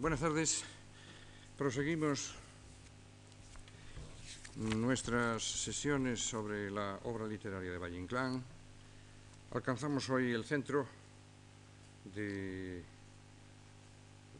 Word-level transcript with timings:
Buenas 0.00 0.20
tardes. 0.20 0.64
Proseguimos 1.58 2.34
nuestras 4.56 5.42
sesiones 5.42 6.20
sobre 6.26 6.70
la 6.70 6.98
obra 7.04 7.26
literaria 7.26 7.70
de 7.70 7.76
Valle 7.76 7.98
Inclán. 7.98 8.42
Alcanzamos 9.52 10.08
hoy 10.08 10.32
el 10.32 10.46
centro 10.46 10.86
de 12.14 12.82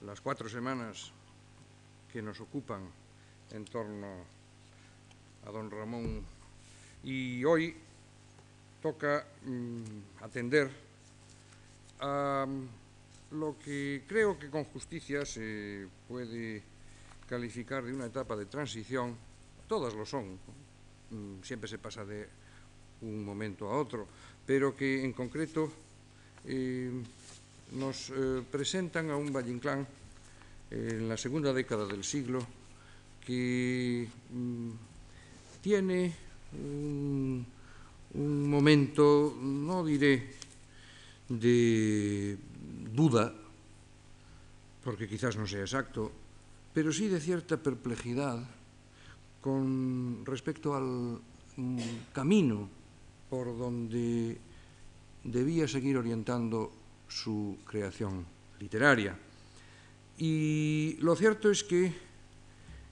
las 0.00 0.22
cuatro 0.22 0.48
semanas 0.48 1.12
que 2.11 2.22
nos 2.22 2.40
ocupan 2.40 2.88
en 3.51 3.65
torno 3.67 4.24
a 5.47 5.51
don 5.51 5.71
Ramón 5.71 6.24
y 7.04 7.45
hoy 7.45 7.77
toca 8.81 9.27
mm, 9.45 10.22
atender 10.24 10.71
a 12.01 12.47
lo 13.33 13.56
que 13.58 14.03
creo 14.06 14.38
que 14.38 14.51
con 14.51 14.65
justicia 14.65 15.24
se 15.24 15.87
puede 16.09 16.62
calificar 17.28 17.84
de 17.84 17.95
una 17.95 18.06
etapa 18.06 18.34
de 18.37 18.46
transición, 18.46 19.14
todas 19.68 19.95
lo 19.95 20.04
son, 20.04 20.38
mm, 21.10 21.42
siempre 21.42 21.68
se 21.68 21.78
pasa 21.78 22.04
de 22.04 22.28
un 23.02 23.24
momento 23.24 23.70
a 23.70 23.78
otro, 23.78 24.06
pero 24.45 24.77
que 24.77 25.04
en 25.04 25.12
concreto 25.12 25.70
eh, 26.45 26.90
nos 27.73 28.10
eh, 28.10 28.42
presentan 28.51 29.10
a 29.10 29.16
un 29.16 29.32
Valle 29.32 29.52
Inclán 29.52 29.87
en 30.70 31.09
la 31.09 31.16
segunda 31.16 31.52
década 31.52 31.87
del 31.87 32.02
siglo 32.02 32.45
que 33.24 34.09
mm, 34.30 34.70
tiene 35.62 36.15
un 36.52 37.46
momento, 38.51 39.37
no 39.40 39.84
diré 39.84 40.34
de 41.28 42.37
duda, 42.92 43.34
porque 44.84 45.08
quizás 45.08 45.36
no 45.36 45.46
sea 45.46 45.60
exacto, 45.60 46.10
pero 46.72 46.92
sí 46.92 47.08
de 47.08 47.20
cierta 47.20 47.56
perplejidad 47.56 48.42
con 49.40 50.24
respecto 50.24 50.74
al 50.74 51.20
camino 52.12 52.68
por 53.28 53.56
donde 53.56 54.38
debía 55.24 55.68
seguir 55.68 55.96
orientando 55.96 56.73
su 57.09 57.59
creación 57.65 58.24
literaria. 58.60 59.16
Y 60.18 60.96
lo 61.00 61.16
cierto 61.16 61.50
es 61.50 61.65
que 61.65 61.93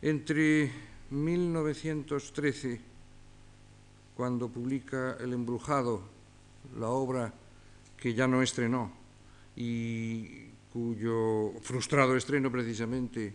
entre 0.01 0.71
1913, 1.11 2.81
cuando 4.17 4.49
publica 4.49 5.17
El 5.21 5.33
embrujado, 5.33 6.03
la 6.79 6.89
obra 6.89 7.33
que 7.97 8.15
ya 8.15 8.27
no 8.27 8.43
estrenó, 8.43 8.98
y 9.59 10.47
cuyo 10.73 11.53
frustrado 11.61 12.15
estreno 12.15 12.51
precisamente 12.51 13.35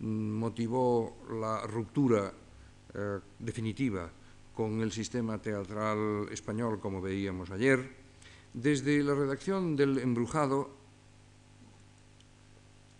motivó 0.00 1.22
la 1.30 1.64
ruptura 1.64 2.32
eh, 2.92 3.18
definitiva 3.38 4.10
con 4.52 4.80
el 4.80 4.90
sistema 4.90 5.38
teatral 5.38 6.26
español, 6.32 6.80
como 6.80 7.00
veíamos 7.00 7.52
ayer, 7.52 7.78
desde 8.52 9.00
la 9.04 9.14
redacción 9.14 9.76
del 9.76 9.98
Embrujado, 9.98 10.70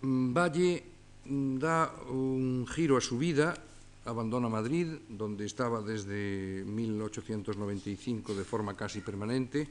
mm, 0.02 0.32
Valle 0.32 0.84
mm, 1.24 1.58
da 1.58 1.92
un 2.08 2.68
giro 2.70 2.96
a 2.96 3.00
su 3.00 3.18
vida, 3.18 3.58
abandona 4.04 4.48
Madrid, 4.48 4.94
donde 5.08 5.44
estaba 5.44 5.82
desde 5.82 6.62
1895 6.64 8.32
de 8.32 8.44
forma 8.44 8.76
casi 8.76 9.00
permanente, 9.00 9.66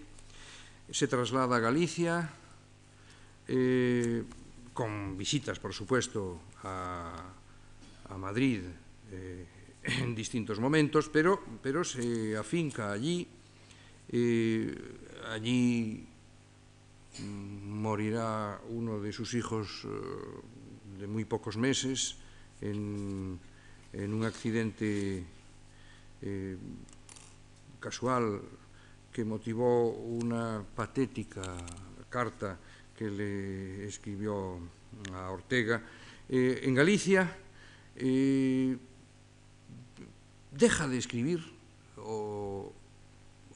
se 0.92 1.08
traslada 1.08 1.56
a 1.56 1.60
Galicia, 1.60 2.30
eh, 3.50 4.24
con 4.74 5.18
visitas, 5.18 5.60
por 5.60 5.74
supuesto, 5.74 6.40
a, 6.64 7.34
a 8.10 8.18
Madrid 8.18 8.62
eh, 9.12 9.46
en 9.84 10.14
distintos 10.14 10.60
momentos, 10.60 11.10
pero, 11.10 11.42
pero 11.62 11.84
se 11.84 12.38
afinca 12.38 12.92
allí, 12.92 13.28
eh, 14.10 14.76
allí 15.34 16.06
morirá 17.66 18.62
uno 18.70 19.00
de 19.00 19.12
sus 19.12 19.34
hijos 19.34 19.86
eh, 19.86 21.00
de 21.00 21.08
muy 21.08 21.26
pocos 21.26 21.58
meses 21.58 22.18
en, 22.62 23.40
en 23.94 24.14
un 24.14 24.26
accidente 24.26 25.24
eh, 26.22 26.58
casual 27.80 28.42
que 29.12 29.26
motivó 29.26 29.90
una 29.90 30.64
patética 30.76 31.42
carta 32.10 32.60
que 33.00 33.10
le 33.10 33.88
escribió 33.88 34.60
a 35.14 35.32
Ortega. 35.32 35.82
Eh, 36.28 36.68
en 36.68 36.76
Galicia 36.76 37.32
eh, 37.96 38.76
deja 40.52 40.86
de 40.86 40.98
escribir, 40.98 41.40
o, 41.96 42.74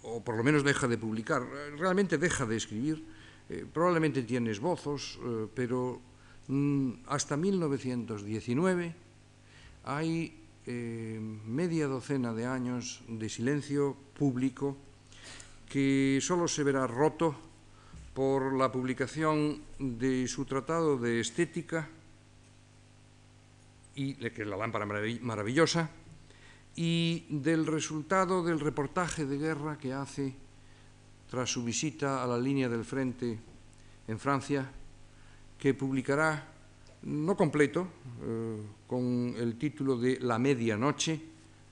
o, 0.04 0.24
por 0.24 0.38
lo 0.38 0.46
menos 0.46 0.64
deja 0.64 0.88
de 0.88 0.98
publicar, 0.98 1.44
realmente 1.76 2.18
deja 2.18 2.46
de 2.46 2.56
escribir, 2.56 3.04
eh, 3.50 3.66
probablemente 3.68 4.24
tiene 4.24 4.52
esbozos, 4.52 5.20
eh, 5.20 5.48
pero 5.54 6.00
mm, 6.48 7.04
hasta 7.08 7.36
1919 7.36 8.96
hay 9.84 10.40
eh, 10.66 11.20
media 11.20 11.88
docena 11.88 12.32
de 12.32 12.46
años 12.46 13.04
de 13.10 13.28
silencio 13.28 13.98
público 14.16 14.78
que 15.68 16.20
solo 16.22 16.48
se 16.48 16.64
verá 16.64 16.88
roto 16.88 17.36
por 18.14 18.54
la 18.54 18.72
publicación 18.72 19.62
de 19.80 20.28
su 20.28 20.46
tratado 20.46 20.98
de 20.98 21.20
estética, 21.20 21.90
y, 23.96 24.14
que 24.16 24.42
es 24.42 24.48
la 24.48 24.58
lámpara 24.58 24.86
maravillosa, 24.86 25.90
y 26.76 27.26
del 27.30 27.66
resultado 27.66 28.44
del 28.44 28.60
reportaje 28.60 29.26
de 29.26 29.38
guerra 29.38 29.78
que 29.78 29.94
hace 29.94 30.34
tras 31.30 31.50
su 31.50 31.64
visita 31.64 32.24
a 32.24 32.28
la 32.28 32.38
línea 32.38 32.70
del 32.70 32.86
frente 32.86 33.40
en 34.08 34.20
Francia, 34.20 34.70
que 35.58 35.74
publicará, 35.74 36.48
no 37.04 37.36
completo, 37.36 37.88
eh, 38.22 38.62
con 38.86 39.34
el 39.38 39.58
título 39.58 39.98
de 39.98 40.20
La 40.20 40.38
medianoche. 40.38 41.20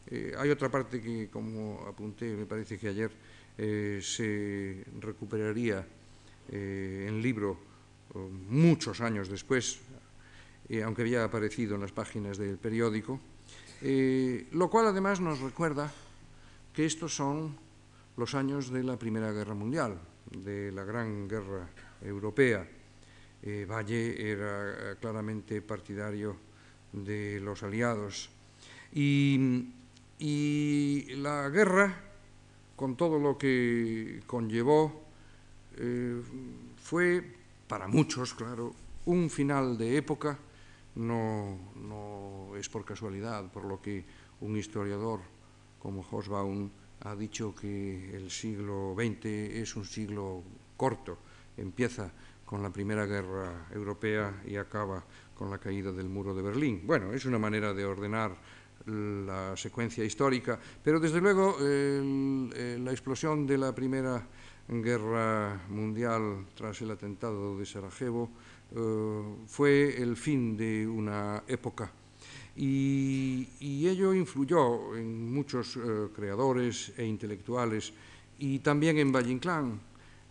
Eh, 0.07 0.33
hay 0.37 0.49
otra 0.49 0.69
parte 0.69 1.01
que, 1.01 1.29
como 1.29 1.85
apunté, 1.87 2.35
me 2.35 2.45
parece 2.45 2.79
que 2.79 2.87
ayer 2.87 3.11
eh, 3.57 3.99
se 4.01 4.83
recuperaría 4.99 5.85
eh, 6.51 7.05
en 7.07 7.21
libro 7.21 7.71
muchos 8.49 9.01
años 9.01 9.29
después, 9.29 9.79
eh, 10.69 10.83
aunque 10.83 11.01
había 11.03 11.23
aparecido 11.23 11.75
en 11.75 11.81
las 11.81 11.91
páginas 11.91 12.37
del 12.37 12.57
periódico, 12.57 13.19
eh, 13.81 14.47
lo 14.51 14.69
cual 14.69 14.87
además 14.87 15.19
nos 15.19 15.39
recuerda 15.39 15.91
que 16.73 16.85
estos 16.85 17.15
son 17.15 17.55
los 18.17 18.35
años 18.35 18.69
de 18.69 18.83
la 18.83 18.97
Primera 18.97 19.31
Guerra 19.31 19.53
Mundial, 19.53 19.99
de 20.31 20.71
la 20.71 20.83
Gran 20.83 21.27
Guerra 21.27 21.67
Europea. 22.01 22.67
Eh, 23.43 23.65
Valle 23.69 24.31
era 24.31 24.95
claramente 24.99 25.61
partidario 25.61 26.35
de 26.93 27.39
los 27.39 27.63
aliados. 27.63 28.29
Y, 28.93 29.69
y 30.19 31.15
la 31.15 31.49
guerra, 31.49 31.95
con 32.75 32.95
todo 32.95 33.17
lo 33.17 33.37
que 33.37 34.21
conllevó, 34.27 35.10
eh, 35.77 36.21
fue 36.77 37.23
para 37.67 37.87
muchos, 37.87 38.33
claro, 38.33 38.73
un 39.05 39.29
final 39.29 39.77
de 39.77 39.97
época, 39.97 40.37
no, 40.95 41.57
no, 41.75 42.55
es 42.57 42.67
por 42.69 42.83
casualidad, 42.83 43.49
por 43.51 43.65
lo 43.65 43.81
que 43.81 44.03
un 44.41 44.57
historiador 44.57 45.21
como 45.79 46.05
Hosbaum 46.09 46.69
ha 47.01 47.15
dicho 47.15 47.55
que 47.55 48.15
el 48.15 48.29
siglo 48.29 48.93
XX 48.95 49.25
es 49.25 49.75
un 49.75 49.85
siglo 49.85 50.43
corto, 50.77 51.17
empieza 51.57 52.11
con 52.45 52.61
la 52.61 52.69
Primera 52.69 53.05
Guerra 53.05 53.67
Europea 53.73 54.41
y 54.45 54.57
acaba 54.57 55.03
con 55.33 55.49
la 55.49 55.57
caída 55.57 55.91
del 55.91 56.09
muro 56.09 56.35
de 56.35 56.41
Berlín. 56.41 56.81
Bueno, 56.85 57.13
es 57.13 57.25
una 57.25 57.39
manera 57.39 57.73
de 57.73 57.85
ordenar 57.85 58.35
la 58.85 59.55
secuencia 59.55 60.03
histórica, 60.03 60.59
pero 60.83 60.99
desde 60.99 61.21
luego 61.21 61.57
el, 61.59 62.83
la 62.83 62.91
explosión 62.91 63.47
de 63.47 63.57
la 63.57 63.73
Primera 63.73 64.27
guerra 64.67 65.61
mundial 65.69 66.45
tras 66.55 66.81
el 66.81 66.91
atentado 66.91 67.57
de 67.57 67.65
Sarajevo 67.65 68.29
eh, 68.75 69.21
fue 69.47 70.01
el 70.01 70.15
fin 70.15 70.55
de 70.55 70.87
una 70.87 71.43
época 71.47 71.91
y, 72.55 73.47
ello 73.87 74.13
influyó 74.13 74.95
en 74.95 75.33
muchos 75.33 75.75
eh, 75.77 76.07
creadores 76.13 76.93
e 76.97 77.05
intelectuales 77.05 77.93
y 78.39 78.59
también 78.59 78.97
en 78.97 79.11
Valle 79.11 79.31
Inclán. 79.31 79.79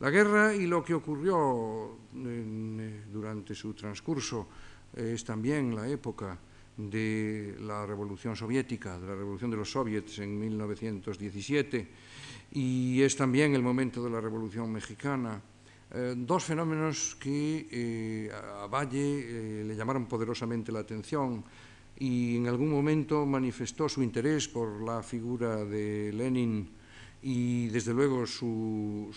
La 0.00 0.10
guerra 0.10 0.54
y 0.54 0.66
lo 0.66 0.82
que 0.82 0.94
ocurrió 0.94 1.96
eh, 2.14 3.02
durante 3.12 3.54
su 3.54 3.74
transcurso 3.74 4.48
es 4.96 5.24
también 5.24 5.74
la 5.74 5.88
época 5.88 6.38
de 6.76 7.56
la 7.60 7.84
revolución 7.84 8.34
soviética, 8.34 8.98
de 8.98 9.06
la 9.06 9.14
revolución 9.14 9.50
de 9.50 9.56
los 9.58 9.70
soviets 9.70 10.18
en 10.20 10.38
1917 10.38 11.88
y 12.52 13.02
es 13.02 13.17
también 13.17 13.55
el 13.55 13.62
momento 13.62 14.02
de 14.02 14.11
la 14.11 14.20
Revolución 14.20 14.70
Mexicana, 14.73 15.41
eh, 15.93 16.14
dos 16.17 16.44
fenómenos 16.44 17.17
que 17.19 17.69
eh, 17.70 18.31
a 18.32 18.67
Valle 18.67 19.64
le 19.64 19.76
llamaron 19.76 20.06
poderosamente 20.06 20.73
la 20.73 20.81
atención 20.81 21.44
y 21.99 22.37
en 22.37 22.49
algún 22.49 22.70
momento 22.70 23.26
manifestó 23.26 23.88
su 23.88 24.02
interés 24.02 24.49
por 24.49 24.82
la 24.82 25.02
figura 25.02 25.64
de 25.64 26.12
Lenin 26.12 26.70
y 27.23 27.69
desde 27.69 27.93
luego 27.93 28.26
su, 28.26 29.11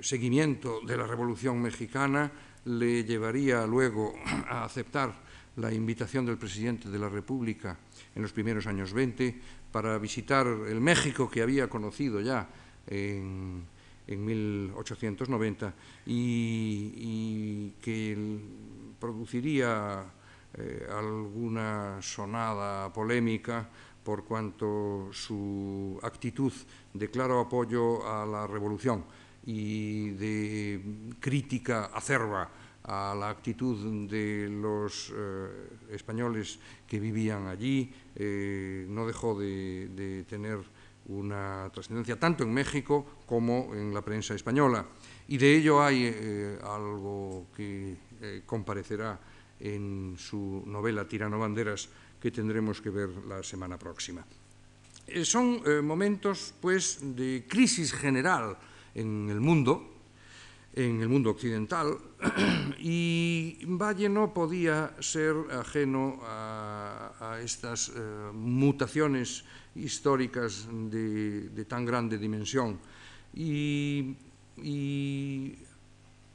seguimiento 0.00 0.80
de 0.80 0.96
la 0.96 1.06
Revolución 1.06 1.62
Mexicana 1.62 2.32
le 2.64 3.04
llevaría 3.04 3.66
luego 3.66 4.14
a 4.48 4.64
aceptar 4.64 5.29
la 5.56 5.72
invitación 5.72 6.26
del 6.26 6.38
presidente 6.38 6.88
de 6.88 6.98
la 6.98 7.08
República 7.08 7.76
en 8.14 8.22
los 8.22 8.32
primeros 8.32 8.66
años 8.66 8.92
20 8.92 9.40
para 9.72 9.98
visitar 9.98 10.46
el 10.46 10.80
México 10.80 11.30
que 11.30 11.42
había 11.42 11.68
conocido 11.68 12.20
ya 12.20 12.48
en, 12.86 13.80
1890 14.08 15.72
y, 16.06 17.70
que 17.80 18.40
produciría 18.98 20.04
eh, 20.54 20.88
alguna 20.90 22.02
sonada 22.02 22.92
polémica 22.92 23.68
por 24.02 24.24
cuanto 24.24 25.10
su 25.12 26.00
actitud 26.02 26.52
de 26.92 27.08
claro 27.08 27.38
apoyo 27.38 28.02
a 28.04 28.26
la 28.26 28.48
revolución 28.48 29.04
y 29.46 30.10
de 30.10 30.80
crítica 31.20 31.90
acerba 31.94 32.50
a 32.84 33.14
la 33.14 33.28
actitud 33.28 34.08
de 34.08 34.48
los 34.48 35.12
eh, 35.14 35.48
españoles 35.90 36.58
que 36.86 36.98
vivían 36.98 37.46
allí, 37.46 37.92
eh, 38.16 38.86
no 38.88 39.06
dejó 39.06 39.38
de, 39.38 40.24
tener 40.28 40.58
una 41.06 41.70
trascendencia 41.72 42.18
tanto 42.18 42.44
en 42.44 42.52
México 42.52 43.24
como 43.26 43.74
en 43.74 43.92
la 43.92 44.02
prensa 44.02 44.34
española. 44.34 44.86
Y 45.28 45.36
de 45.38 45.56
ello 45.56 45.82
hay 45.82 46.04
eh, 46.04 46.58
algo 46.62 47.46
que 47.56 47.96
comparecerá 48.44 49.18
en 49.58 50.16
su 50.18 50.62
novela 50.66 51.08
Tirano 51.08 51.38
Banderas, 51.38 51.88
que 52.20 52.30
tendremos 52.30 52.80
que 52.80 52.90
ver 52.90 53.08
la 53.26 53.42
semana 53.42 53.78
próxima. 53.78 54.24
son 55.24 55.62
momentos, 55.84 56.52
pues, 56.60 56.98
de 57.16 57.46
crisis 57.48 57.92
general 57.92 58.58
en 58.94 59.30
el 59.30 59.40
mundo, 59.40 59.89
en 60.72 61.00
el 61.00 61.08
mundo 61.08 61.30
occidental, 61.30 61.98
y 62.78 63.58
Valle 63.66 64.08
no 64.08 64.32
podía 64.32 64.94
ser 65.00 65.34
ajeno 65.52 66.20
a, 66.22 67.38
estas 67.42 67.88
eh, 67.88 67.92
mutaciones 68.32 69.44
históricas 69.74 70.68
de, 70.70 71.64
tan 71.68 71.84
grande 71.84 72.18
dimensión. 72.18 72.78
Y, 73.34 74.16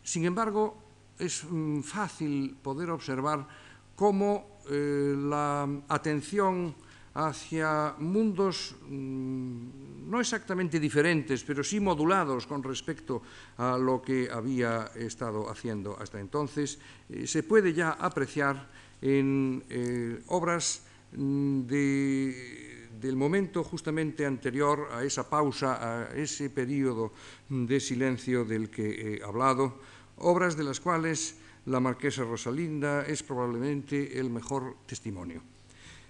sin 0.03 0.25
embargo, 0.25 0.77
es 1.19 1.43
mm, 1.43 1.81
fácil 1.81 2.55
poder 2.61 2.89
observar 2.89 3.47
cómo 3.95 4.61
eh, 4.69 5.15
la 5.17 5.67
atención 5.87 6.75
hacia 7.15 7.95
mundos 7.97 8.75
mm, 8.89 10.11
no 10.11 10.19
exactamente 10.19 10.79
diferentes, 10.79 11.43
pero 11.43 11.63
sí 11.63 11.79
modulados 11.79 12.45
con 12.45 12.61
respecto 12.61 13.23
a 13.57 13.77
lo 13.77 14.01
que 14.01 14.29
había 14.29 14.91
estado 14.95 15.49
haciendo 15.49 15.97
hasta 15.97 16.19
entonces, 16.19 16.77
eh, 17.09 17.25
se 17.25 17.41
puede 17.43 17.73
ya 17.73 17.91
apreciar 17.91 18.67
en 19.01 19.63
eh, 19.69 20.21
obras 20.27 20.83
mm, 21.15 21.61
del 21.63 23.15
momento 23.15 23.63
justamente 23.63 24.25
anterior 24.25 24.89
a 24.91 25.03
esa 25.03 25.29
pausa, 25.29 25.79
a 25.79 26.15
ese 26.15 26.49
periodo 26.49 27.13
de 27.47 27.79
silencio 27.79 28.43
del 28.43 28.69
que 28.69 29.17
he 29.17 29.23
hablado, 29.23 29.79
obras 30.17 30.57
de 30.57 30.63
las 30.63 30.79
cuales 30.79 31.39
la 31.65 31.79
marquesa 31.79 32.23
Rosalinda 32.23 33.05
es 33.05 33.23
probablemente 33.23 34.19
el 34.19 34.29
mejor 34.29 34.75
testimonio. 34.85 35.41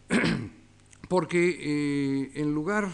porque 1.07 1.57
eh, 1.59 2.31
en 2.35 2.53
lugar 2.53 2.89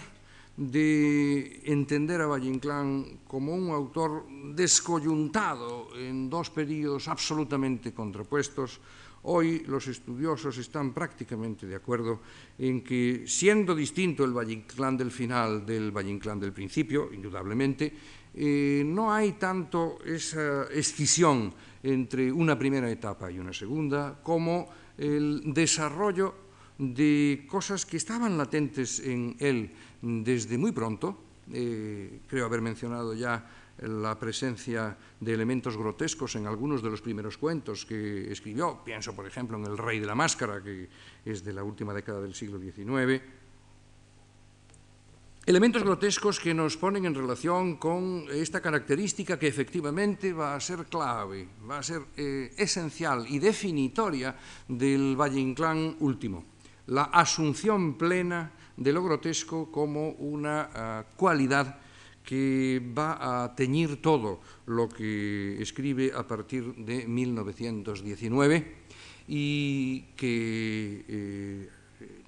de 0.57 1.61
entender 1.65 2.21
a 2.21 2.27
Valle 2.27 2.51
Inclán 2.51 3.23
como 3.27 3.55
un 3.55 3.71
autor 3.71 4.27
descoyuntado 4.53 5.89
en 5.95 6.29
dos 6.29 6.49
periodos 6.49 7.07
absolutamente 7.07 7.93
contrapuestos, 7.93 8.79
hoy 9.23 9.63
los 9.67 9.87
estudiosos 9.87 10.57
están 10.57 10.93
prácticamente 10.93 11.65
de 11.65 11.75
acuerdo 11.75 12.19
en 12.57 12.83
que, 12.83 13.23
siendo 13.25 13.73
distinto 13.73 14.23
el 14.23 14.33
Valle 14.33 14.53
Inclán 14.53 14.97
del 14.97 15.11
final 15.11 15.65
del 15.65 15.91
Valle 15.91 16.11
Inclán 16.11 16.39
del 16.39 16.53
principio, 16.53 17.09
indudablemente, 17.13 17.93
eh, 18.33 18.83
no 18.85 19.11
hay 19.11 19.33
tanto 19.33 19.99
esa 20.05 20.63
escisión 20.71 21.53
entre 21.83 22.31
una 22.31 22.57
primera 22.57 22.89
etapa 22.89 23.31
y 23.31 23.39
una 23.39 23.53
segunda 23.53 24.19
como 24.21 24.69
el 24.97 25.53
desarrollo 25.53 26.50
de 26.77 27.45
cosas 27.49 27.85
que 27.85 27.97
estaban 27.97 28.37
latentes 28.37 28.99
en 28.99 29.35
él 29.39 29.71
desde 30.01 30.57
muy 30.57 30.71
pronto. 30.71 31.17
Eh, 31.51 32.21
creo 32.27 32.45
haber 32.45 32.61
mencionado 32.61 33.13
ya 33.13 33.45
la 33.81 34.17
presencia 34.17 34.95
de 35.19 35.33
elementos 35.33 35.75
grotescos 35.75 36.35
en 36.35 36.45
algunos 36.45 36.83
de 36.83 36.89
los 36.89 37.01
primeros 37.01 37.37
cuentos 37.37 37.85
que 37.85 38.31
escribió. 38.31 38.81
Pienso, 38.83 39.15
por 39.15 39.25
ejemplo, 39.25 39.57
en 39.57 39.65
El 39.65 39.77
Rey 39.77 39.99
de 39.99 40.05
la 40.05 40.15
Máscara, 40.15 40.61
que 40.61 40.87
es 41.25 41.43
de 41.43 41.53
la 41.53 41.63
última 41.63 41.93
década 41.93 42.21
del 42.21 42.35
siglo 42.35 42.59
XIX. 42.59 43.21
Elementos 45.43 45.81
grotescos 45.81 46.39
que 46.39 46.53
nos 46.53 46.77
ponen 46.77 47.05
en 47.05 47.15
relación 47.15 47.77
con 47.77 48.25
esta 48.31 48.61
característica 48.61 49.39
que 49.39 49.47
efectivamente 49.47 50.33
va 50.33 50.53
a 50.53 50.59
ser 50.59 50.85
clave, 50.85 51.47
va 51.67 51.79
a 51.79 51.83
ser 51.83 52.03
eh, 52.15 52.53
esencial 52.55 53.25
y 53.27 53.39
definitoria 53.39 54.37
del 54.67 55.19
Valle 55.19 55.39
Inclán 55.39 55.97
último 55.99 56.50
la 56.91 57.03
asunción 57.03 57.95
plena 57.95 58.51
de 58.75 58.91
lo 58.91 59.03
grotesco 59.03 59.71
como 59.71 60.11
una 60.19 60.69
ah, 60.73 61.05
cualidad 61.15 61.79
que 62.23 62.83
va 62.83 63.43
a 63.43 63.55
teñir 63.55 64.01
todo 64.01 64.41
lo 64.67 64.89
que 64.89 65.55
escribe 65.61 66.11
a 66.13 66.27
partir 66.27 66.75
de 66.75 67.07
1919 67.07 68.75
y 69.27 70.01
que 70.19 71.05
eh, 71.07 71.69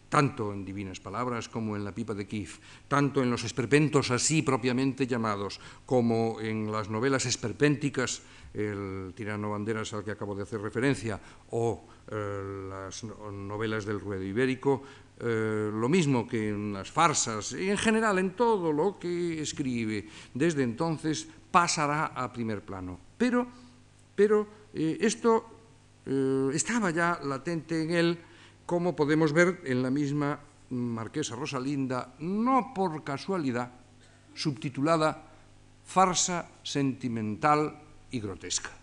tanto 0.08 0.54
en 0.54 0.64
Divinas 0.64 1.02
Palabras 1.02 1.50
como 1.50 1.76
en 1.76 1.84
La 1.84 1.94
Pipa 1.94 2.14
de 2.14 2.26
Kiev, 2.26 2.62
tanto 2.88 3.22
en 3.22 3.30
los 3.30 3.44
esperpentos 3.44 4.12
así 4.12 4.44
propiamente 4.44 5.08
llamados, 5.08 5.60
como 5.86 6.40
en 6.40 6.72
las 6.72 6.90
novelas 6.90 7.26
esperpénticas, 7.26 8.22
el 8.54 9.12
tirano 9.16 9.52
Banderas 9.52 9.92
al 9.92 10.06
que 10.06 10.12
acabo 10.12 10.36
de 10.36 10.44
hacer 10.44 10.62
referencia, 10.62 11.20
o 11.50 11.84
eh, 12.12 12.68
las 12.70 13.04
novelas 13.04 13.86
del 13.86 14.00
ruedo 14.00 14.24
ibérico, 14.24 14.84
eh, 15.20 15.72
lo 15.72 15.88
mismo 15.88 16.28
que 16.28 16.50
en 16.50 16.74
las 16.74 16.92
farsas 16.92 17.54
y 17.54 17.70
en 17.70 17.78
general 17.78 18.20
en 18.20 18.36
todo 18.36 18.74
lo 18.74 19.00
que 19.00 19.42
escribe 19.42 20.10
desde 20.34 20.64
entonces 20.64 21.28
pasará 21.50 22.08
a 22.08 22.34
primer 22.34 22.62
plano. 22.62 23.00
Pero, 23.18 23.48
pero 24.16 24.48
eh, 24.74 24.98
esto 25.00 25.50
estaba 26.52 26.92
ya 26.92 27.22
latente 27.24 27.82
en 27.82 27.92
él, 27.92 28.20
como 28.66 28.94
podemos 28.94 29.32
ver 29.32 29.62
en 29.64 29.82
la 29.82 29.90
misma 29.90 30.38
Marquesa 30.70 31.38
Rosalinda, 31.38 32.16
no 32.20 32.74
por 32.76 33.06
casualidad, 33.06 33.72
subtitulada 34.36 35.32
Farsa 35.86 36.50
sentimental 36.64 37.80
y 38.12 38.20
grotesca. 38.20 38.83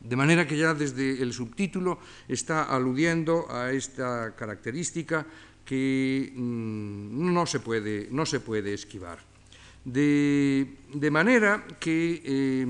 De 0.00 0.14
manera 0.14 0.46
que 0.46 0.56
ya 0.56 0.74
desde 0.74 1.20
el 1.22 1.32
subtítulo 1.32 1.98
está 2.28 2.64
aludiendo 2.64 3.50
a 3.50 3.72
esta 3.72 4.36
característica 4.36 5.26
que 5.64 6.32
mm, 6.34 7.34
no, 7.34 7.44
se 7.44 7.60
puede, 7.60 8.08
no, 8.10 8.24
se 8.24 8.40
puede, 8.40 8.72
esquivar. 8.72 9.18
De, 9.84 10.66
manera 11.10 11.66
que 11.78 12.22
eh, 12.24 12.66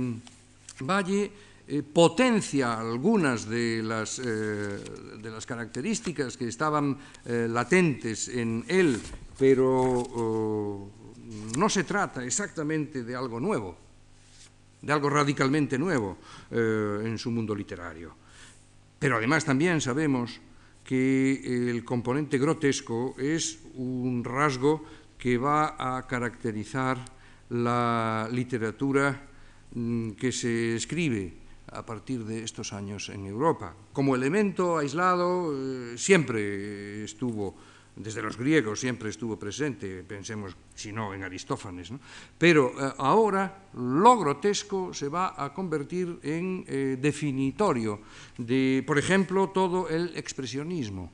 Valle 0.81 1.31
eh, 1.69 1.83
potencia 1.83 2.79
algunas 2.79 3.49
de 3.49 3.83
las, 3.83 4.19
eh, 4.19 4.79
de 5.21 5.31
las, 5.31 5.45
características 5.45 6.37
que 6.37 6.49
estaban 6.49 6.97
latentes 7.25 8.29
en 8.29 8.65
él, 8.69 9.01
pero 9.39 9.73
oh, 9.73 10.91
no 11.59 11.69
se 11.69 11.85
trata 11.85 12.25
exactamente 12.25 13.03
de 13.03 13.17
algo 13.17 13.41
nuevo 13.41 13.86
de 14.87 14.93
algo 14.93 15.11
radicalmente 15.11 15.77
nuevo 15.77 16.17
eh, 16.49 17.03
en 17.03 17.19
su 17.19 17.33
mundo 17.33 17.55
literario. 17.55 18.15
Pero 19.01 19.17
además 19.17 19.45
también 19.45 19.81
sabemos 19.81 20.41
que 20.85 21.43
el 21.43 21.85
componente 21.85 22.39
grotesco 22.39 23.17
es 23.19 23.59
un 23.75 24.23
rasgo 24.23 24.85
que 25.19 25.39
va 25.39 25.75
a 25.75 26.07
caracterizar 26.07 27.03
la 27.51 28.29
literatura 28.31 29.27
mm, 29.75 30.13
que 30.13 30.31
se 30.31 30.77
escribe 30.77 31.35
a 31.73 31.85
partir 31.85 32.25
de 32.25 32.45
estos 32.45 32.73
años 32.73 33.09
en 33.09 33.27
Europa. 33.27 33.75
Como 33.93 34.15
elemento 34.15 34.79
aislado 34.79 35.51
eh, 35.51 35.99
siempre 35.99 37.03
estuvo 37.03 37.57
desde 37.97 38.23
los 38.23 38.37
griegos 38.37 38.81
siempre 38.81 39.09
estuvo 39.09 39.39
presente, 39.39 40.05
pensemos 40.05 40.55
si 40.75 40.93
no 40.93 41.15
en 41.15 41.25
Aristófanes, 41.25 41.91
pero 42.39 42.69
eh, 42.69 42.93
ahora 42.99 43.69
lo 43.75 44.19
grotesco 44.19 44.93
se 44.93 45.09
va 45.09 45.35
a 45.37 45.53
convertir 45.53 46.21
en 46.23 46.65
eh, 46.69 46.99
definitorio 47.01 48.01
de, 48.39 48.85
por 48.87 48.99
ejemplo, 48.99 49.49
todo 49.49 49.89
el 49.89 50.17
expresionismo 50.17 51.11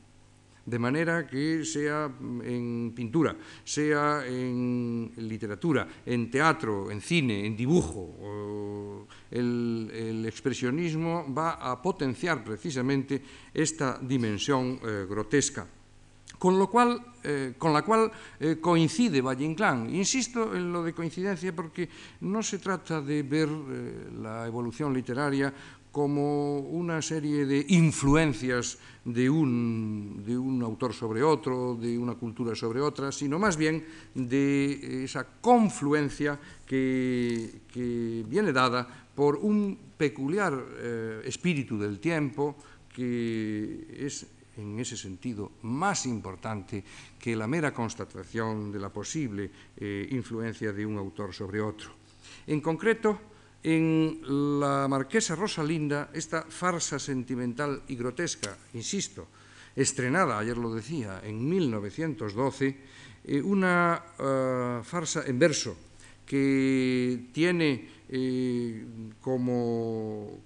de 0.65 0.79
manera 0.79 1.27
que 1.27 1.65
sea 1.65 2.07
en 2.45 2.93
pintura, 2.95 3.37
sea 3.65 4.25
en 4.27 5.11
literatura, 5.17 5.89
en 6.07 6.31
teatro, 6.31 6.91
en 6.91 7.01
cine, 7.01 7.47
en 7.47 7.57
dibujo, 7.57 9.07
el, 9.31 10.23
expresionismo 10.25 11.27
va 11.35 11.55
a 11.55 11.81
potenciar 11.83 12.45
precisamente 12.45 13.23
esta 13.53 13.99
dimensión 14.01 14.79
eh, 14.83 15.07
grotesca. 15.09 15.67
Con, 16.43 16.59
lo 16.59 16.67
cual, 16.67 16.99
eh, 17.23 17.55
con 17.57 17.73
la 17.73 17.83
cual 17.83 18.11
eh, 18.41 18.59
coincide 18.59 19.23
Valle 19.23 19.47
Inclán. 19.47 19.95
Insisto 19.95 20.57
en 20.57 20.73
lo 20.73 20.83
de 20.83 20.91
coincidencia 20.91 21.55
porque 21.55 21.87
no 22.27 22.43
se 22.43 22.59
trata 22.59 23.01
de 23.01 23.23
ver 23.23 23.47
la 24.19 24.45
evolución 24.45 24.93
literaria 24.93 25.55
como 25.93 26.59
una 26.59 27.01
serie 27.01 27.47
de 27.47 27.65
influencias 27.69 28.77
de 29.05 29.31
un, 29.31 30.25
de 30.27 30.37
un, 30.37 30.61
autor 30.65 30.93
sobre 30.93 31.23
otro, 31.23 31.79
de 31.79 31.97
una 31.97 32.17
cultura 32.17 32.57
sobre 32.57 32.81
otra, 32.81 33.13
sino 33.13 33.39
más 33.39 33.57
bien 33.57 33.85
de 34.13 35.05
esa 35.05 35.25
confluencia 35.41 36.41
que, 36.67 37.63
viene 38.27 38.53
dada 38.53 39.07
por 39.15 39.37
un 39.37 39.79
peculiar 39.97 40.59
eh, 40.59 41.23
espíritu 41.25 41.79
del 41.79 42.01
tiempo 42.01 42.57
que 42.93 43.87
es 43.95 44.27
en 44.57 44.79
ese 44.79 44.97
sentido 44.97 45.53
más 45.63 46.07
importante 46.07 46.85
que 47.19 47.37
la 47.37 47.47
mera 47.47 47.73
constatación 47.73 48.71
de 48.73 48.79
la 48.79 48.91
posible 48.91 49.51
eh, 49.77 50.09
influencia 50.11 50.73
de 50.73 50.85
un 50.85 50.99
autor 50.99 51.33
sobre 51.33 51.61
otro. 51.61 51.91
En 52.47 52.61
concreto, 52.61 53.19
en 53.63 54.21
la 54.61 54.89
marquesa 54.89 55.37
Rosalinda, 55.37 56.11
esta 56.13 56.43
farsa 56.43 56.99
sentimental 56.99 57.83
y 57.89 57.97
grotesca, 57.97 58.57
insisto, 58.75 59.29
estrenada, 59.77 60.39
ayer 60.39 60.59
lo 60.59 60.75
decía, 60.75 61.23
en 61.25 61.49
1912, 61.49 62.77
eh, 63.25 63.41
una 63.41 64.03
eh, 64.19 64.81
farsa 64.83 65.25
en 65.27 65.39
verso 65.39 65.77
que 66.27 67.29
tiene 67.33 68.03
eh, 68.09 68.85
como, 69.21 70.41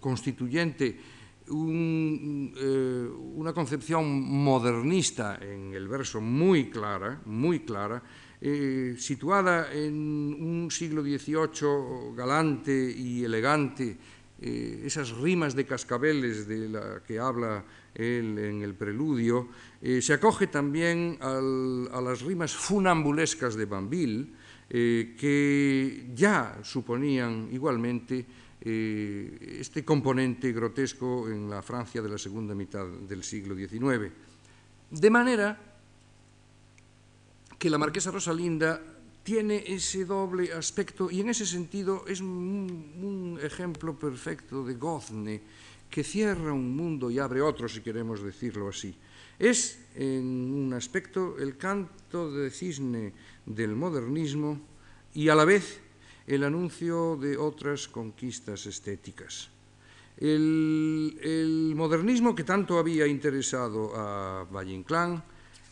constituyente 0.00 1.17
una 1.50 3.52
concepción 3.52 4.22
modernista 4.22 5.38
en 5.40 5.74
el 5.74 5.88
verso 5.88 6.20
muy 6.20 6.70
clara, 6.70 7.20
muy 7.24 7.60
clara, 7.60 8.02
eh, 8.40 8.94
situada 8.96 9.72
en 9.72 9.94
un 9.94 10.70
siglo 10.70 11.02
XVIII 11.02 12.14
galante 12.14 12.70
y 12.70 13.24
elegante, 13.24 13.96
eh, 14.40 14.82
esas 14.86 15.10
rimas 15.10 15.56
de 15.56 15.66
cascabeles 15.66 16.46
de 16.46 16.68
la 16.68 17.02
que 17.04 17.18
habla 17.18 17.64
él 17.92 18.38
en 18.38 18.62
el 18.62 18.74
preludio, 18.74 19.48
eh, 19.82 20.00
se 20.00 20.12
acoge 20.12 20.46
también 20.46 21.18
a 21.20 22.00
las 22.00 22.22
rimas 22.22 22.54
funambulescas 22.54 23.56
de 23.56 23.64
Banville, 23.64 24.28
que 24.68 26.10
ya 26.14 26.60
suponían 26.62 27.48
igualmente 27.50 28.26
este 28.68 29.84
componente 29.84 30.52
grotesco 30.52 31.28
en 31.28 31.48
la 31.48 31.62
Francia 31.62 32.02
de 32.02 32.08
la 32.08 32.18
segunda 32.18 32.54
mitad 32.54 32.86
del 32.86 33.22
siglo 33.22 33.54
XIX. 33.54 34.12
De 34.90 35.10
manera 35.10 35.58
que 37.58 37.70
la 37.70 37.78
marquesa 37.78 38.10
Rosalinda 38.10 38.80
tiene 39.28 39.64
ese 39.66 40.04
doble 40.04 40.52
aspecto 40.52 41.10
y 41.10 41.20
en 41.20 41.28
ese 41.28 41.44
sentido 41.44 42.04
es 42.06 42.20
un, 42.20 43.38
ejemplo 43.42 43.98
perfecto 43.98 44.64
de 44.64 44.74
gozne 44.74 45.42
que 45.90 46.02
cierra 46.02 46.52
un 46.52 46.74
mundo 46.74 47.10
y 47.10 47.18
abre 47.18 47.42
otro, 47.42 47.68
si 47.68 47.80
queremos 47.80 48.22
decirlo 48.22 48.68
así. 48.68 48.96
Es 49.38 49.78
en 49.94 50.24
un 50.24 50.72
aspecto 50.72 51.36
el 51.38 51.56
canto 51.56 52.32
de 52.32 52.50
cisne 52.50 53.12
del 53.44 53.76
modernismo 53.76 54.60
y 55.14 55.28
a 55.28 55.34
la 55.34 55.44
vez 55.44 55.80
el 56.28 56.44
anuncio 56.44 57.16
de 57.16 57.38
otras 57.38 57.88
conquistas 57.88 58.66
estéticas. 58.66 59.48
El, 60.18 61.72
modernismo 61.74 62.34
que 62.34 62.44
tanto 62.44 62.78
había 62.78 63.06
interesado 63.06 63.96
a 63.96 64.44
Valle 64.44 64.74
Inclán, 64.74 65.24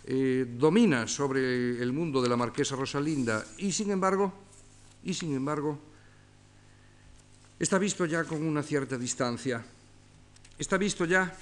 eh, 0.06 0.46
domina 0.48 1.06
sobre 1.06 1.82
el 1.82 1.92
mundo 1.92 2.22
de 2.22 2.28
la 2.30 2.36
marquesa 2.36 2.74
Rosalinda 2.74 3.44
y 3.58 3.70
sin 3.70 3.90
embargo, 3.90 4.32
y 5.04 5.12
sin 5.12 5.34
embargo, 5.34 5.78
está 7.58 7.76
visto 7.76 8.06
ya 8.06 8.24
con 8.24 8.42
una 8.42 8.62
cierta 8.62 8.96
distancia, 8.96 9.62
está 10.56 10.78
visto 10.78 11.04
ya 11.04 11.36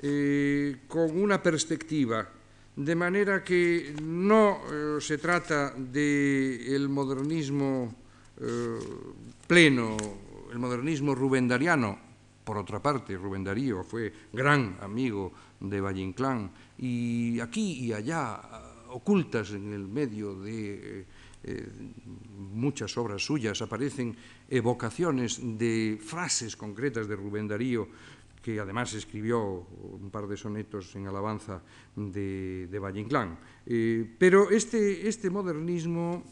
eh, 0.00 0.76
con 0.86 1.18
una 1.18 1.42
perspectiva, 1.42 2.28
de 2.76 2.94
manera 2.94 3.42
que 3.42 3.96
no 4.00 4.60
eh, 4.70 5.00
se 5.00 5.18
trata 5.18 5.74
del 5.74 6.88
modernismo 6.88 7.99
pleno, 9.46 9.96
el 10.52 10.58
modernismo 10.58 11.14
rubendariano, 11.14 11.98
por 12.44 12.58
otra 12.58 12.80
parte, 12.80 13.16
Rubén 13.16 13.44
Darío 13.44 13.84
fue 13.84 14.12
gran 14.32 14.78
amigo 14.80 15.32
de 15.60 15.80
Valle 15.80 16.02
Inclán, 16.02 16.50
y 16.78 17.38
aquí 17.38 17.84
y 17.84 17.92
allá, 17.92 18.40
ocultas 18.88 19.52
en 19.52 19.72
el 19.72 19.86
medio 19.86 20.34
de 20.34 21.06
eh, 21.42 21.68
muchas 22.36 22.96
obras 22.98 23.24
suyas, 23.24 23.62
aparecen 23.62 24.16
evocaciones 24.48 25.38
de 25.58 25.98
frases 26.02 26.56
concretas 26.56 27.06
de 27.08 27.16
Rubén 27.16 27.46
Darío, 27.46 27.88
que 28.42 28.58
además 28.58 28.94
escribió 28.94 29.40
un 30.00 30.10
par 30.10 30.26
de 30.26 30.36
sonetos 30.36 30.96
en 30.96 31.06
alabanza 31.06 31.62
de, 31.94 32.66
de 32.68 32.78
Valle 32.78 33.00
Inclán. 33.00 33.38
Eh, 33.66 34.16
pero 34.18 34.50
este, 34.50 35.06
este, 35.06 35.28
modernismo, 35.28 36.24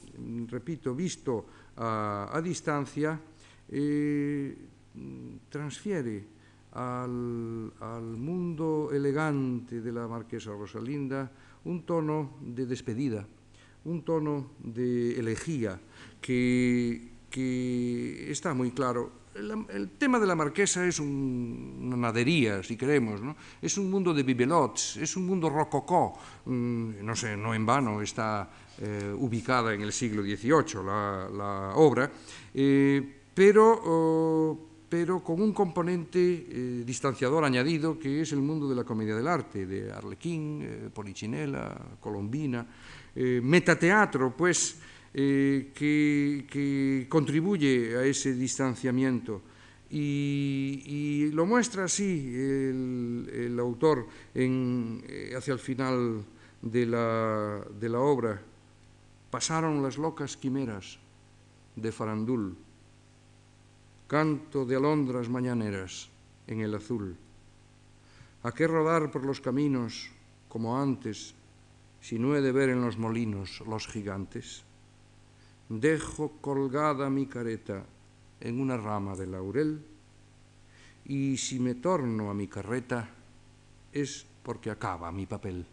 repito, 0.48 0.94
visto 0.94 1.46
a, 1.78 2.40
distancia, 2.42 3.18
eh, 3.70 4.56
transfiere 5.48 6.24
al, 6.72 8.16
mundo 8.18 8.90
elegante 8.92 9.80
de 9.80 9.92
la 9.92 10.06
marquesa 10.06 10.50
Rosalinda 10.50 11.30
un 11.64 11.82
tono 11.82 12.38
de 12.40 12.66
despedida, 12.66 13.26
un 13.84 14.02
tono 14.02 14.52
de 14.58 15.18
elegía 15.18 15.80
que, 16.20 17.14
está 18.30 18.54
muy 18.54 18.70
claro. 18.72 19.12
El, 19.34 19.90
tema 19.90 20.18
de 20.18 20.26
la 20.26 20.34
marquesa 20.34 20.84
es 20.86 20.98
una 20.98 21.96
nadería, 21.96 22.62
si 22.62 22.76
queremos, 22.76 23.22
¿no? 23.22 23.36
es 23.62 23.78
un 23.78 23.88
mundo 23.88 24.12
de 24.12 24.24
bibelots, 24.24 24.96
es 24.96 25.16
un 25.16 25.26
mundo 25.26 25.48
rococó, 25.48 26.18
mm, 26.46 27.04
no 27.04 27.14
sé, 27.14 27.36
no 27.36 27.54
en 27.54 27.64
vano 27.64 28.02
está 28.02 28.50
eh, 28.80 29.12
ubicada 29.12 29.74
en 29.74 29.80
el 29.80 29.92
siglo 29.92 30.22
XVIII 30.22 30.84
la, 30.84 31.72
obra, 31.74 32.08
eh, 32.54 33.02
pero... 33.34 33.80
Oh, 33.84 34.64
pero 34.88 35.22
con 35.22 35.42
un 35.42 35.52
componente 35.52 36.18
eh, 36.18 36.82
distanciador 36.86 37.44
añadido 37.44 37.98
que 37.98 38.22
es 38.22 38.32
el 38.32 38.40
mundo 38.40 38.66
de 38.70 38.74
la 38.74 38.84
comedia 38.84 39.14
del 39.14 39.28
arte, 39.28 39.66
de 39.66 39.92
Arlequín, 39.92 40.90
Polichinela, 40.94 41.98
Colombina, 42.00 42.66
metateatro, 43.14 44.34
pues, 44.34 44.78
que, 45.12 46.46
contribuye 47.06 47.98
a 47.98 48.04
ese 48.04 48.32
distanciamiento. 48.32 49.42
Y, 49.90 51.28
lo 51.34 51.44
muestra 51.44 51.84
así 51.84 52.32
el, 52.34 53.56
autor 53.60 54.06
hacia 54.32 55.52
el 55.52 55.58
final 55.58 56.24
de 56.62 56.86
la, 56.86 57.60
de 57.78 57.88
la 57.90 58.00
obra. 58.00 58.40
Pasaron 59.30 59.82
las 59.82 59.98
locas 59.98 60.36
quimeras 60.36 60.98
de 61.76 61.92
Farandul 61.92 62.56
canto 64.08 64.64
de 64.64 64.74
alondras 64.74 65.28
mañaneras 65.28 66.08
en 66.46 66.60
el 66.60 66.74
azul. 66.74 67.14
¿A 68.42 68.52
qué 68.52 68.66
rodar 68.66 69.10
por 69.10 69.22
los 69.22 69.42
caminos 69.42 70.08
como 70.48 70.80
antes 70.80 71.34
si 72.00 72.18
no 72.18 72.34
he 72.34 72.40
de 72.40 72.52
ver 72.52 72.70
en 72.70 72.80
los 72.80 72.96
molinos 72.96 73.62
los 73.68 73.86
gigantes? 73.86 74.64
Dejo 75.68 76.32
colgada 76.40 77.10
mi 77.10 77.26
careta 77.26 77.84
en 78.40 78.60
una 78.60 78.78
rama 78.78 79.14
de 79.14 79.26
laurel 79.26 79.84
y 81.04 81.36
si 81.36 81.60
me 81.60 81.74
torno 81.74 82.30
a 82.30 82.34
mi 82.34 82.48
carreta 82.48 83.10
es 83.92 84.24
porque 84.42 84.70
acaba 84.70 85.12
mi 85.12 85.26
papel. 85.26 85.66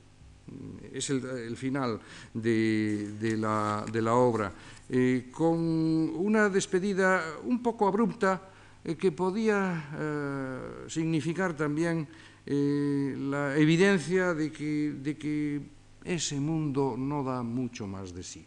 Es 0.93 1.09
el, 1.09 1.57
final 1.57 1.99
de, 2.33 3.35
la, 3.37 4.13
obra, 4.13 4.51
eh, 4.89 5.29
con 5.31 5.57
una 5.59 6.49
despedida 6.49 7.23
un 7.43 7.61
poco 7.61 7.87
abrupta 7.87 8.41
eh, 8.83 8.95
que 8.95 9.11
podía 9.11 9.89
eh, 9.97 10.59
significar 10.87 11.55
también 11.55 12.07
la 12.45 13.57
evidencia 13.57 14.35
de 14.35 14.51
que, 14.51 15.61
ese 16.05 16.39
mundo 16.39 16.93
no 16.95 17.23
da 17.23 17.41
mucho 17.41 17.87
más 17.87 18.13
de 18.13 18.21
sí. 18.21 18.45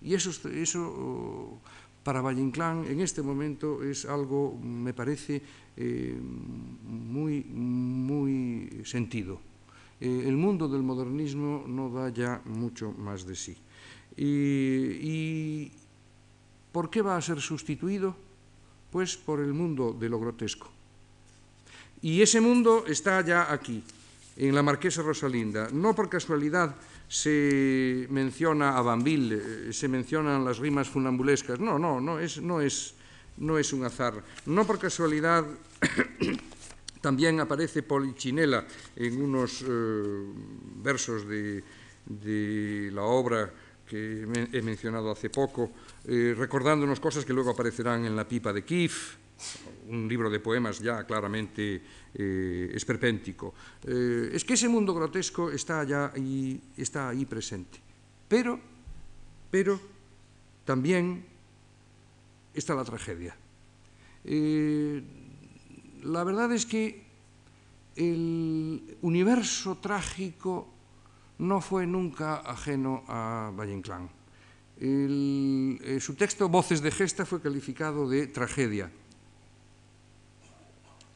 Y 0.00 0.14
eso, 0.14 0.32
eso 0.48 1.60
para 2.02 2.22
Valle 2.22 2.40
Inclán 2.40 2.86
en 2.88 3.00
este 3.00 3.20
momento 3.20 3.84
es 3.84 4.06
algo, 4.06 4.56
me 4.56 4.94
parece, 4.94 5.42
muy, 5.76 7.44
muy 7.44 8.80
sentido. 8.86 9.47
Eh, 10.00 10.24
el 10.26 10.36
mundo 10.36 10.68
del 10.68 10.82
modernismo 10.82 11.64
no 11.66 11.90
da 11.90 12.08
ya 12.10 12.40
mucho 12.44 12.92
más 12.92 13.26
de 13.26 13.34
sí. 13.34 13.56
Y, 14.16 15.70
¿Por 16.72 16.90
qué 16.90 17.02
va 17.02 17.16
a 17.16 17.22
ser 17.22 17.40
sustituido? 17.40 18.14
Pues 18.90 19.16
por 19.16 19.40
el 19.40 19.52
mundo 19.52 19.96
de 19.98 20.08
lo 20.08 20.20
grotesco. 20.20 20.70
Y 22.02 22.22
ese 22.22 22.40
mundo 22.40 22.84
está 22.86 23.20
ya 23.22 23.52
aquí, 23.52 23.82
en 24.36 24.54
la 24.54 24.62
Marquesa 24.62 25.02
Rosalinda. 25.02 25.68
No 25.72 25.94
por 25.94 26.08
casualidad 26.08 26.76
se 27.08 28.06
menciona 28.10 28.76
a 28.76 28.82
Bambil, 28.82 29.32
eh, 29.32 29.72
se 29.72 29.88
mencionan 29.88 30.44
las 30.44 30.58
rimas 30.58 30.88
funambulescas. 30.88 31.58
No, 31.58 31.78
no, 31.78 32.00
no 32.00 32.20
es, 32.20 32.40
no 32.40 32.60
es, 32.60 32.94
no 33.38 33.58
es 33.58 33.72
un 33.72 33.84
azar. 33.84 34.22
No 34.46 34.64
por 34.64 34.78
casualidad 34.78 35.44
también 37.00 37.40
aparece 37.40 37.82
Polichinela 37.82 38.66
en 38.96 39.22
unos 39.22 39.64
eh, 39.66 40.24
versos 40.82 41.26
de, 41.26 41.62
de 42.06 42.90
la 42.92 43.02
obra 43.02 43.52
que 43.88 44.22
he 44.52 44.62
mencionado 44.62 45.10
hace 45.10 45.30
poco, 45.30 45.72
eh, 46.04 46.34
recordándonos 46.36 47.00
cosas 47.00 47.24
que 47.24 47.32
luego 47.32 47.50
aparecerán 47.50 48.04
en 48.04 48.14
La 48.14 48.28
pipa 48.28 48.52
de 48.52 48.62
Kif, 48.62 49.16
un 49.88 50.06
libro 50.06 50.28
de 50.28 50.40
poemas 50.40 50.80
ya 50.80 51.04
claramente 51.04 51.80
eh, 52.14 52.70
esperpéntico. 52.74 53.54
Eh, 53.86 54.30
es 54.32 54.44
que 54.44 54.54
ese 54.54 54.68
mundo 54.68 54.92
grotesco 54.92 55.50
está, 55.50 55.80
allá 55.80 56.12
y 56.16 56.60
está 56.76 57.08
ahí 57.08 57.24
presente. 57.24 57.80
Pero, 58.28 58.60
pero 59.50 59.80
también 60.64 61.24
está 62.52 62.74
la 62.74 62.84
tragedia. 62.84 63.34
La 66.04 66.24
verdad 66.24 66.52
es 66.52 66.66
que 66.66 67.06
el 67.96 68.96
universo 69.02 69.78
trágico 69.78 70.68
no 71.38 71.60
fue 71.60 71.86
nunca 71.86 72.36
ajeno 72.36 73.04
a 73.08 73.52
Valle 73.54 73.72
Inclán. 73.72 74.08
Eh, 74.80 75.98
su 76.00 76.14
texto 76.14 76.48
Voces 76.48 76.80
de 76.80 76.90
Gesta 76.90 77.26
fue 77.26 77.42
calificado 77.42 78.08
de 78.08 78.28
tragedia. 78.28 78.90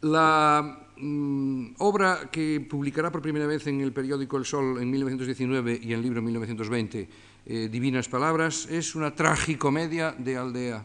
La 0.02 0.88
mm, 0.96 1.74
obra 1.78 2.28
que 2.30 2.60
publicará 2.68 3.12
por 3.12 3.22
primera 3.22 3.46
vez 3.46 3.66
en 3.68 3.80
el 3.80 3.92
periódico 3.92 4.36
El 4.36 4.44
Sol 4.44 4.82
en 4.82 4.90
1919 4.90 5.78
y 5.80 5.92
en 5.92 5.98
el 5.98 6.02
libro 6.02 6.20
1920, 6.20 7.08
eh, 7.46 7.68
Divinas 7.70 8.08
Palabras, 8.08 8.66
es 8.68 8.96
una 8.96 9.14
tragicomedia 9.14 10.12
de 10.12 10.36
aldea. 10.36 10.84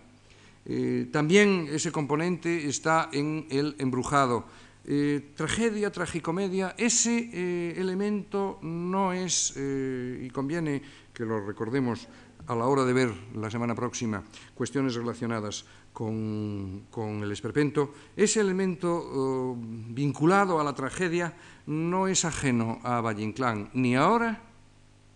Eh, 0.69 1.07
también 1.11 1.69
ese 1.71 1.91
componente 1.91 2.67
está 2.67 3.09
en 3.13 3.47
El 3.49 3.75
Embrujado, 3.79 4.45
eh, 4.89 5.35
tragedia, 5.35 5.91
tragicomedia, 5.91 6.73
ese 6.77 7.29
eh, 7.33 7.75
elemento 7.75 8.57
no 8.61 9.11
es, 9.11 9.51
eh, 9.57 10.23
y 10.23 10.29
conviene 10.29 10.81
que 11.11 11.25
lo 11.25 11.45
recordemos 11.45 12.07
a 12.47 12.55
la 12.55 12.67
hora 12.67 12.85
de 12.85 12.93
ver 12.93 13.11
la 13.35 13.51
semana 13.51 13.75
próxima 13.75 14.23
cuestiones 14.55 14.95
relacionadas 14.95 15.65
con, 15.91 16.87
con 16.89 17.21
el 17.21 17.29
esperpento, 17.33 17.93
ese 18.15 18.39
elemento 18.39 18.87
oh, 18.87 19.57
vinculado 19.59 20.57
a 20.57 20.63
la 20.63 20.73
tragedia 20.73 21.35
no 21.65 22.07
es 22.07 22.23
ajeno 22.23 22.79
a 22.81 23.01
Valle 23.01 23.23
Inclán, 23.23 23.69
ni 23.73 23.93
ahora 23.97 24.41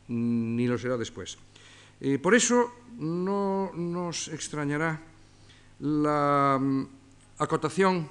ni 0.09 0.67
lo 0.67 0.77
será 0.77 0.97
después. 0.97 1.37
por 2.21 2.35
eso 2.35 2.73
no 2.99 3.71
nos 3.73 4.27
extrañará 4.27 5.10
la 5.81 6.59
mm, 6.61 6.87
acotación 7.39 8.09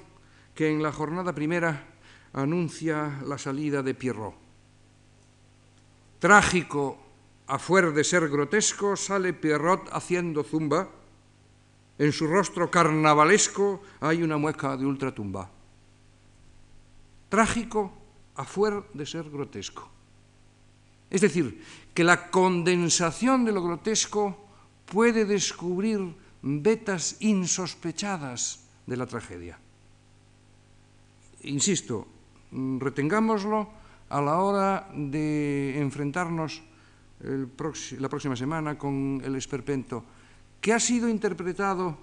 que 0.53 0.69
en 0.69 0.83
la 0.83 0.91
jornada 0.91 1.33
primera 1.33 1.87
anuncia 2.33 3.19
la 3.25 3.37
salida 3.37 3.81
de 3.81 3.93
Pierrot. 3.93 4.35
Trágico, 6.19 6.99
a 7.47 7.57
fuer 7.57 7.93
de 7.93 8.03
ser 8.03 8.29
grotesco, 8.29 8.95
sale 8.95 9.33
Pierrot 9.33 9.89
haciendo 9.91 10.43
zumba. 10.43 10.87
En 11.97 12.11
su 12.11 12.27
rostro 12.27 12.69
carnavalesco 12.69 13.81
hay 13.99 14.21
una 14.21 14.37
mueca 14.37 14.77
de 14.77 14.85
ultratumba. 14.85 15.49
Trágico, 17.29 17.91
a 18.35 18.43
fuer 18.43 18.83
de 18.93 19.05
ser 19.05 19.29
grotesco. 19.29 19.89
Es 21.09 21.21
decir, 21.21 21.63
que 21.93 22.03
la 22.03 22.29
condensación 22.29 23.43
de 23.45 23.51
lo 23.51 23.63
grotesco 23.63 24.37
puede 24.85 25.25
descubrir 25.25 26.15
vetas 26.41 27.17
insospechadas 27.19 28.65
de 28.85 28.97
la 28.97 29.05
tragedia 29.05 29.59
insisto, 31.43 32.07
mm, 32.51 32.79
retengámoslo 32.79 33.69
a 34.09 34.21
la 34.21 34.39
hora 34.39 34.89
de 34.93 35.79
enfrentarnos 35.79 36.61
la 37.21 38.09
próxima 38.09 38.35
semana 38.35 38.77
con 38.77 39.21
el 39.23 39.35
esperpento, 39.35 40.03
que 40.59 40.73
ha 40.73 40.79
sido 40.79 41.07
interpretado 41.07 41.97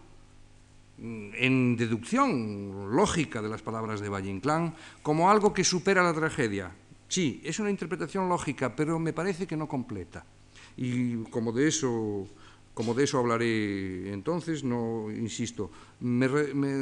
mm, 0.98 1.30
en 1.34 1.76
deducción 1.76 2.94
lógica 2.94 3.42
de 3.42 3.48
las 3.48 3.62
palabras 3.62 4.00
de 4.00 4.08
Valle 4.08 4.30
Inclán 4.30 4.74
como 5.02 5.30
algo 5.30 5.52
que 5.52 5.64
supera 5.64 6.02
la 6.02 6.14
tragedia. 6.14 6.70
Sí, 7.08 7.40
es 7.44 7.58
una 7.58 7.70
interpretación 7.70 8.28
lógica, 8.28 8.74
pero 8.74 8.98
me 8.98 9.12
parece 9.12 9.46
que 9.46 9.56
no 9.56 9.66
completa. 9.66 10.24
Y 10.76 11.24
como 11.30 11.50
de 11.52 11.68
eso 11.68 12.26
como 12.78 12.94
de 12.94 13.02
eso 13.02 13.18
hablaré 13.18 14.12
entonces, 14.12 14.62
no 14.62 15.10
insisto. 15.10 15.68
Me, 15.98 16.28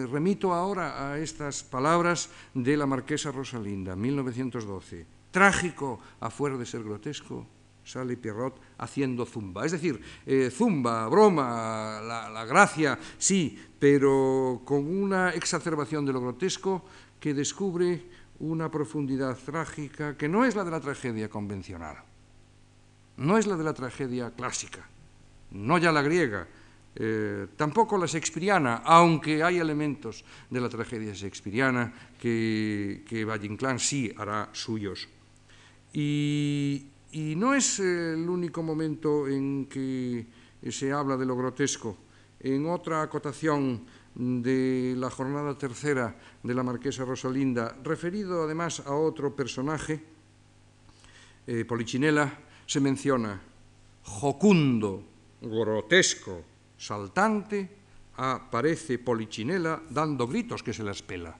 remito 0.04 0.52
ahora 0.52 1.08
a 1.08 1.18
estas 1.18 1.64
palabras 1.64 2.28
de 2.52 2.76
la 2.76 2.84
marquesa 2.84 3.32
Rosalinda, 3.32 3.96
1912. 3.96 5.06
Trágico, 5.30 5.98
a 6.20 6.28
fuera 6.28 6.58
de 6.58 6.66
ser 6.66 6.84
grotesco, 6.84 7.46
sale 7.82 8.18
Pierrot 8.18 8.60
haciendo 8.76 9.24
zumba. 9.24 9.64
Es 9.64 9.72
decir, 9.72 9.98
eh, 10.26 10.50
zumba, 10.52 11.08
broma, 11.08 12.02
la, 12.04 12.28
la, 12.28 12.44
gracia, 12.44 12.98
sí, 13.16 13.58
pero 13.78 14.60
con 14.66 14.84
una 14.84 15.30
exacerbación 15.30 16.04
de 16.04 16.12
lo 16.12 16.20
grotesco 16.20 16.84
que 17.18 17.32
descubre 17.32 18.04
una 18.40 18.70
profundidad 18.70 19.38
trágica 19.38 20.14
que 20.14 20.28
no 20.28 20.44
es 20.44 20.56
la 20.56 20.64
de 20.64 20.72
la 20.72 20.80
tragedia 20.80 21.30
convencional, 21.30 21.96
no 23.16 23.38
es 23.38 23.46
la 23.46 23.56
de 23.56 23.64
la 23.64 23.72
tragedia 23.72 24.30
clásica 24.36 24.90
no 25.50 25.78
ya 25.78 25.92
la 25.92 26.02
griega, 26.02 26.46
eh, 26.94 27.46
tampoco 27.56 27.98
la 27.98 28.06
shakespeariana, 28.06 28.76
aunque 28.84 29.42
hay 29.42 29.58
elementos 29.58 30.24
de 30.48 30.60
la 30.60 30.68
tragedia 30.68 31.12
shakespeariana 31.12 31.92
que, 32.18 33.04
que 33.06 33.78
sí 33.78 34.12
hará 34.16 34.48
suyos. 34.52 35.08
Y, 35.92 36.86
no 37.36 37.54
es 37.54 37.80
el 37.80 38.28
único 38.28 38.62
momento 38.62 39.26
en 39.26 39.66
que 39.66 40.26
se 40.70 40.92
habla 40.92 41.16
de 41.16 41.24
lo 41.24 41.36
grotesco. 41.36 41.96
En 42.40 42.66
otra 42.66 43.02
acotación 43.02 43.86
de 44.14 44.94
la 44.96 45.10
jornada 45.10 45.56
tercera 45.56 46.16
de 46.42 46.54
la 46.54 46.62
marquesa 46.62 47.04
Rosalinda, 47.04 47.76
referido 47.84 48.44
además 48.44 48.80
a 48.80 48.94
otro 48.94 49.34
personaje, 49.34 50.02
eh, 51.46 51.64
Polichinela, 51.64 52.38
se 52.66 52.80
menciona 52.80 53.40
jocundo, 54.02 55.02
grotesco, 55.48 56.42
saltante, 56.76 57.68
aparece 58.16 58.98
Polichinela 58.98 59.82
dando 59.90 60.26
gritos 60.26 60.62
que 60.62 60.72
se 60.72 60.82
las 60.82 61.02
pela. 61.02 61.36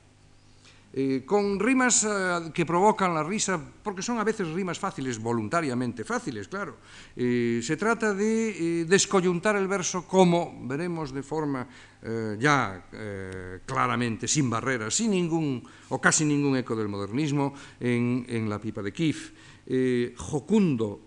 Eh, 0.97 1.25
con 1.27 1.61
rimas 1.61 2.09
eh, 2.09 2.53
que 2.55 2.65
provocan 2.65 3.13
la 3.13 3.21
risa, 3.21 3.61
porque 3.61 4.01
son 4.01 4.17
a 4.17 4.25
veces 4.25 4.49
rimas 4.49 4.79
fáciles, 4.79 5.21
voluntariamente 5.21 6.09
fáciles, 6.09 6.49
claro. 6.49 6.81
Eh, 7.13 7.61
se 7.61 7.77
trata 7.77 8.15
de 8.15 8.81
eh, 8.81 8.85
descoyuntar 8.87 9.57
el 9.57 9.69
verso 9.69 10.09
como 10.09 10.57
veremos 10.65 11.13
de 11.13 11.23
forma 11.23 11.69
eh, 12.01 12.39
ya 12.41 12.89
eh, 12.93 13.61
claramente, 13.67 14.27
sin 14.27 14.49
barreras, 14.49 14.95
sin 14.95 15.11
ningún 15.11 15.61
o 15.91 16.01
casi 16.01 16.25
ningún 16.25 16.57
eco 16.57 16.73
del 16.75 16.89
modernismo 16.89 17.53
en, 17.79 18.25
en 18.29 18.49
la 18.49 18.59
pipa 18.59 18.81
de 18.81 18.93
Kiev. 18.93 19.37
jocundo, 20.17 21.01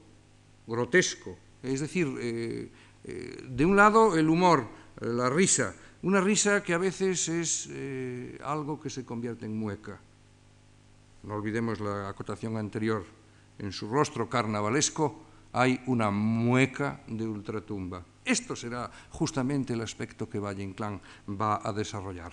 grotesco, 0.67 1.35
es 1.63 1.79
decir, 1.79 2.69
eh, 3.09 3.37
eh, 3.39 3.45
de 3.49 3.65
un 3.65 3.75
lado 3.75 4.15
el 4.15 4.29
humor, 4.29 4.67
eh, 5.01 5.05
la 5.05 5.29
risa, 5.29 5.73
una 6.01 6.21
risa 6.21 6.63
que 6.63 6.73
a 6.73 6.77
veces 6.77 7.27
es 7.27 7.69
algo 8.41 8.79
que 8.79 8.89
se 8.89 9.03
convierte 9.03 9.45
en 9.45 9.57
mueca. 9.57 9.99
No 11.23 11.35
olvidemos 11.35 11.81
la 11.81 12.07
acotación 12.07 12.55
anterior. 12.55 13.03
En 13.57 13.73
su 13.73 13.89
rostro 13.89 14.29
carnavalesco 14.29 15.19
hay 15.51 15.81
una 15.87 16.09
mueca 16.09 17.03
de 17.07 17.27
ultratumba. 17.27 18.05
Esto 18.23 18.55
será 18.55 18.89
justamente 19.09 19.73
el 19.73 19.81
aspecto 19.81 20.29
que 20.29 20.39
Valle 20.39 20.63
Inclán 20.63 21.01
va 21.27 21.59
a 21.61 21.73
desarrollar. 21.73 22.31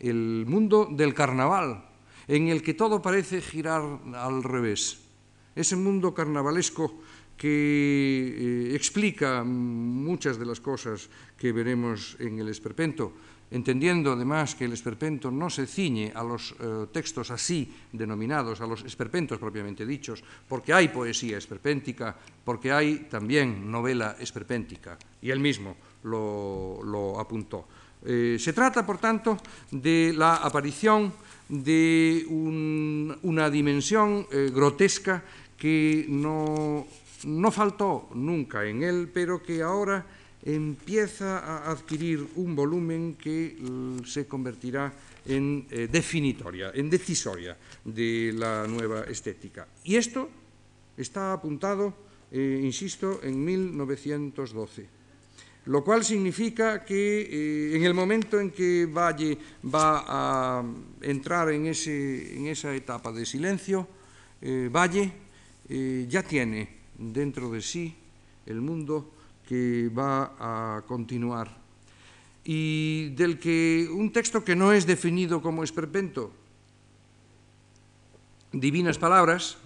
El 0.00 0.44
mundo 0.48 0.88
del 0.90 1.14
carnaval, 1.14 1.84
en 2.26 2.48
el 2.48 2.62
que 2.62 2.74
todo 2.74 3.00
parece 3.00 3.40
girar 3.40 3.82
al 4.16 4.42
revés 4.42 5.04
ese 5.54 5.76
mundo 5.76 6.14
carnavalesco 6.14 6.98
que 7.36 8.70
eh, 8.70 8.74
explica 8.74 9.42
muchas 9.44 10.38
de 10.38 10.46
las 10.46 10.60
cosas 10.60 11.08
que 11.36 11.52
veremos 11.52 12.16
en 12.18 12.38
el 12.38 12.48
esperpento, 12.48 13.12
entendiendo 13.50 14.12
además 14.12 14.54
que 14.54 14.64
el 14.64 14.72
esperpento 14.72 15.30
no 15.30 15.50
se 15.50 15.66
ciñe 15.66 16.12
a 16.14 16.22
los 16.22 16.54
eh, 16.58 16.86
textos 16.92 17.30
así 17.30 17.70
denominados, 17.92 18.60
a 18.60 18.66
los 18.66 18.84
esperpentos 18.84 19.38
propiamente 19.38 19.86
dichos, 19.86 20.22
porque 20.48 20.72
hay 20.72 20.88
poesía 20.88 21.38
esperpéntica, 21.38 22.16
porque 22.44 22.72
hay 22.72 23.06
también 23.10 23.70
novela 23.70 24.16
esperpéntica, 24.18 24.98
y 25.20 25.30
él 25.30 25.40
mismo 25.40 25.76
lo, 26.04 27.18
apuntó. 27.18 27.66
Eh, 28.04 28.36
se 28.38 28.52
trata, 28.52 28.84
por 28.84 28.98
tanto, 28.98 29.38
de 29.70 30.12
la 30.16 30.36
aparición 30.36 31.12
de 31.48 32.24
una 33.22 33.50
dimensión 33.50 34.26
grotesca 34.30 35.22
que 35.58 36.06
no 36.08 36.86
no 37.24 37.50
faltó 37.50 38.08
nunca 38.14 38.64
en 38.64 38.82
él, 38.82 39.10
pero 39.12 39.42
que 39.42 39.62
ahora 39.62 40.06
empieza 40.44 41.38
a 41.38 41.70
adquirir 41.70 42.26
un 42.36 42.54
volumen 42.54 43.14
que 43.14 43.56
mm, 43.58 44.04
se 44.04 44.26
convertirá 44.28 44.92
en 45.24 45.66
eh, 45.70 45.88
definitoria, 45.90 46.70
en 46.74 46.90
decisoria 46.90 47.56
de 47.84 48.32
la 48.36 48.66
nueva 48.68 49.04
estética. 49.04 49.66
Y 49.84 49.96
esto 49.96 50.28
está 50.96 51.32
apuntado, 51.32 51.94
eh, 52.30 52.60
insisto, 52.62 53.20
en 53.22 53.42
1912, 53.42 54.86
lo 55.64 55.82
cual 55.82 56.04
significa 56.04 56.84
que 56.84 57.22
eh, 57.22 57.76
en 57.76 57.84
el 57.84 57.94
momento 57.94 58.38
en 58.38 58.50
que 58.50 58.84
Valle 58.84 59.38
va 59.64 60.04
a 60.06 60.62
entrar 61.00 61.50
en, 61.52 61.64
en 61.64 62.46
esa 62.48 62.74
etapa 62.74 63.12
de 63.12 63.24
silencio, 63.24 63.88
Valle 64.44 65.10
ya 66.06 66.22
tiene 66.22 66.83
dentro 66.98 67.50
de 67.50 67.62
sí 67.62 67.94
el 68.46 68.60
mundo 68.60 69.10
que 69.46 69.88
va 69.88 70.34
a 70.38 70.82
continuar. 70.82 71.62
Y 72.44 73.10
del 73.10 73.38
que 73.38 73.88
un 73.90 74.12
texto 74.12 74.44
que 74.44 74.54
no 74.54 74.72
es 74.72 74.86
definido 74.86 75.40
como 75.40 75.64
esperpento, 75.64 76.32
Divinas 78.52 78.98
Palabras, 78.98 79.56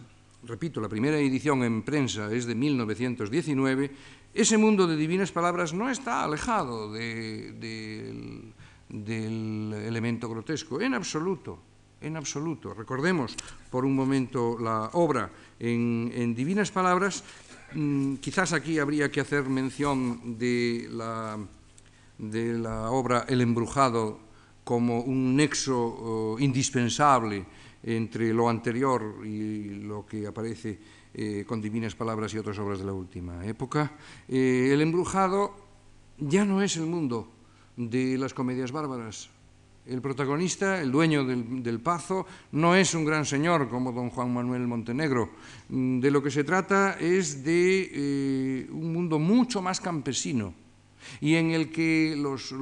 repito, 0.45 0.81
la 0.81 0.89
primera 0.89 1.19
edición 1.19 1.63
en 1.65 1.83
prensa 1.83 2.33
es 2.33 2.47
de 2.47 2.55
1919, 2.55 3.91
ese 4.33 4.57
mundo 4.57 4.87
de 4.87 4.97
Divinas 4.97 5.33
Palabras 5.33 5.75
no 5.75 5.91
está 5.91 6.25
alejado 6.25 6.93
del, 6.93 8.53
elemento 8.89 10.29
grotesco, 10.29 10.81
en 10.81 10.95
absoluto, 10.95 11.59
en 12.01 12.17
absoluto. 12.17 12.75
Recordemos 12.75 13.35
por 13.71 13.85
un 13.85 13.95
momento 13.95 14.59
la 14.59 14.91
obra 14.93 15.31
en, 15.59 16.11
en 16.15 16.35
Divinas 16.35 16.71
Palabras. 16.71 17.25
Mm, 17.75 18.17
quizás 18.17 18.53
aquí 18.53 18.79
habría 18.79 19.11
que 19.11 19.21
hacer 19.21 19.45
mención 19.45 20.39
de 20.39 20.89
la, 20.91 21.39
de 22.19 22.55
la 22.55 22.91
obra 22.91 23.25
El 23.29 23.41
Embrujado 23.41 24.21
como 24.65 25.01
un 25.01 25.37
nexo 25.37 25.79
oh, 25.79 26.37
indispensable 26.39 27.47
entre 27.83 28.35
lo 28.35 28.49
anterior 28.49 29.25
y 29.25 29.81
lo 29.81 30.05
que 30.05 30.27
aparece 30.27 30.79
eh, 31.15 31.45
con 31.47 31.61
Divinas 31.61 31.95
Palabras 31.95 32.35
y 32.35 32.39
otras 32.39 32.59
obras 32.59 32.79
de 32.79 32.85
la 32.85 32.93
última 32.93 33.47
época. 33.47 33.97
Eh, 34.29 34.71
el 34.73 34.83
Embrujado 34.83 35.57
ya 36.19 36.45
no 36.45 36.61
es 36.61 36.77
el 36.77 36.87
mundo 36.87 37.33
de 37.77 38.19
las 38.19 38.35
comedias 38.35 38.73
bárbaras, 38.73 39.31
el 39.89 40.03
protagonista, 40.03 40.81
el 40.81 40.93
dueño 40.93 41.25
del, 41.25 41.81
Pazo, 41.81 42.27
no 42.53 42.75
es 42.75 42.95
un 42.95 43.05
gran 43.05 43.25
señor 43.25 43.69
como 43.69 43.93
don 43.93 44.11
Juan 44.11 44.33
Manuel 44.33 44.67
Montenegro. 44.67 45.31
Mm, 45.69 46.01
de 46.01 46.11
lo 46.11 46.23
que 46.23 46.31
se 46.31 46.45
trata 46.45 46.99
es 47.01 47.43
de 47.43 47.91
eh, 47.93 48.69
un 48.71 48.93
mundo 48.93 49.19
mucho 49.19 49.63
más 49.63 49.81
campesino 49.81 50.53
y 51.21 51.37
en 51.37 51.53
el 51.53 51.71
que 51.71 52.15
los, 52.17 52.53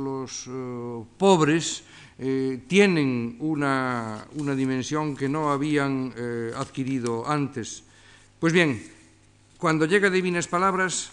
eh, 0.47 1.05
pobres 1.19 1.83
eh, 2.19 2.63
tienen 2.69 3.37
una, 3.41 4.25
una, 4.37 4.55
dimensión 4.55 5.17
que 5.17 5.29
no 5.29 5.51
habían 5.51 6.15
adquirido 6.57 7.29
antes. 7.29 7.83
Pues 8.39 8.53
bien, 8.53 8.81
cuando 9.59 9.85
llega 9.87 10.11
Divinas 10.11 10.47
Palabras, 10.47 11.11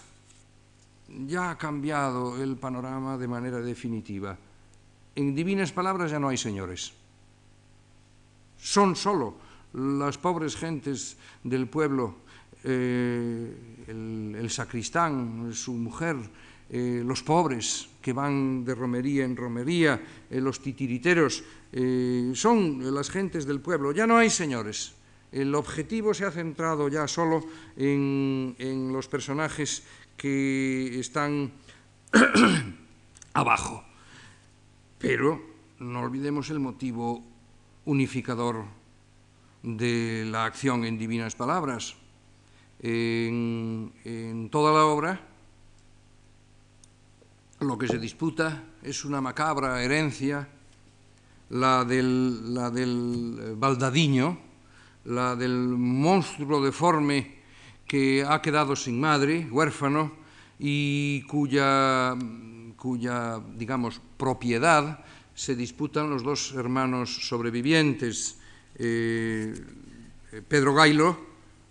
ya 1.26 1.50
ha 1.50 1.58
cambiado 1.58 2.42
el 2.42 2.56
panorama 2.56 3.18
de 3.18 3.28
manera 3.28 3.58
definitiva 3.58 4.38
en 5.16 5.34
divinas 5.34 5.72
palabras 5.72 6.10
ya 6.10 6.18
no 6.18 6.28
hay 6.28 6.36
señores. 6.36 6.92
Son 8.58 8.96
solo 8.96 9.36
las 9.74 10.18
pobres 10.18 10.56
gentes 10.56 11.16
del 11.42 11.68
pueblo, 11.68 12.16
eh, 12.64 13.52
el, 13.88 14.50
sacristán, 14.50 15.52
su 15.52 15.74
mujer, 15.74 16.16
eh, 16.70 17.02
los 17.04 17.22
pobres 17.22 17.88
que 18.00 18.12
van 18.12 18.64
de 18.64 18.74
romería 18.74 19.24
en 19.24 19.36
romería, 19.36 20.00
eh, 20.30 20.40
los 20.40 20.60
titiriteros, 20.60 21.42
son 22.34 22.94
las 22.94 23.10
gentes 23.10 23.46
del 23.46 23.60
pueblo. 23.60 23.90
Ya 23.90 24.06
no 24.06 24.16
hay 24.16 24.30
señores. 24.30 24.94
El 25.32 25.52
objetivo 25.56 26.14
se 26.14 26.24
ha 26.24 26.30
centrado 26.30 26.86
ya 26.88 27.08
solo 27.08 27.42
en 27.76 28.90
los 28.92 29.08
personajes 29.08 29.82
que 30.16 31.00
están 31.00 31.50
abajo. 33.34 33.82
Pero 35.04 35.38
no 35.80 36.00
olvidemos 36.00 36.48
el 36.48 36.60
motivo 36.60 37.22
unificador 37.84 38.64
de 39.62 40.24
la 40.24 40.46
acción 40.46 40.86
en 40.86 40.96
divinas 40.96 41.34
palabras. 41.34 41.94
En, 42.80 44.48
toda 44.50 44.72
la 44.72 44.86
obra 44.86 45.20
lo 47.60 47.76
que 47.76 47.86
se 47.86 47.98
disputa 47.98 48.64
es 48.82 49.04
una 49.04 49.20
macabra 49.20 49.82
herencia, 49.82 50.48
la 51.50 51.84
del, 51.84 52.54
la 52.54 52.70
del 52.70 53.56
baldadiño, 53.58 54.38
la 55.04 55.36
del 55.36 55.68
monstruo 55.68 56.64
deforme 56.64 57.42
que 57.86 58.24
ha 58.26 58.40
quedado 58.40 58.74
sin 58.74 58.98
madre, 58.98 59.46
huérfano, 59.50 60.12
y 60.58 61.20
cuya 61.26 62.16
cuya, 62.84 63.40
digamos, 63.56 63.96
propiedad 64.20 65.00
se 65.32 65.56
disputan 65.56 66.10
los 66.10 66.22
dos 66.22 66.52
hermanos 66.52 67.08
sobrevivientes, 67.26 68.36
eh, 68.76 69.56
Pedro 70.46 70.74
Gailo, 70.74 71.16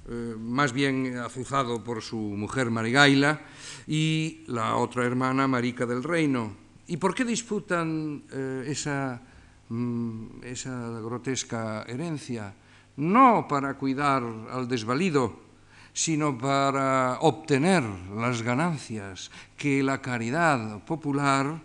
eh, 0.10 0.34
más 0.40 0.74
bien 0.74 1.16
azuzado 1.20 1.84
por 1.84 2.02
su 2.02 2.18
mujer 2.18 2.72
Marigaila, 2.72 3.46
y 3.86 4.42
la 4.48 4.76
otra 4.78 5.06
hermana 5.06 5.48
Marica 5.48 5.86
del 5.86 6.02
Reino. 6.02 6.58
¿Y 6.88 6.98
por 6.98 7.14
qué 7.14 7.24
disputan 7.26 8.24
eh, 8.34 8.66
esa, 8.74 9.22
mm, 9.70 10.42
esa 10.42 11.00
grotesca 11.00 11.84
herencia? 11.84 12.56
No 12.98 13.46
para 13.48 13.78
cuidar 13.78 14.24
al 14.50 14.68
desvalido, 14.68 15.43
sino 15.94 16.38
para 16.38 17.20
obtener 17.22 17.84
las 18.16 18.42
ganancias 18.42 19.30
que 19.56 19.84
la 19.84 20.02
caridad 20.02 20.84
popular 20.84 21.62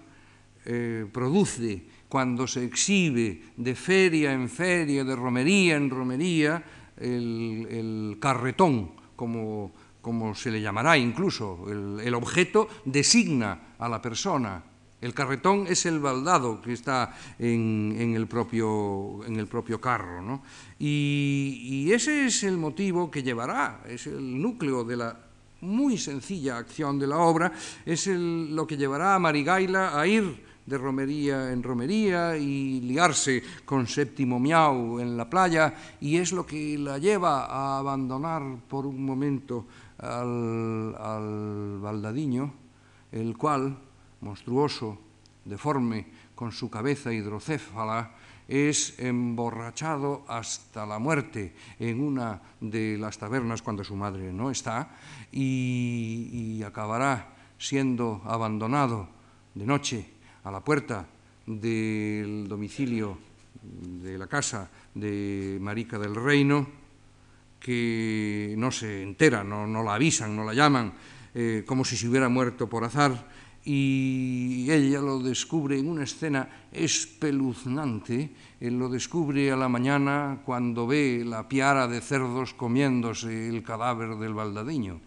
eh, 0.65 1.07
produce 1.11 1.83
cuando 2.09 2.47
se 2.47 2.65
exhibe 2.65 3.43
de 3.57 3.75
feria 3.75 4.33
en 4.33 4.49
feria, 4.49 5.03
de 5.05 5.17
romería 5.17 5.77
en 5.77 5.91
romería, 5.91 6.63
el, 6.97 8.19
carretón, 8.21 8.93
como, 9.17 9.73
se 10.35 10.51
le 10.51 10.61
llamará 10.61 10.97
incluso. 10.97 11.67
el 11.69 12.15
objeto 12.15 12.69
designa 12.85 13.77
a 13.79 13.89
la 13.89 14.01
persona 14.01 14.63
el 15.01 15.15
carretón 15.15 15.67
es 15.69 15.87
el 15.87 16.01
baldado 16.01 16.61
que 16.61 16.73
está 16.73 17.15
en, 17.39 18.15
el, 18.17 18.27
propio, 18.27 19.25
en 19.27 19.37
el, 19.39 19.47
propio, 19.47 19.81
carro. 19.81 20.21
¿no? 20.23 20.43
Y, 20.79 21.91
ese 21.93 22.27
es 22.27 22.43
el 22.43 22.59
motivo 22.59 23.11
que 23.11 23.23
llevará, 23.23 23.83
es 23.89 24.07
el 24.07 24.41
núcleo 24.41 24.85
de 24.85 24.97
la 24.97 25.17
muy 25.61 25.99
sencilla 25.99 26.59
acción 26.59 26.99
de 26.99 27.07
la 27.07 27.19
obra, 27.19 27.53
es 27.85 28.07
lo 28.07 28.67
que 28.67 28.77
llevará 28.77 29.15
a 29.15 29.19
Marigaila 29.19 29.99
a 29.99 30.07
ir 30.07 30.47
de 30.67 30.77
romería 30.77 31.51
en 31.51 31.63
romería 31.63 32.37
y 32.37 32.81
liarse 32.83 33.43
con 33.65 33.87
séptimo 33.87 34.39
miau 34.39 35.01
en 35.01 35.17
la 35.17 35.25
playa 35.25 35.75
y 35.99 36.17
es 36.17 36.31
lo 36.31 36.45
que 36.45 36.77
la 36.77 36.99
lleva 36.99 37.47
a 37.47 37.79
abandonar 37.79 38.43
por 38.69 38.85
un 38.85 39.03
momento 39.03 39.65
al, 39.97 40.95
al 40.95 41.81
el 43.11 43.37
cual 43.39 43.88
monstruoso, 44.21 44.99
deforme, 45.45 46.07
con 46.35 46.53
su 46.53 46.71
cabeza 46.71 47.13
hidrocéfala, 47.13 48.15
es 48.49 48.99
emborrachado 48.99 50.25
hasta 50.27 50.87
la 50.87 50.99
muerte 50.99 51.53
en 51.79 52.01
una 52.01 52.41
de 52.61 52.97
las 52.97 53.19
tabernas 53.19 53.61
cuando 53.61 53.85
su 53.85 53.95
madre 53.95 54.33
no 54.33 54.51
está 54.51 54.97
y, 55.31 56.63
acabará 56.65 57.37
siendo 57.59 58.23
abandonado 58.25 59.09
de 59.55 59.67
noche 59.67 60.11
a 60.45 60.51
la 60.51 60.61
puerta 60.61 61.07
del 61.47 62.49
domicilio 62.49 63.19
de 63.63 64.17
la 64.17 64.27
casa 64.27 64.71
de 64.95 65.59
Marica 65.61 65.99
del 65.99 66.15
Reino 66.15 66.67
que 67.61 68.55
no 68.57 68.71
se 68.71 69.03
entera, 69.03 69.45
no, 69.45 69.67
no 69.67 69.83
la 69.83 69.95
avisan, 69.95 70.35
no 70.35 70.45
la 70.45 70.55
llaman, 70.55 70.95
eh, 71.35 71.65
como 71.67 71.85
si 71.85 71.97
se 71.97 72.09
hubiera 72.09 72.29
muerto 72.29 72.69
por 72.69 72.85
azar, 72.85 73.29
y 73.69 74.65
ella 74.71 74.99
lo 74.99 75.19
descubre 75.19 75.79
en 75.79 75.91
una 75.91 76.05
escena 76.05 76.49
espeluznante, 76.73 78.31
él 78.61 78.79
lo 78.79 78.89
descubre 78.89 79.53
a 79.53 79.57
la 79.57 79.69
mañana 79.69 80.41
cuando 80.43 80.87
ve 80.87 81.23
la 81.23 81.47
piara 81.47 81.87
de 81.87 82.01
cerdos 82.01 82.55
comiéndose 82.55 83.51
el 83.51 83.63
cadáver 83.63 84.17
del 84.17 84.33
baldadiño. 84.33 85.03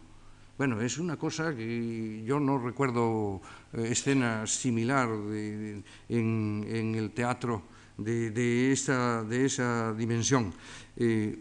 Bueno, 0.60 0.80
es 0.80 1.00
una 1.00 1.18
cosa 1.18 1.56
que 1.56 2.22
yo 2.24 2.40
no 2.40 2.60
recuerdo 2.60 3.42
eh, 3.74 3.88
escena 3.90 4.46
similar 4.46 5.10
de, 5.10 5.82
en, 6.10 6.64
en, 6.70 6.94
el 6.94 7.10
teatro 7.18 7.64
de, 7.98 8.30
de, 8.30 8.72
esa, 8.74 9.24
de 9.24 9.46
esa 9.46 9.92
dimensión. 9.94 10.54
Eh, 10.98 11.36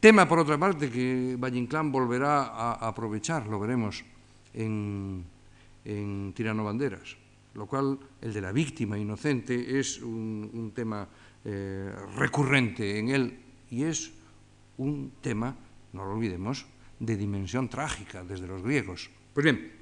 tema, 0.00 0.26
por 0.26 0.40
otra 0.40 0.58
parte, 0.58 0.90
que 0.90 1.36
Valle 1.38 1.68
volverá 1.84 2.46
a 2.46 2.88
aprovechar, 2.88 3.46
lo 3.46 3.60
veremos 3.60 4.02
en 4.52 5.35
en 5.86 6.32
Tirano 6.34 6.64
Banderas, 6.64 7.16
lo 7.54 7.66
cual 7.66 7.98
el 8.20 8.34
de 8.34 8.40
la 8.40 8.52
víctima 8.52 8.98
inocente 8.98 9.78
es 9.78 10.02
un, 10.02 10.72
tema 10.74 11.08
eh, 11.44 11.94
recurrente 12.16 12.98
en 12.98 13.08
él 13.08 13.38
y 13.70 13.84
es 13.84 14.12
un 14.78 15.12
tema, 15.22 15.56
no 15.92 16.04
lo 16.04 16.12
olvidemos, 16.14 16.66
de 16.98 17.16
dimensión 17.16 17.68
trágica 17.68 18.24
desde 18.24 18.46
los 18.46 18.62
griegos. 18.62 19.08
Pues 19.32 19.44
bien, 19.44 19.72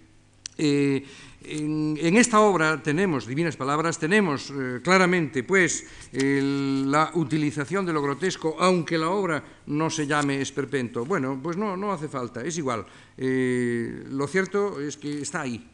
eh, 0.59 1.05
en, 1.43 2.17
esta 2.17 2.40
obra 2.40 2.81
tenemos, 2.83 3.27
Divinas 3.27 3.57
Palabras, 3.57 3.99
tenemos 3.99 4.51
eh, 4.51 4.81
claramente 4.83 5.43
pues 5.43 5.87
la 6.12 7.11
utilización 7.14 7.87
de 7.87 7.93
lo 7.93 8.03
grotesco, 8.03 8.57
aunque 8.61 8.99
la 8.99 9.09
obra 9.09 9.43
no 9.67 9.88
se 9.88 10.07
llame 10.07 10.40
esperpento. 10.40 11.05
Bueno, 11.05 11.40
pues 11.43 11.57
no, 11.57 11.77
no 11.77 11.93
hace 11.93 12.09
falta, 12.09 12.45
es 12.45 12.59
igual. 12.59 12.85
Lo 13.17 14.27
cierto 14.29 14.81
es 14.81 14.97
que 14.97 15.23
está 15.23 15.43
ahí, 15.43 15.73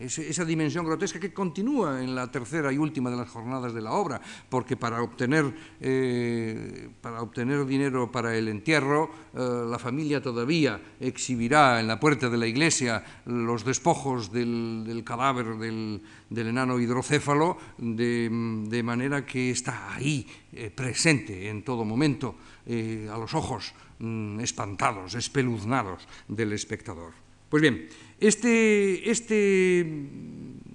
esa 0.00 0.44
dimensión 0.44 0.86
grotesca 0.86 1.20
que 1.20 1.32
continúa 1.32 2.02
en 2.02 2.14
la 2.14 2.30
tercera 2.30 2.72
y 2.72 2.78
última 2.78 3.10
de 3.10 3.16
las 3.16 3.28
jornadas 3.28 3.74
de 3.74 3.82
la 3.82 3.92
obra, 3.92 4.20
porque 4.48 4.76
para 4.76 5.02
obtener, 5.02 5.52
eh, 5.80 6.88
para 7.00 7.20
obtener 7.20 7.66
dinero 7.66 8.10
para 8.10 8.34
el 8.34 8.48
entierro, 8.48 9.10
eh, 9.34 9.66
la 9.68 9.78
familia 9.78 10.22
todavía 10.22 10.80
exhibirá 11.00 11.80
en 11.80 11.86
la 11.86 12.00
puerta 12.00 12.30
de 12.30 12.38
la 12.38 12.46
iglesia 12.46 13.04
los 13.26 13.64
despojos 13.64 14.32
del, 14.32 14.84
del 14.86 15.04
cadáver 15.04 15.58
del, 15.58 16.00
enano 16.30 16.80
hidrocéfalo, 16.80 17.58
de, 17.76 18.82
manera 18.82 19.26
que 19.26 19.50
está 19.50 19.94
ahí, 19.94 20.26
eh, 20.52 20.70
presente 20.74 21.48
en 21.48 21.62
todo 21.62 21.84
momento, 21.84 22.36
a 22.70 23.18
los 23.18 23.34
ojos 23.34 23.74
mm, 23.98 24.40
espantados, 24.40 25.14
espeluznados 25.14 26.06
del 26.28 26.52
espectador. 26.52 27.12
Pues 27.50 27.62
bien, 27.62 27.88
este, 28.20 29.10
este, 29.10 29.86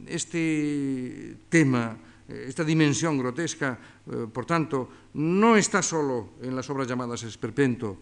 este 0.07 1.37
tema, 1.47 1.97
esta 2.27 2.63
dimensión 2.63 3.17
grotesca, 3.17 3.79
eh, 4.09 4.27
por 4.31 4.45
tanto, 4.45 4.89
no 5.13 5.55
está 5.55 5.81
solo 5.81 6.33
en 6.41 6.55
las 6.55 6.69
obras 6.69 6.87
llamadas 6.87 7.21
esperpento, 7.23 8.01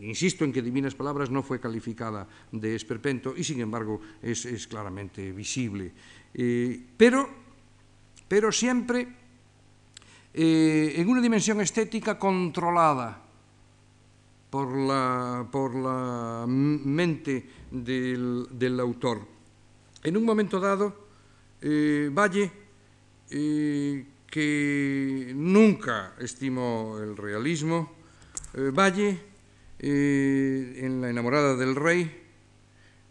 insisto 0.00 0.44
en 0.44 0.52
que 0.52 0.62
Divinas 0.62 0.94
Palabras 0.94 1.30
no 1.30 1.42
fue 1.42 1.60
calificada 1.60 2.26
de 2.52 2.74
esperpento 2.74 3.34
y 3.36 3.44
sin 3.44 3.60
embargo 3.60 4.00
es, 4.20 4.66
claramente 4.66 5.32
visible. 5.32 5.92
Eh, 6.34 6.82
pero, 6.96 7.28
pero 8.28 8.52
siempre 8.52 9.08
eh, 10.34 10.94
en 10.96 11.08
una 11.08 11.22
dimensión 11.22 11.60
estética 11.60 12.18
controlada 12.18 13.25
por 14.56 14.74
la, 14.74 15.46
por 15.52 15.74
la 15.74 16.46
mente 16.48 17.46
del, 17.70 18.46
del, 18.52 18.80
autor. 18.80 19.20
En 20.02 20.16
un 20.16 20.24
momento 20.24 20.58
dado, 20.58 20.96
eh, 21.60 22.08
Valle, 22.10 22.50
eh, 23.28 24.06
que 24.26 25.32
nunca 25.36 26.14
estimó 26.18 26.96
el 26.98 27.18
realismo, 27.18 27.96
eh, 28.54 28.70
Valle, 28.72 29.20
eh, 29.78 30.80
en 30.80 31.02
La 31.02 31.10
enamorada 31.10 31.54
del 31.54 31.76
rey, 31.76 32.10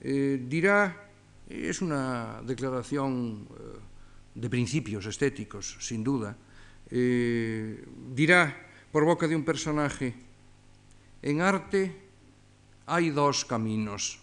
eh, 0.01 0.41
dirá, 0.49 1.11
es 1.47 1.79
una 1.79 2.41
declaración 2.41 3.47
eh, 3.51 3.79
de 4.33 4.49
principios 4.49 5.05
estéticos, 5.05 5.77
sin 5.79 6.03
duda, 6.03 6.35
dirá 6.89 8.65
por 8.91 9.05
boca 9.05 9.27
de 9.27 9.35
un 9.35 9.45
personaje, 9.45 10.24
en 11.25 11.41
arte 11.41 11.91
hay 12.85 13.09
dos 13.09 13.45
caminos. 13.45 14.19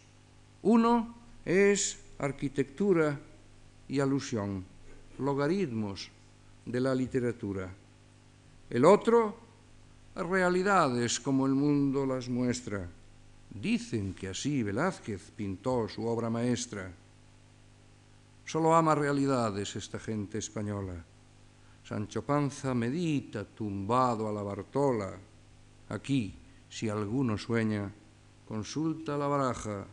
Uno 0.63 1.13
es 1.45 1.99
arquitectura 2.21 3.19
y 3.89 3.99
alusión, 3.99 4.65
logaritmos 5.19 6.09
de 6.65 6.81
la 6.81 6.95
literatura. 6.95 7.69
El 8.71 8.85
otro, 8.85 9.37
realidades 10.15 11.19
como 11.19 11.45
el 11.47 11.55
mundo 11.55 12.07
las 12.07 12.29
muestra. 12.29 12.89
Dicen 13.51 14.15
que 14.15 14.29
así 14.29 14.63
Velázquez 14.63 15.33
pintó 15.35 15.89
su 15.89 16.07
obra 16.07 16.31
maestra. 16.31 16.89
Solo 18.47 18.77
ama 18.77 18.95
realidades 18.95 19.75
esta 19.75 19.99
gente 19.99 20.39
española. 20.39 21.05
Sancho 21.83 22.23
Panza 22.23 22.73
medita 22.75 23.45
tumbado 23.45 24.29
a 24.29 24.33
la 24.33 24.43
Bartola. 24.45 25.19
Aquí, 25.89 26.33
si 26.73 26.89
alguno 26.89 27.37
sueña, 27.37 27.93
consulta 28.49 29.19
la 29.19 29.27
baraja 29.27 29.85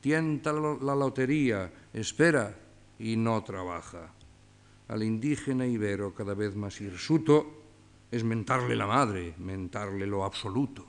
tienta 0.00 0.52
la 0.52 0.94
lotería, 0.94 1.70
espera 1.92 2.54
y 2.98 3.16
no 3.16 3.42
trabaja. 3.42 4.12
Al 4.88 5.02
indígena 5.02 5.66
ibero 5.66 6.14
cada 6.14 6.34
vez 6.34 6.56
más 6.56 6.80
hirsuto 6.80 7.46
es 8.10 8.24
mentarle 8.24 8.74
la 8.74 8.86
madre, 8.86 9.34
mentarle 9.38 10.06
lo 10.06 10.24
absoluto. 10.24 10.84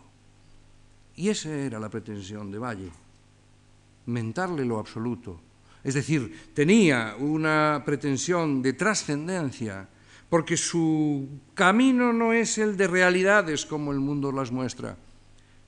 Y 1.15 1.29
esa 1.29 1.49
era 1.49 1.79
la 1.79 1.89
pretensión 1.89 2.49
de 2.51 2.59
Valle, 2.59 2.91
mentarle 4.05 4.63
lo 4.63 4.79
absoluto. 4.79 5.39
Es 5.83 5.93
decir, 5.93 6.51
tenía 6.53 7.15
una 7.19 7.83
pretensión 7.85 8.61
de 8.61 8.73
trascendencia, 8.73 9.87
porque 10.29 10.55
su 10.55 11.27
camino 11.53 12.13
no 12.13 12.31
es 12.31 12.57
el 12.57 12.77
de 12.77 12.87
realidades 12.87 13.65
como 13.65 13.91
el 13.91 13.99
mundo 13.99 14.31
las 14.31 14.51
muestra, 14.51 14.95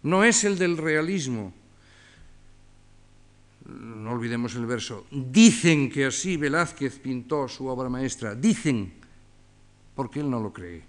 no 0.04 0.24
es 0.24 0.44
el 0.44 0.58
del 0.58 0.78
realismo, 0.78 1.54
no 3.66 4.12
olvidemos 4.12 4.56
el 4.56 4.66
verso, 4.66 5.06
dicen 5.12 5.90
que 5.90 6.06
así 6.06 6.38
Velázquez 6.38 7.00
pintó 7.00 7.48
su 7.48 7.68
obra 7.68 7.90
maestra, 7.90 8.36
dicen, 8.36 8.94
porque 9.96 10.20
él 10.20 10.30
no 10.30 10.40
lo 10.40 10.52
cree. 10.52 10.84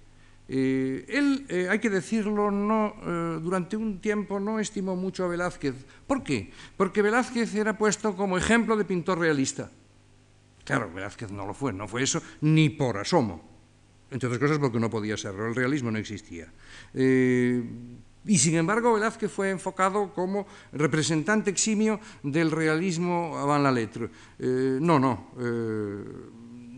Eh, 0.48 1.06
él, 1.08 1.46
eh, 1.48 1.68
hay 1.70 1.78
que 1.78 1.90
decirlo, 1.90 2.50
no, 2.50 2.94
eh, 3.02 3.38
durante 3.42 3.76
un 3.76 4.00
tiempo 4.00 4.40
no 4.40 4.58
estimó 4.58 4.96
mucho 4.96 5.24
a 5.24 5.28
Velázquez. 5.28 5.74
¿Por 6.06 6.22
qué? 6.22 6.50
Porque 6.76 7.02
Velázquez 7.02 7.54
era 7.54 7.78
puesto 7.78 8.16
como 8.16 8.36
ejemplo 8.36 8.76
de 8.76 8.84
pintor 8.84 9.18
realista. 9.18 9.70
Claro, 10.64 10.92
Velázquez 10.92 11.30
no 11.30 11.46
lo 11.46 11.54
fue, 11.54 11.72
no 11.72 11.88
fue 11.88 12.02
eso 12.02 12.22
ni 12.40 12.68
por 12.68 12.98
asomo. 12.98 13.42
Entre 14.10 14.26
otras 14.26 14.40
cosas 14.40 14.58
porque 14.58 14.78
no 14.78 14.90
podía 14.90 15.16
serlo, 15.16 15.46
el 15.46 15.54
realismo 15.54 15.90
no 15.90 15.98
existía. 15.98 16.52
Y 18.24 18.38
sin 18.38 18.54
embargo, 18.54 18.94
Velázquez 18.94 19.30
fue 19.30 19.50
enfocado 19.50 20.12
como 20.12 20.46
representante 20.72 21.50
eximio 21.50 21.98
del 22.22 22.50
realismo 22.50 23.36
avant 23.36 23.64
la 23.64 23.72
lettre. 23.72 24.10
Eh, 24.38 24.78
no, 24.80 24.98
no. 24.98 25.32
Eh, 25.38 26.04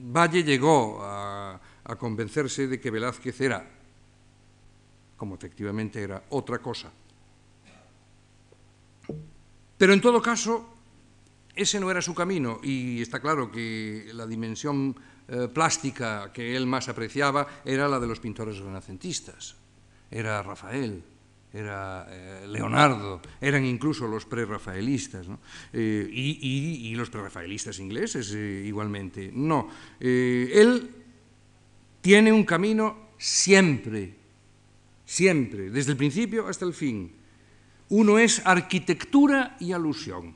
Valle 0.08 0.42
llegó 0.42 1.02
a, 1.02 1.60
a 1.84 1.96
convencerse 1.96 2.66
de 2.66 2.80
que 2.80 2.90
Velázquez 2.90 3.40
era, 3.40 3.68
como 5.16 5.34
efectivamente 5.34 6.02
era, 6.02 6.22
otra 6.30 6.58
cosa. 6.58 6.90
Pero 9.76 9.92
en 9.92 10.00
todo 10.00 10.22
caso, 10.22 10.64
ese 11.54 11.78
no 11.78 11.90
era 11.90 12.00
su 12.00 12.14
camino 12.14 12.60
y 12.62 13.02
está 13.02 13.20
claro 13.20 13.50
que 13.50 14.10
la 14.14 14.26
dimensión 14.26 14.96
eh, 15.28 15.48
plástica 15.52 16.32
que 16.32 16.56
él 16.56 16.66
más 16.66 16.88
apreciaba 16.88 17.46
era 17.64 17.88
la 17.88 18.00
de 18.00 18.06
los 18.06 18.20
pintores 18.20 18.58
renacentistas. 18.58 19.56
Era 20.10 20.42
Rafael, 20.42 21.02
era 21.54 22.06
eh, 22.10 22.46
Leonardo, 22.48 23.22
eran 23.40 23.64
incluso 23.64 24.08
los 24.08 24.26
prerrafaelistas, 24.26 25.26
eh, 25.72 26.08
y, 26.10 26.92
los 26.96 27.10
prerrafaelistas 27.10 27.78
ingleses 27.78 28.34
eh, 28.34 28.64
igualmente. 28.66 29.30
No, 29.32 29.68
él 30.00 30.90
tiene 32.00 32.32
un 32.32 32.44
camino 32.44 33.14
siempre, 33.16 34.14
siempre, 35.04 35.70
desde 35.70 35.92
el 35.92 35.96
principio 35.96 36.48
hasta 36.48 36.64
el 36.64 36.74
fin. 36.74 37.12
Uno 37.90 38.18
es 38.18 38.44
arquitectura 38.44 39.56
y 39.60 39.70
alusión. 39.70 40.34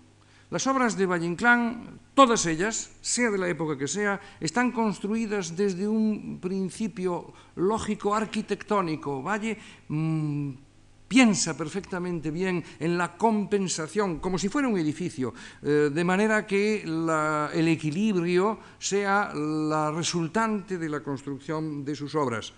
Las 0.51 0.67
obras 0.67 0.97
de 0.97 1.05
Valle 1.05 1.27
Inclán, 1.27 2.01
todas 2.15 2.47
ellas, 2.47 2.93
sea 3.01 3.31
de 3.31 3.39
la 3.39 3.49
época 3.49 3.77
que 3.77 3.89
sea, 3.89 4.21
están 4.41 4.71
construidas 4.71 5.57
desde 5.57 5.87
un 5.87 6.39
principio 6.41 7.35
lógico 7.57 8.15
arquitectónico. 8.15 9.23
Valle 9.23 9.59
mmm, 9.89 10.68
piensa 11.09 11.57
perfectamente 11.57 12.31
bien 12.31 12.63
en 12.79 12.99
la 12.99 13.17
compensación, 13.17 14.21
como 14.21 14.39
si 14.39 14.49
fuera 14.49 14.69
un 14.69 14.79
edificio, 14.79 15.33
eh, 15.63 15.91
de 15.93 16.05
manera 16.05 16.47
que 16.47 16.85
el 16.85 17.69
equilibrio 17.69 18.61
sea 18.79 19.33
la 19.35 19.91
resultante 19.91 20.77
de 20.77 20.89
la 20.89 21.01
construcción 21.01 21.85
de 21.85 21.97
sus 21.97 22.15
obras, 22.15 22.53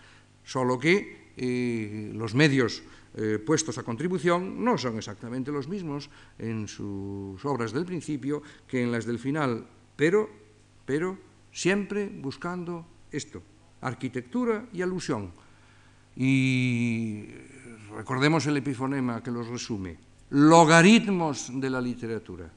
solo 0.45 0.79
que 0.79 1.31
eh, 1.37 2.11
los 2.15 2.35
medios 2.35 2.83
eh, 3.15 3.39
puestos 3.39 3.79
a 3.79 3.83
contribución 3.83 4.63
no 4.63 4.79
son 4.79 4.99
exactamente 4.99 5.51
los 5.51 5.67
mismos 5.67 6.11
en 6.39 6.69
sus 6.69 7.43
obras 7.45 7.73
del 7.73 7.85
principio 7.85 8.43
que 8.67 8.83
en 8.83 8.93
las 8.93 9.07
del 9.07 9.19
final, 9.19 9.67
pero, 9.97 10.29
pero 10.85 11.19
siempre 11.51 12.07
buscando 12.07 12.87
esto, 13.11 13.43
arquitectura 13.81 14.67
y 14.73 14.83
alusión. 14.83 15.33
Y 16.17 17.27
recordemos 17.95 18.47
el 18.47 18.57
epifonema 18.57 19.23
que 19.23 19.31
los 19.31 19.49
resume, 19.49 19.97
logaritmos 20.31 21.51
de 21.61 21.71
la 21.71 21.81
literatura. 21.81 22.51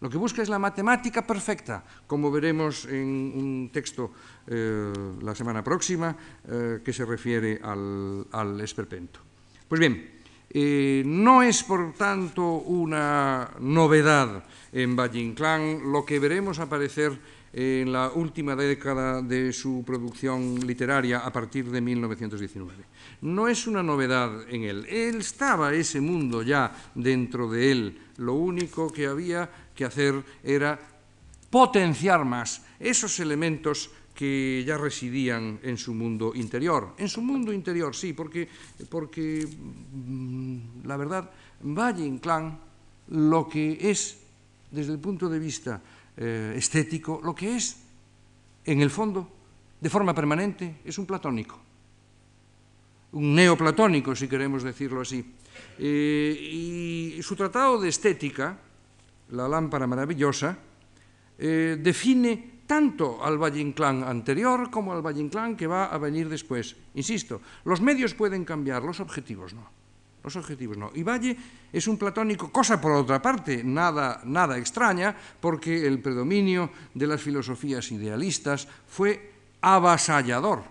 Lo 0.00 0.10
que 0.10 0.18
busca 0.18 0.42
es 0.42 0.48
la 0.48 0.58
matemática 0.58 1.24
perfecta, 1.24 1.84
como 2.06 2.30
veremos 2.30 2.86
en 2.86 3.06
un 3.06 3.70
texto 3.72 4.10
eh, 4.48 4.92
la 5.22 5.34
semana 5.34 5.62
próxima 5.62 6.16
eh, 6.48 6.80
que 6.84 6.92
se 6.92 7.04
refiere 7.04 7.60
al, 7.62 8.26
al, 8.32 8.60
esperpento. 8.60 9.20
Pues 9.68 9.78
bien, 9.78 10.10
eh, 10.50 11.04
no 11.06 11.42
es 11.42 11.62
por 11.62 11.94
tanto 11.94 12.42
una 12.42 13.50
novedad 13.60 14.44
en 14.72 14.96
Valle 14.96 15.20
Inclán 15.20 15.92
lo 15.92 16.04
que 16.04 16.18
veremos 16.18 16.58
aparecer 16.58 17.16
en 17.52 17.92
la 17.92 18.10
última 18.10 18.56
década 18.56 19.20
de 19.20 19.52
su 19.52 19.82
producción 19.84 20.58
literaria 20.66 21.18
a 21.18 21.32
partir 21.32 21.70
de 21.70 21.80
1919. 21.80 22.84
No 23.22 23.46
es 23.48 23.66
una 23.66 23.82
novedad 23.82 24.48
en 24.48 24.64
él, 24.64 24.86
él 24.88 25.16
estaba 25.20 25.74
ese 25.74 26.00
mundo 26.00 26.42
ya 26.42 26.72
dentro 26.94 27.50
de 27.50 27.70
él, 27.70 27.98
lo 28.16 28.34
único 28.34 28.90
que 28.90 29.06
había 29.06 29.50
que 29.74 29.84
hacer 29.84 30.14
era 30.42 30.78
potenciar 31.50 32.24
más 32.24 32.64
esos 32.80 33.20
elementos 33.20 33.90
que 34.14 34.64
ya 34.66 34.76
residían 34.76 35.58
en 35.62 35.76
su 35.76 35.94
mundo 35.94 36.32
interior. 36.34 36.94
En 36.98 37.08
su 37.08 37.22
mundo 37.22 37.52
interior, 37.52 37.94
sí, 37.94 38.12
porque, 38.12 38.48
porque 38.88 39.46
mm, 39.46 40.86
la 40.86 40.96
verdad, 40.96 41.30
Valle 41.62 42.04
Inclán 42.04 42.58
lo 43.08 43.48
que 43.48 43.78
es, 43.80 44.18
desde 44.70 44.92
el 44.92 44.98
punto 44.98 45.28
de 45.28 45.38
vista 45.38 45.82
eh, 46.16 46.54
estético, 46.56 47.20
lo 47.22 47.34
que 47.34 47.56
es, 47.56 47.76
en 48.64 48.80
el 48.80 48.90
fondo, 48.90 49.28
de 49.80 49.90
forma 49.90 50.14
permanente, 50.14 50.80
es 50.84 50.98
un 50.98 51.06
platónico. 51.06 51.58
Un 53.12 53.34
neoplatónico, 53.34 54.14
si 54.14 54.28
queremos 54.28 54.62
decirlo 54.62 55.00
así. 55.00 55.24
Eh, 55.78 57.16
y 57.16 57.22
su 57.22 57.36
tratado 57.36 57.80
de 57.80 57.88
estética, 57.88 58.58
La 59.32 59.48
lámpara 59.48 59.86
maravillosa, 59.86 60.58
eh, 61.38 61.78
define 61.80 62.62
tanto 62.66 63.24
al 63.24 63.38
Valle 63.38 63.60
Inclán 63.60 64.04
anterior 64.04 64.70
como 64.70 64.92
al 64.92 65.00
Valle 65.00 65.20
Inclán 65.20 65.56
que 65.56 65.66
va 65.66 65.86
a 65.86 65.98
venir 65.98 66.28
después. 66.28 66.76
Insisto, 66.94 67.40
los 67.64 67.80
medios 67.80 68.14
pueden 68.14 68.44
cambiar, 68.44 68.82
los 68.82 69.00
objetivos 69.00 69.54
no. 69.54 69.81
Los 70.22 70.36
objetivos 70.36 70.76
no. 70.76 70.90
Y 70.94 71.02
Valle 71.02 71.36
es 71.72 71.88
un 71.88 71.98
platónico, 71.98 72.52
cosa 72.52 72.80
por 72.80 72.92
otra 72.92 73.20
parte, 73.20 73.64
nada, 73.64 74.22
nada 74.24 74.56
extraña, 74.56 75.16
porque 75.40 75.86
el 75.86 75.98
predominio 75.98 76.70
de 76.94 77.06
las 77.06 77.20
filosofías 77.20 77.90
idealistas 77.90 78.68
fue 78.86 79.32
avasallador 79.60 80.62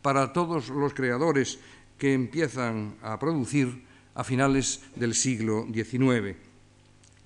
para 0.00 0.32
todos 0.32 0.70
los 0.70 0.94
creadores 0.94 1.58
que 1.98 2.14
empiezan 2.14 2.96
a 3.02 3.18
producir 3.18 3.84
a 4.14 4.24
finales 4.24 4.80
del 4.96 5.14
siglo 5.14 5.66
XIX. 5.72 6.36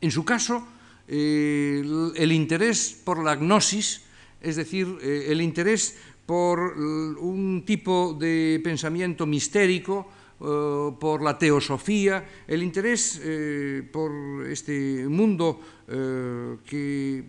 En 0.01 0.11
su 0.11 0.25
caso, 0.25 0.67
eh, 1.07 1.83
el 2.17 2.33
interés 2.33 2.99
por 3.05 3.23
la 3.23 3.37
gnosis, 3.37 4.03
es 4.41 4.57
decir, 4.57 4.99
eh, 5.03 5.27
el 5.29 5.41
interés 5.43 5.99
por 6.27 6.59
un 6.79 7.65
tipo 7.67 8.17
de 8.19 8.61
pensamiento 8.63 9.27
mistérico, 9.27 10.07
eh, 10.43 10.97
por 10.99 11.21
la 11.21 11.37
teosofía, 11.37 12.25
el 12.49 12.63
interés 12.63 13.21
eh, 13.23 13.87
por 13.93 14.47
este 14.49 15.07
mundo 15.07 15.61
eh, 15.87 16.57
que 16.65 17.25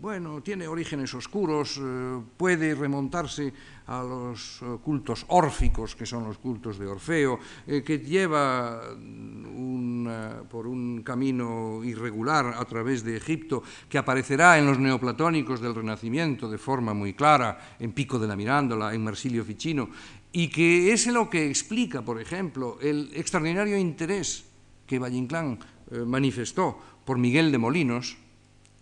bueno, 0.00 0.40
tiene 0.40 0.66
orígenes 0.66 1.12
oscuros, 1.12 1.78
puede 2.38 2.74
remontarse 2.74 3.52
a 3.88 4.02
los 4.02 4.64
cultos 4.82 5.26
órficos, 5.28 5.94
que 5.94 6.06
son 6.06 6.24
los 6.24 6.38
cultos 6.38 6.78
de 6.78 6.86
Orfeo, 6.86 7.38
que 7.66 7.98
lleva 7.98 8.80
por 10.48 10.66
un 10.66 11.02
camino 11.04 11.84
irregular 11.84 12.54
a 12.56 12.64
través 12.64 13.04
de 13.04 13.18
Egipto, 13.18 13.62
que 13.90 13.98
aparecerá 13.98 14.58
en 14.58 14.64
los 14.64 14.78
neoplatónicos 14.78 15.60
del 15.60 15.74
Renacimiento 15.74 16.48
de 16.48 16.56
forma 16.56 16.94
muy 16.94 17.12
clara, 17.12 17.76
en 17.78 17.92
Pico 17.92 18.18
de 18.18 18.26
la 18.26 18.36
Mirándola, 18.36 18.94
en 18.94 19.04
Marsilio 19.04 19.44
Ficino, 19.44 19.90
y 20.32 20.48
que 20.48 20.92
es 20.92 21.06
lo 21.06 21.28
que 21.28 21.48
explica, 21.48 22.02
por 22.02 22.20
ejemplo, 22.20 22.78
el 22.80 23.10
extraordinario 23.14 23.76
interés 23.76 24.44
que 24.86 24.98
Valle 24.98 25.16
Inclán 25.16 25.58
eh, 25.90 25.98
manifestó 26.06 26.78
por 27.04 27.18
Miguel 27.18 27.50
de 27.50 27.58
Molinos, 27.58 28.16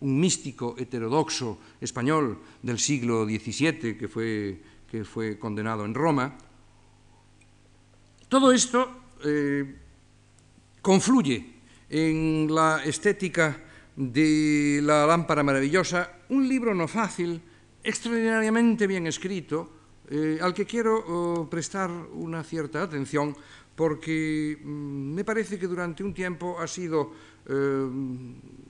un 0.01 0.21
místico 0.21 0.77
heterodoxo 0.79 1.59
español 1.81 2.39
del 2.63 2.79
siglo 2.79 3.25
XVII 3.25 3.97
que 3.97 4.09
fue, 4.09 4.61
que 4.91 5.05
fue 5.05 5.39
condenado 5.39 5.85
en 5.85 5.95
Roma. 5.95 6.37
Todo 8.29 8.53
esto 8.53 9.17
eh, 9.25 9.75
confluye 10.83 11.55
en 11.89 12.47
la 12.55 12.85
estética 12.85 13.65
de 13.97 14.81
la 14.83 15.07
lámpara 15.07 15.43
maravillosa, 15.43 16.21
un 16.29 16.47
libro 16.47 16.75
no 16.75 16.87
fácil, 16.87 17.41
extraordinariamente 17.83 18.87
bien 18.87 19.07
escrito, 19.07 19.78
eh, 20.11 20.39
al 20.41 20.55
que 20.55 20.65
quiero 20.65 20.97
oh, 20.97 21.51
prestar 21.51 21.91
una 21.91 22.43
cierta 22.43 22.83
atención 22.83 23.37
porque 23.77 24.59
mm, 24.59 25.15
me 25.15 25.23
parece 25.25 25.59
que 25.59 25.69
durante 25.69 26.03
un 26.03 26.15
tiempo 26.15 26.59
ha 26.59 26.67
sido 26.67 27.13
eh, 27.47 27.87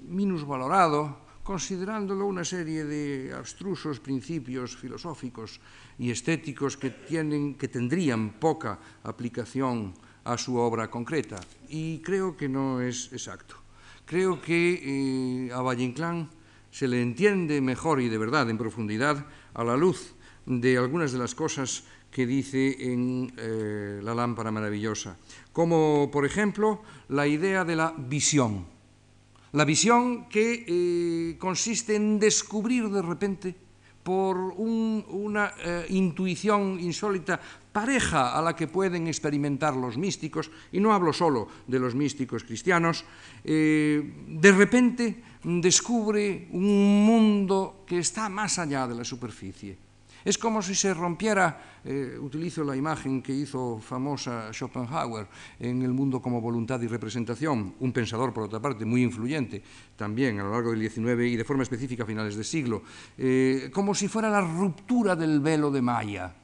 minusvalorado, 0.09 1.24
considerándolo 1.42 2.27
una 2.27 2.44
serie 2.44 2.85
de 2.85 3.33
abstrusos 3.33 4.01
principios 4.01 4.77
filosóficos 4.77 5.61
y 5.98 6.11
estéticos 6.11 6.77
que, 6.77 6.90
tienen, 6.90 7.55
que 7.55 7.68
tendrían 7.68 8.38
poca 8.38 8.79
aplicación 9.05 9.94
a 10.24 10.37
su 10.37 10.57
obra 10.57 10.90
concreta. 10.90 11.40
Y 11.70 12.01
creo 12.01 12.37
que 12.37 12.48
no 12.51 12.83
es 12.83 13.12
exacto. 13.12 13.57
Creo 14.05 14.42
que 14.42 15.46
eh, 15.48 15.53
a 15.53 15.62
Valle 15.62 15.85
Inclán 15.85 16.29
se 16.70 16.87
le 16.87 17.01
entiende 17.01 17.61
mejor 17.61 18.01
y 18.01 18.11
de 18.11 18.18
verdad 18.18 18.51
en 18.51 18.59
profundidad 18.59 19.24
a 19.55 19.64
la 19.64 19.77
luz 19.77 20.17
de 20.48 20.78
algunas 20.78 21.12
de 21.12 21.18
las 21.18 21.34
cosas 21.34 21.84
que 22.11 22.26
dice 22.26 22.76
en 22.80 23.30
eh, 23.37 24.00
La 24.02 24.14
lámpara 24.14 24.50
maravillosa, 24.50 25.16
como 25.52 26.11
por 26.11 26.24
ejemplo 26.24 26.80
la 27.08 27.26
idea 27.26 27.64
de 27.64 27.76
la 27.76 27.92
visión. 27.96 28.64
La 29.52 29.64
visión 29.64 30.28
que 30.28 30.64
eh, 30.66 31.37
consiste 31.38 31.96
en 31.96 32.18
descubrir 32.18 32.88
de 32.88 33.02
repente 33.02 33.54
por 34.02 34.37
una 34.56 35.52
eh, 35.61 35.84
intuición 35.90 36.80
insólita 36.80 37.38
pareja 37.70 38.32
a 38.32 38.40
la 38.40 38.56
que 38.56 38.66
pueden 38.66 39.06
experimentar 39.06 39.76
los 39.76 39.98
místicos, 39.98 40.50
y 40.72 40.80
no 40.80 40.94
hablo 40.94 41.12
solo 41.12 41.46
de 41.66 41.78
los 41.78 41.94
místicos 41.94 42.42
cristianos, 42.42 43.04
de 43.44 44.52
repente 44.56 45.22
descubre 45.44 46.48
un 46.52 47.04
mundo 47.04 47.84
que 47.87 47.98
está 47.98 48.30
más 48.30 48.58
allá 48.58 48.88
de 48.88 48.94
la 48.96 49.04
superficie 49.04 49.88
es 50.29 50.37
como 50.37 50.61
si 50.61 50.75
se 50.75 50.93
rompiera, 50.93 51.81
eh, 51.83 52.19
utilizo 52.21 52.62
la 52.62 52.77
imagen 52.77 53.23
que 53.23 53.33
hizo 53.33 53.81
famosa 53.81 54.53
Schopenhauer 54.53 55.27
en 55.59 55.81
El 55.81 55.95
mundo 55.95 56.21
como 56.21 56.38
voluntad 56.38 56.79
y 56.83 56.87
representación, 56.87 57.77
un 57.81 57.93
pensador, 57.95 58.35
por 58.35 58.45
otra 58.45 58.61
parte, 58.61 58.85
muy 58.85 59.03
influyente 59.03 59.62
también 59.97 60.38
a 60.38 60.43
lo 60.43 60.53
largo 60.53 60.73
del 60.73 60.87
XIX 60.87 61.33
y 61.33 61.37
de 61.37 61.45
forma 61.45 61.62
específica 61.62 62.03
a 62.03 62.07
finales 62.07 62.37
del 62.37 62.45
siglo, 62.45 62.83
eh, 63.16 63.70
como 63.72 63.95
si 63.95 64.07
fuera 64.07 64.29
la 64.29 64.43
ruptura 64.43 65.16
del 65.16 65.41
velo 65.41 65.70
de 65.70 65.81
Maya. 65.81 66.35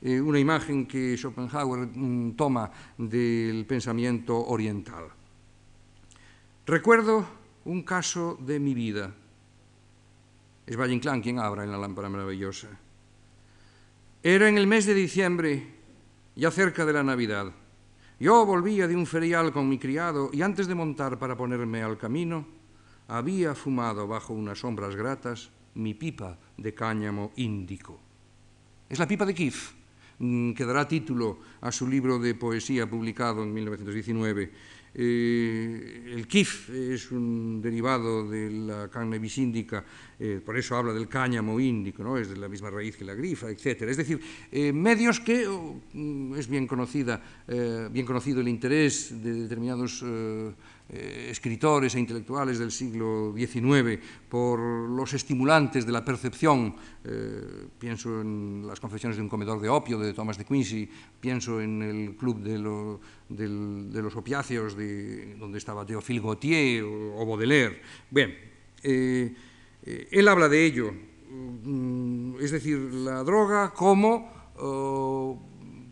Eh, 0.00 0.18
una 0.18 0.38
imagen 0.38 0.86
que 0.86 1.14
Schopenhauer 1.14 1.86
mm, 1.94 2.36
toma 2.36 2.70
del 2.96 3.66
pensamiento 3.66 4.42
oriental. 4.46 5.04
Recuerdo 6.64 7.26
un 7.66 7.82
caso 7.82 8.38
de 8.40 8.58
mi 8.58 8.72
vida. 8.72 9.12
Es 10.66 10.78
Valle 10.78 10.94
Inclán 10.94 11.20
quien 11.20 11.38
abra 11.38 11.62
en 11.62 11.70
la 11.70 11.76
lámpara 11.76 12.08
maravillosa. 12.08 12.83
Era 14.26 14.48
en 14.48 14.56
el 14.56 14.66
mes 14.66 14.86
de 14.86 14.94
diciembre, 14.94 15.66
ya 16.34 16.50
cerca 16.50 16.86
de 16.86 16.94
la 16.94 17.02
Navidad. 17.02 17.52
Yo 18.18 18.46
volvía 18.46 18.88
de 18.88 18.96
un 18.96 19.04
ferial 19.04 19.52
con 19.52 19.68
mi 19.68 19.78
criado 19.78 20.30
y 20.32 20.40
antes 20.40 20.66
de 20.66 20.74
montar 20.74 21.18
para 21.18 21.36
ponerme 21.36 21.82
al 21.82 21.98
camino, 21.98 22.46
había 23.06 23.54
fumado 23.54 24.08
bajo 24.08 24.32
unas 24.32 24.60
sombras 24.60 24.96
gratas 24.96 25.50
mi 25.74 25.92
pipa 25.92 26.38
de 26.56 26.72
cáñamo 26.72 27.32
índico. 27.36 28.00
Es 28.88 28.98
la 28.98 29.06
pipa 29.06 29.26
de 29.26 29.34
Kif, 29.34 29.72
mm, 30.18 30.54
que 30.54 30.64
dará 30.64 30.88
título 30.88 31.40
a 31.60 31.70
su 31.70 31.86
libro 31.86 32.18
de 32.18 32.34
poesía 32.34 32.88
publicado 32.88 33.42
en 33.42 33.52
1919. 33.52 34.52
Eh, 34.96 36.12
el 36.14 36.28
kif 36.28 36.70
es 36.70 37.10
un 37.10 37.60
derivado 37.60 38.28
de 38.28 38.48
la 38.50 38.88
carne 38.88 39.18
bisíndica, 39.18 39.84
eh, 40.20 40.40
por 40.44 40.56
eso 40.56 40.76
habla 40.76 40.92
del 40.92 41.08
cáñamo 41.08 41.58
índico, 41.58 42.04
¿no? 42.04 42.16
es 42.16 42.30
de 42.30 42.36
la 42.36 42.48
misma 42.48 42.70
raíz 42.70 42.96
que 42.96 43.04
la 43.04 43.14
grifa, 43.14 43.50
etc. 43.50 43.82
Es 43.82 43.96
decir, 43.96 44.20
eh, 44.52 44.72
medios 44.72 45.18
que 45.18 45.48
oh, 45.48 45.80
mm, 45.92 46.36
es 46.36 46.46
bien, 46.48 46.68
conocida, 46.68 47.20
bien 47.90 48.06
conocido 48.06 48.40
el 48.40 48.48
interés 48.48 49.22
de 49.22 49.34
determinados 49.34 50.04
eh, 50.86 51.28
escritores 51.30 51.94
e 51.96 51.98
intelectuales 51.98 52.60
del 52.60 52.68
siglo 52.68 53.32
XIX 53.32 53.96
por 54.28 54.60
los 54.60 55.14
estimulantes 55.14 55.86
de 55.86 55.92
la 55.92 56.04
percepción, 56.04 56.76
eh, 57.02 57.72
pienso 57.78 58.20
en 58.20 58.66
las 58.68 58.80
confesiones 58.80 59.16
de 59.16 59.22
un 59.22 59.30
comedor 59.30 59.62
de 59.62 59.70
opio 59.70 59.98
de 59.98 60.12
Thomas 60.12 60.36
de 60.36 60.44
Quincy, 60.44 60.86
pienso 61.18 61.58
en 61.62 61.80
el 61.80 62.16
club 62.16 62.44
de, 62.44 62.58
los 62.60 64.16
opiáceos 64.16 64.76
de, 64.76 65.36
donde 65.36 65.56
estaba 65.56 65.86
Théophile 65.86 66.20
Gautier 66.20 66.84
o, 66.84 67.24
Baudelaire. 67.24 67.80
Bien, 68.10 68.36
eh, 68.82 69.34
él 69.82 70.28
habla 70.28 70.50
de 70.50 70.66
ello, 70.66 70.92
mm, 70.92 72.36
es 72.40 72.50
decir, 72.50 72.76
la 72.92 73.24
droga 73.24 73.72
como 73.72 74.52
oh, 74.58 75.40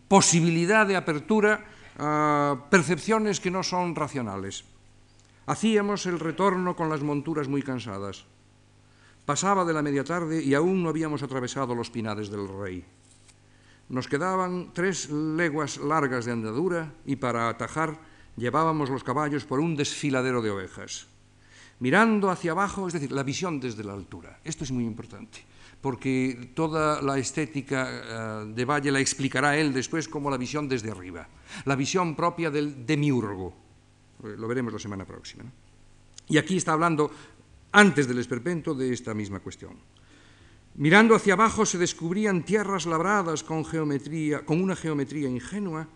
posibilidad 0.07 0.85
de 0.85 0.95
apertura 0.95 1.65
a 1.97 2.67
percepciones 2.69 3.39
que 3.39 3.49
no 3.49 3.63
son 3.63 3.95
racionales. 3.95 4.65
Hacíamos 5.45 6.05
el 6.05 6.19
retorno 6.19 6.73
con 6.75 6.87
las 6.87 7.03
monturas 7.03 7.49
muy 7.49 7.61
cansadas. 7.61 8.23
Pasaba 9.25 9.65
de 9.65 9.73
la 9.73 9.81
media 9.81 10.03
tarde 10.03 10.41
y 10.41 10.53
aún 10.53 10.81
no 10.81 10.89
habíamos 10.89 11.21
atravesado 11.21 11.75
los 11.75 11.89
pinares 11.89 12.29
del 12.29 12.47
rey. 12.47 12.85
Nos 13.89 14.07
quedaban 14.07 14.71
tres 14.73 15.09
leguas 15.09 15.77
largas 15.77 16.23
de 16.23 16.31
andadura 16.31 16.93
y 17.05 17.17
para 17.17 17.49
atajar 17.49 17.99
llevábamos 18.37 18.89
los 18.89 19.03
caballos 19.03 19.43
por 19.43 19.59
un 19.59 19.75
desfiladero 19.75 20.41
de 20.41 20.51
ovejas. 20.51 21.07
Mirando 21.79 22.29
hacia 22.29 22.51
abajo, 22.51 22.87
es 22.87 22.93
decir, 22.93 23.11
la 23.11 23.23
visión 23.23 23.59
desde 23.59 23.83
la 23.83 23.93
altura. 23.93 24.39
Esto 24.45 24.63
es 24.63 24.71
muy 24.71 24.85
importante, 24.85 25.43
porque 25.81 26.51
toda 26.55 27.01
la 27.01 27.17
estética 27.17 27.89
eh, 27.89 28.45
de 28.47 28.63
Valle 28.63 28.91
la 28.91 29.01
explicará 29.01 29.57
él 29.57 29.73
después 29.73 30.07
como 30.07 30.31
la 30.31 30.37
visión 30.37 30.69
desde 30.69 30.91
arriba, 30.91 31.27
la 31.65 31.75
visión 31.75 32.15
propia 32.15 32.49
del 32.49 32.85
demiurgo 32.85 33.62
lo 34.23 34.47
veremos 34.47 34.73
la 34.73 34.79
semana 34.79 35.05
próxima. 35.05 35.43
Y 36.27 36.37
aquí 36.37 36.57
está 36.57 36.73
hablando, 36.73 37.11
antes 37.71 38.07
del 38.07 38.19
esperpento, 38.19 38.73
de 38.73 38.93
esta 38.93 39.13
misma 39.13 39.39
cuestión. 39.39 39.77
Mirando 40.75 41.13
hacia 41.13 41.33
abajo 41.33 41.65
se 41.65 41.77
descubrían 41.77 42.43
tierras 42.43 42.87
labradas 42.87 43.43
con, 43.43 43.63
geometría, 43.63 44.43
con 44.43 44.61
una 44.61 44.75
geometría 44.75 45.29
ingenua 45.29 45.87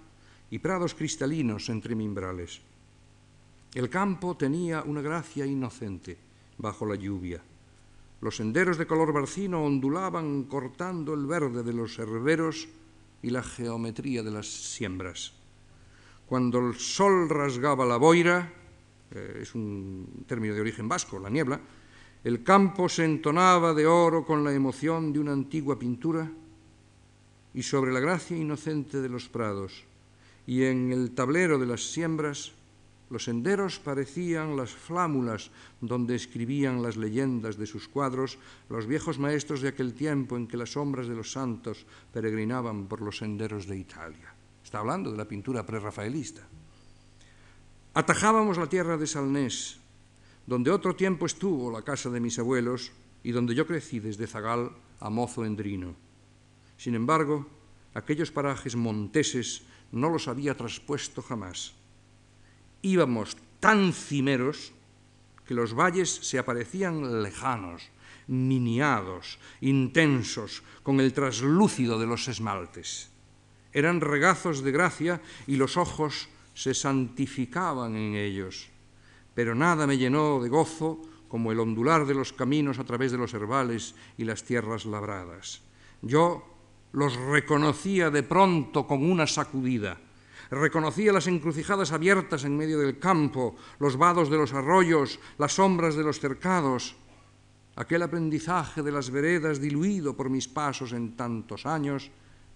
y 0.51 0.59
prados 0.59 0.93
cristalinos 0.93 1.69
entre 1.69 1.95
mimbrales. 1.95 2.61
El 3.73 3.89
campo 3.89 4.37
tenía 4.37 4.83
una 4.83 5.01
gracia 5.01 5.45
inocente 5.45 6.17
bajo 6.57 6.85
la 6.85 6.95
lluvia. 6.95 7.41
Los 8.21 8.37
senderos 8.37 8.77
de 8.77 8.87
color 8.87 9.13
barcino 9.13 9.63
ondulaban 9.63 10.43
cortando 10.43 11.13
el 11.13 11.25
verde 11.25 11.63
de 11.63 11.73
los 11.73 11.97
herberos 11.99 12.67
y 13.21 13.29
la 13.29 13.43
geometría 13.43 14.23
de 14.23 14.31
las 14.31 14.47
siembras. 14.47 15.36
Cuando 16.27 16.59
el 16.59 16.75
sol 16.75 17.29
rasgaba 17.29 17.85
la 17.85 17.97
boira, 17.97 18.51
es 19.09 19.55
un 19.55 20.25
término 20.27 20.53
de 20.53 20.61
origen 20.61 20.87
vasco, 20.87 21.19
la 21.19 21.29
niebla, 21.29 21.59
el 22.23 22.43
campo 22.43 22.89
se 22.89 23.05
entonaba 23.05 23.73
de 23.73 23.87
oro 23.87 24.25
con 24.25 24.43
la 24.43 24.51
emoción 24.51 25.13
de 25.13 25.19
una 25.19 25.31
antigua 25.31 25.79
pintura 25.79 26.29
y 27.53 27.63
sobre 27.63 27.93
la 27.93 28.01
gracia 28.01 28.35
inocente 28.35 29.01
de 29.01 29.07
los 29.07 29.29
prados 29.29 29.85
y 30.45 30.63
en 30.63 30.91
el 30.91 31.11
tablero 31.11 31.57
de 31.57 31.65
las 31.65 31.91
siembras 31.91 32.53
los 33.09 33.23
senderos 33.23 33.79
parecían 33.79 34.57
las 34.57 34.71
flámulas 34.71 35.51
donde 35.79 36.15
escribían 36.15 36.81
las 36.81 36.97
leyendas 36.97 37.57
de 37.57 37.65
sus 37.65 37.87
cuadros 37.87 38.37
los 38.69 38.85
viejos 38.85 39.19
maestros 39.19 39.61
de 39.61 39.69
aquel 39.69 39.93
tiempo 39.93 40.35
en 40.35 40.47
que 40.47 40.57
las 40.57 40.71
sombras 40.71 41.07
de 41.07 41.15
los 41.15 41.31
santos 41.31 41.85
peregrinaban 42.11 42.87
por 42.87 43.01
los 43.01 43.17
senderos 43.17 43.67
de 43.67 43.77
Italia. 43.77 44.36
Está 44.67 44.79
hablando 44.79 45.13
de 45.13 45.17
la 45.17 45.23
pintura 45.23 45.65
prerrafaelista. 45.65 46.41
Atajábamos 47.93 48.57
la 48.57 48.67
tierra 48.67 48.97
de 48.97 49.07
Salnés, 49.07 49.79
donde 50.45 50.71
otro 50.71 50.93
tiempo 50.93 51.25
estuvo 51.25 51.71
la 51.71 51.83
casa 51.83 52.09
de 52.09 52.19
mis 52.19 52.37
abuelos 52.37 52.91
y 53.23 53.31
donde 53.31 53.55
yo 53.55 53.65
crecí 53.65 54.01
desde 54.01 54.27
zagal 54.27 54.75
a 54.99 55.09
mozo 55.09 55.45
endrino. 55.45 55.95
Sin 56.75 56.95
embargo, 56.95 57.47
aquellos 57.93 58.29
parajes 58.29 58.75
monteses 58.75 59.63
no 59.93 60.09
los 60.09 60.27
había 60.27 60.57
traspuesto 60.57 61.21
jamás. 61.21 61.71
Íbamos 62.81 63.37
tan 63.61 63.93
cimeros 63.93 64.73
que 65.47 65.53
los 65.53 65.75
valles 65.75 66.11
se 66.11 66.39
aparecían 66.39 67.23
lejanos, 67.23 67.87
miniados, 68.27 69.39
intensos, 69.61 70.61
con 70.83 70.99
el 70.99 71.13
traslúcido 71.13 71.97
de 71.97 72.07
los 72.07 72.27
esmaltes 72.27 73.15
eran 73.77 74.01
regazos 74.01 74.63
de 74.63 74.71
gracia 74.71 75.21
y 75.45 75.55
los 75.55 75.77
ojos 75.77 76.29
se 76.55 76.73
santificaban 76.73 77.95
en 77.95 78.15
ellos. 78.15 78.69
Pero 79.35 79.53
nada 79.53 79.85
me 79.85 79.99
llenó 79.99 80.41
de 80.41 80.49
gozo 80.49 80.99
como 81.27 81.51
el 81.51 81.59
ondular 81.59 82.07
de 82.07 82.15
los 82.15 82.33
caminos 82.33 82.79
a 82.79 82.85
través 82.85 83.11
de 83.11 83.19
los 83.19 83.35
herbales 83.35 83.93
y 84.17 84.23
las 84.23 84.41
tierras 84.41 84.85
labradas. 84.85 85.61
Yo 86.01 86.41
los 86.93 87.15
reconocía 87.17 88.09
de 88.09 88.23
pronto 88.23 88.87
con 88.87 89.05
una 89.05 89.27
sacudida. 89.27 89.99
Reconocía 90.49 91.13
las 91.13 91.27
encrucijadas 91.27 91.91
abiertas 91.91 92.45
en 92.45 92.57
medio 92.57 92.79
del 92.79 92.97
campo, 92.97 93.57
los 93.77 93.95
vados 93.95 94.31
de 94.31 94.37
los 94.37 94.53
arroyos, 94.53 95.19
las 95.37 95.53
sombras 95.53 95.95
de 95.95 96.03
los 96.03 96.19
cercados. 96.19 96.95
Aquel 97.75 98.01
aprendizaje 98.01 98.81
de 98.81 98.91
las 98.91 99.11
veredas 99.11 99.61
diluido 99.61 100.17
por 100.17 100.31
mis 100.31 100.47
pasos 100.47 100.93
en 100.93 101.15
tantos 101.15 101.67
años 101.67 102.09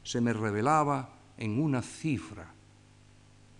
se 0.04 0.22
me 0.22 0.34
revelaba 0.34 1.10
en 1.38 1.60
una 1.60 1.82
cifra, 1.82 2.54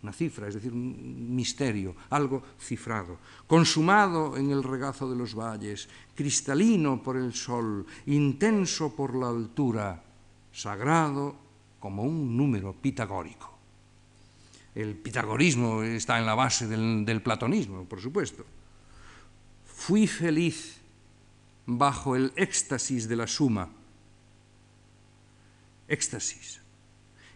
una 0.04 0.14
cifra, 0.14 0.48
es 0.48 0.56
decir, 0.56 0.74
un 0.74 1.36
misterio, 1.36 1.96
algo 2.10 2.42
cifrado, 2.60 3.20
consumado 3.46 4.38
en 4.38 4.50
el 4.50 4.64
regazo 4.64 5.10
de 5.10 5.16
los 5.16 5.36
valles, 5.36 5.88
cristalino 6.16 7.02
por 7.02 7.18
el 7.18 7.34
sol, 7.34 7.86
intenso 8.08 8.96
por 8.96 9.16
la 9.16 9.30
altura, 9.30 10.04
sagrado 10.52 11.36
como 11.80 12.04
un 12.04 12.36
número 12.36 12.74
pitagórico. 12.74 13.50
El 14.74 14.96
pitagorismo 14.96 15.84
está 15.84 16.18
en 16.18 16.26
la 16.26 16.36
base 16.36 16.68
del, 16.68 17.22
platonismo, 17.22 17.84
por 17.86 18.00
supuesto. 18.00 18.46
Fui 19.66 20.08
feliz 20.08 20.80
bajo 21.66 22.16
el 22.16 22.32
éxtasis 22.36 23.08
de 23.08 23.16
la 23.16 23.28
suma 23.28 23.70
éxtasis. 25.92 26.62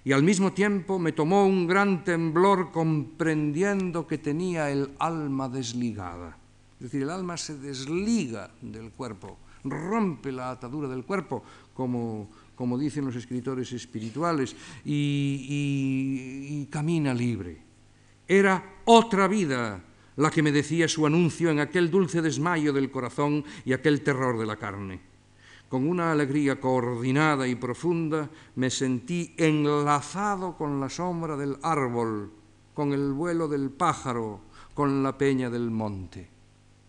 Y 0.06 0.12
al 0.14 0.24
mismo 0.24 0.54
tiempo 0.54 1.00
me 1.00 1.12
tomó 1.12 1.46
un 1.46 1.68
gran 1.68 2.04
temblor 2.04 2.72
comprendiendo 2.72 4.06
que 4.06 4.20
tenía 4.20 4.70
el 4.70 4.92
alma 5.00 5.50
desligada. 5.50 6.38
Es 6.78 6.92
decir, 6.92 7.02
el 7.02 7.10
alma 7.10 7.38
se 7.38 7.58
desliga 7.58 8.52
del 8.62 8.92
cuerpo, 8.92 9.40
rompe 9.64 10.32
la 10.32 10.52
atadura 10.52 10.88
del 10.88 11.04
cuerpo, 11.04 11.44
como, 11.74 12.30
como 12.56 12.78
dicen 12.78 13.06
los 13.06 13.16
escritores 13.16 13.72
espirituales, 13.74 14.56
y, 14.86 15.48
y 16.62 16.68
camina 16.70 17.14
libre. 17.14 17.58
Era 18.28 18.82
otra 18.86 19.28
vida 19.28 19.82
la 20.18 20.30
que 20.30 20.44
me 20.44 20.52
decía 20.52 20.88
su 20.88 21.06
anuncio 21.06 21.50
en 21.50 21.60
aquel 21.60 21.90
dulce 21.90 22.22
desmayo 22.22 22.72
del 22.74 22.92
corazón 22.92 23.44
y 23.66 23.74
aquel 23.74 24.02
terror 24.02 24.38
de 24.38 24.46
la 24.46 24.56
carne. 24.56 25.15
Con 25.76 25.90
una 25.90 26.14
alegría 26.14 26.58
coordinada 26.58 27.46
y 27.46 27.56
profunda 27.56 28.30
me 28.56 28.70
sentí 28.70 29.36
enlazado 29.36 30.56
con 30.56 30.80
la 30.80 30.88
sombra 30.88 31.36
del 31.36 31.58
árbol, 31.62 32.32
con 32.74 32.94
el 32.94 33.12
vuelo 33.12 33.50
del 33.50 33.72
pájaro, 33.72 34.40
con 34.74 35.04
la 35.04 35.18
peña 35.18 35.50
del 35.50 35.70
monte. 35.70 36.30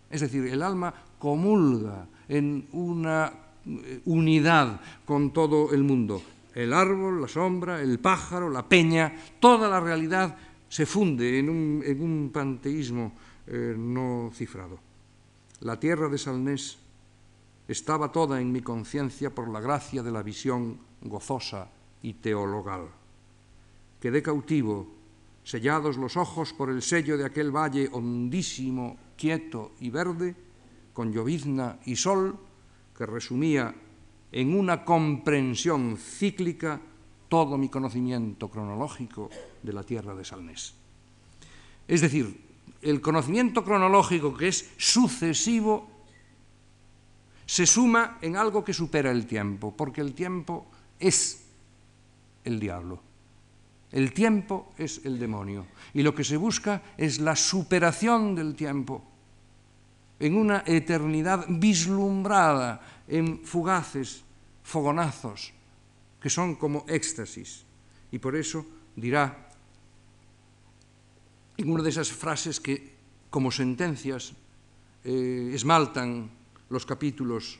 Es 0.08 0.20
decir, 0.20 0.46
el 0.46 0.62
alma 0.62 0.94
comulga 1.18 2.06
en 2.28 2.68
una 2.74 3.32
eh, 3.66 4.02
unidad 4.04 4.80
con 5.04 5.32
todo 5.32 5.72
el 5.72 5.82
mundo. 5.82 6.22
El 6.54 6.72
árbol, 6.72 7.20
la 7.20 7.26
sombra, 7.26 7.82
el 7.82 7.98
pájaro, 7.98 8.48
la 8.48 8.68
peña, 8.68 9.12
toda 9.40 9.68
la 9.68 9.80
realidad 9.80 10.36
se 10.68 10.86
funde 10.86 11.40
en 11.40 11.50
un, 11.50 12.30
panteísmo 12.32 13.14
eh, 13.48 13.74
no 13.76 14.30
cifrado. 14.32 14.78
La 15.62 15.80
tierra 15.80 16.08
de 16.08 16.18
Salnés 16.18 16.85
estaba 17.68 18.12
toda 18.12 18.40
en 18.40 18.52
mi 18.52 18.60
conciencia 18.60 19.34
por 19.34 19.48
la 19.48 19.60
gracia 19.60 20.02
de 20.02 20.12
la 20.12 20.22
visión 20.22 20.78
gozosa 21.02 21.68
y 22.02 22.14
teologal. 22.14 22.88
Quedé 24.00 24.22
cautivo, 24.22 24.86
sellados 25.42 25.96
los 25.96 26.16
ojos 26.16 26.52
por 26.52 26.70
el 26.70 26.82
sello 26.82 27.16
de 27.16 27.24
aquel 27.24 27.50
valle 27.50 27.88
hondísimo, 27.90 28.96
quieto 29.16 29.72
y 29.80 29.90
verde, 29.90 30.34
con 30.92 31.12
llovizna 31.12 31.78
y 31.84 31.96
sol, 31.96 32.38
que 32.96 33.06
resumía 33.06 33.74
en 34.32 34.58
una 34.58 34.84
comprensión 34.84 35.96
cíclica 35.96 36.80
todo 37.28 37.58
mi 37.58 37.68
conocimiento 37.68 38.48
cronológico 38.48 39.30
de 39.62 39.72
la 39.72 39.82
tierra 39.82 40.14
de 40.14 40.24
Salnés. 40.24 40.74
Es 41.88 42.00
decir, 42.00 42.44
el 42.82 43.00
conocimiento 43.00 43.64
cronológico 43.64 44.36
que 44.36 44.48
es 44.48 44.70
sucesivo 44.76 45.95
se 47.46 47.64
suma 47.64 48.18
en 48.20 48.36
algo 48.36 48.64
que 48.64 48.74
supera 48.74 49.10
el 49.10 49.26
tiempo, 49.26 49.74
porque 49.74 50.00
el 50.00 50.14
tiempo 50.14 50.66
es 50.98 51.46
el 52.44 52.58
diablo. 52.58 53.00
El 53.92 54.12
tiempo 54.12 54.74
es 54.76 55.00
el 55.04 55.18
demonio. 55.18 55.66
Y 55.94 56.02
lo 56.02 56.14
que 56.14 56.24
se 56.24 56.36
busca 56.36 56.82
es 56.98 57.20
la 57.20 57.36
superación 57.36 58.34
del 58.34 58.54
tiempo 58.54 59.02
en 60.18 60.36
una 60.36 60.64
eternidad 60.66 61.46
vislumbrada 61.48 63.04
en 63.06 63.44
fugaces 63.44 64.24
fogonazos 64.62 65.52
que 66.20 66.30
son 66.30 66.56
como 66.56 66.84
éxtasis. 66.88 67.62
Y 68.10 68.18
por 68.18 68.34
eso 68.34 68.66
dirá 68.96 69.46
en 71.56 71.70
una 71.70 71.82
de 71.82 71.90
esas 71.90 72.10
frases 72.10 72.58
que 72.58 72.96
como 73.30 73.52
sentencias 73.52 74.34
eh, 75.04 75.52
esmaltan 75.54 76.35
los 76.68 76.86
capítulos 76.86 77.58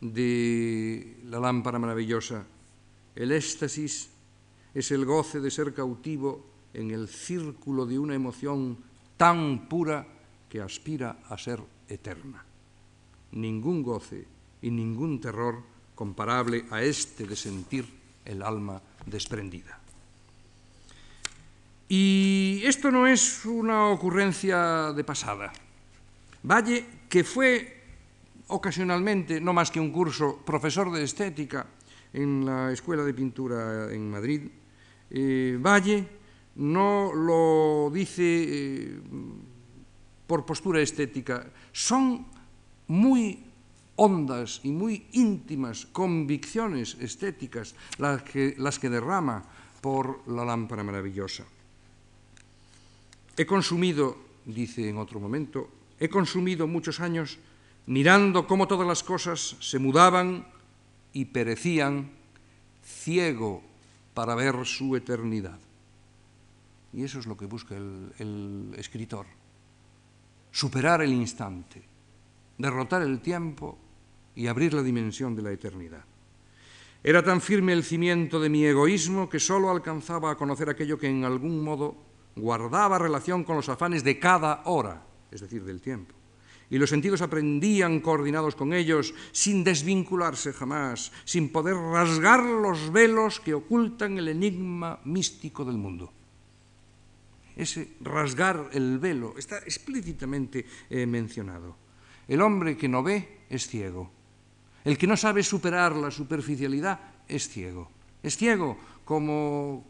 de 0.00 1.18
la 1.24 1.40
lámpara 1.40 1.78
maravillosa, 1.78 2.44
el 3.14 3.32
éxtasis 3.32 4.10
es 4.74 4.90
el 4.90 5.04
goce 5.04 5.40
de 5.40 5.50
ser 5.50 5.72
cautivo 5.72 6.44
en 6.74 6.90
el 6.90 7.08
círculo 7.08 7.86
de 7.86 7.98
una 7.98 8.14
emoción 8.14 8.76
tan 9.16 9.68
pura 9.68 10.06
que 10.48 10.60
aspira 10.60 11.24
a 11.28 11.38
ser 11.38 11.60
eterna. 11.88 12.44
Ningún 13.32 13.82
goce 13.82 14.26
y 14.60 14.70
ningún 14.70 15.20
terror 15.20 15.62
comparable 15.94 16.66
a 16.70 16.82
este 16.82 17.26
de 17.26 17.36
sentir 17.36 17.86
el 18.24 18.42
alma 18.42 18.82
desprendida. 19.06 19.80
Y 21.88 22.62
esto 22.64 22.90
no 22.90 23.06
es 23.06 23.46
una 23.46 23.88
ocurrencia 23.88 24.92
de 24.92 25.04
pasada. 25.04 25.52
Valle, 26.42 26.84
que 27.08 27.24
fue 27.24 27.75
ocasionalmente, 28.48 29.40
no 29.40 29.52
más 29.52 29.70
que 29.70 29.80
un 29.80 29.90
curso, 29.90 30.38
profesor 30.44 30.92
de 30.92 31.02
estética 31.02 31.66
en 32.12 32.44
la 32.44 32.72
Escuela 32.72 33.02
de 33.02 33.14
Pintura 33.14 33.92
en 33.92 34.10
Madrid, 34.10 34.42
eh, 35.10 35.58
Valle 35.60 36.08
no 36.56 37.12
lo 37.12 37.90
dice 37.92 38.22
eh, 38.24 39.00
por 40.26 40.46
postura 40.46 40.80
estética, 40.80 41.46
son 41.72 42.26
muy 42.88 43.44
hondas 43.96 44.60
y 44.64 44.70
muy 44.70 45.06
íntimas 45.12 45.86
convicciones 45.86 46.96
estéticas 47.00 47.74
las 47.98 48.22
que, 48.22 48.54
las 48.58 48.78
que 48.78 48.90
derrama 48.90 49.42
por 49.80 50.26
la 50.28 50.44
lámpara 50.44 50.82
maravillosa. 50.82 51.44
He 53.36 53.44
consumido, 53.44 54.16
dice 54.44 54.88
en 54.88 54.96
otro 54.96 55.20
momento, 55.20 55.68
he 56.00 56.08
consumido 56.08 56.66
muchos 56.66 57.00
años 57.00 57.38
mirando 57.86 58.46
cómo 58.46 58.66
todas 58.66 58.86
las 58.86 59.02
cosas 59.02 59.56
se 59.60 59.78
mudaban 59.78 60.46
y 61.12 61.26
perecían, 61.26 62.10
ciego 62.84 63.62
para 64.14 64.34
ver 64.34 64.64
su 64.64 64.96
eternidad. 64.96 65.58
Y 66.92 67.04
eso 67.04 67.18
es 67.18 67.26
lo 67.26 67.36
que 67.36 67.46
busca 67.46 67.76
el, 67.76 68.74
escritor, 68.76 69.26
superar 70.50 71.02
el 71.02 71.12
instante, 71.12 71.82
derrotar 72.58 73.02
el 73.02 73.20
tiempo 73.20 73.78
y 74.34 74.46
abrir 74.46 74.74
la 74.74 74.82
dimensión 74.82 75.34
de 75.36 75.42
la 75.42 75.52
eternidad. 75.52 76.04
Era 77.04 77.22
tan 77.22 77.40
firme 77.40 77.72
el 77.72 77.84
cimiento 77.84 78.40
de 78.40 78.48
mi 78.48 78.64
egoísmo 78.64 79.28
que 79.28 79.38
sólo 79.38 79.70
alcanzaba 79.70 80.30
a 80.30 80.36
conocer 80.36 80.68
aquello 80.68 80.98
que 80.98 81.08
en 81.08 81.24
algún 81.24 81.62
modo 81.62 81.94
guardaba 82.34 82.98
relación 82.98 83.44
con 83.44 83.56
los 83.56 83.68
afanes 83.68 84.02
de 84.02 84.18
cada 84.18 84.62
hora, 84.64 85.04
es 85.30 85.40
decir, 85.40 85.62
del 85.64 85.80
tiempo 85.80 86.15
y 86.70 86.78
los 86.78 86.90
sentidos 86.90 87.22
aprendían 87.22 88.00
coordinados 88.00 88.54
con 88.54 88.72
ellos, 88.72 89.14
sin 89.32 89.62
desvincularse 89.62 90.52
jamás, 90.52 91.12
sin 91.24 91.50
poder 91.50 91.76
rasgar 91.76 92.42
los 92.42 92.90
velos 92.90 93.40
que 93.40 93.54
ocultan 93.54 94.18
el 94.18 94.28
enigma 94.28 95.00
místico 95.04 95.64
del 95.64 95.78
mundo. 95.78 96.12
Ese 97.54 97.96
rasgar 98.00 98.68
el 98.72 98.98
velo 98.98 99.34
está 99.38 99.58
explícitamente 99.58 100.66
eh, 100.90 101.06
mencionado. 101.06 101.76
El 102.28 102.42
hombre 102.42 102.76
que 102.76 102.88
no 102.88 103.02
ve 103.02 103.46
es 103.48 103.66
ciego. 103.66 104.10
El 104.84 104.98
que 104.98 105.06
no 105.06 105.16
sabe 105.16 105.42
superar 105.42 105.96
la 105.96 106.10
superficialidad 106.10 107.00
es 107.28 107.48
ciego. 107.48 107.90
Es 108.22 108.36
ciego 108.36 108.76
como, 109.04 109.86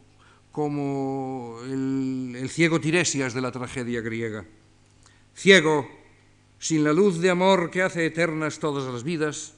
como 0.52 1.58
el, 1.64 2.36
el 2.38 2.48
ciego 2.50 2.80
Tiresias 2.80 3.34
de 3.34 3.40
la 3.40 3.50
tragedia 3.50 4.00
griega. 4.00 4.44
Ciego 5.34 6.05
sin 6.58 6.84
la 6.84 6.92
luz 6.92 7.20
de 7.20 7.30
amor 7.30 7.70
que 7.70 7.82
hace 7.82 8.06
eternas 8.06 8.58
todas 8.58 8.92
las 8.92 9.02
vidas, 9.02 9.54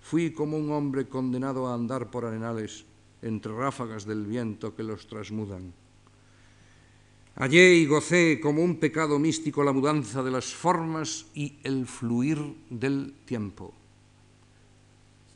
fui 0.00 0.32
como 0.32 0.56
un 0.56 0.70
hombre 0.72 1.08
condenado 1.08 1.66
a 1.66 1.74
andar 1.74 2.10
por 2.10 2.24
arenales 2.24 2.84
entre 3.22 3.52
ráfagas 3.52 4.04
del 4.06 4.26
viento 4.26 4.74
que 4.74 4.82
los 4.82 5.06
trasmudan. 5.06 5.72
Hallé 7.36 7.74
y 7.74 7.86
gocé 7.86 8.40
como 8.40 8.62
un 8.62 8.76
pecado 8.76 9.18
místico 9.18 9.62
la 9.62 9.72
mudanza 9.72 10.22
de 10.22 10.30
las 10.30 10.52
formas 10.52 11.26
y 11.34 11.58
el 11.62 11.86
fluir 11.86 12.38
del 12.68 13.14
tiempo. 13.24 13.72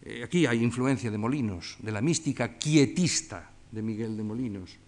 Eh, 0.03 0.23
aquí 0.23 0.45
hay 0.45 0.63
influencia 0.63 1.11
de 1.11 1.17
Molinos, 1.17 1.79
de 1.81 1.93
la 1.93 2.03
mística 2.03 2.59
quietista 2.59 3.51
de 3.71 3.83
Miguel 3.83 4.17
de 4.17 4.23
Molinos. 4.23 4.84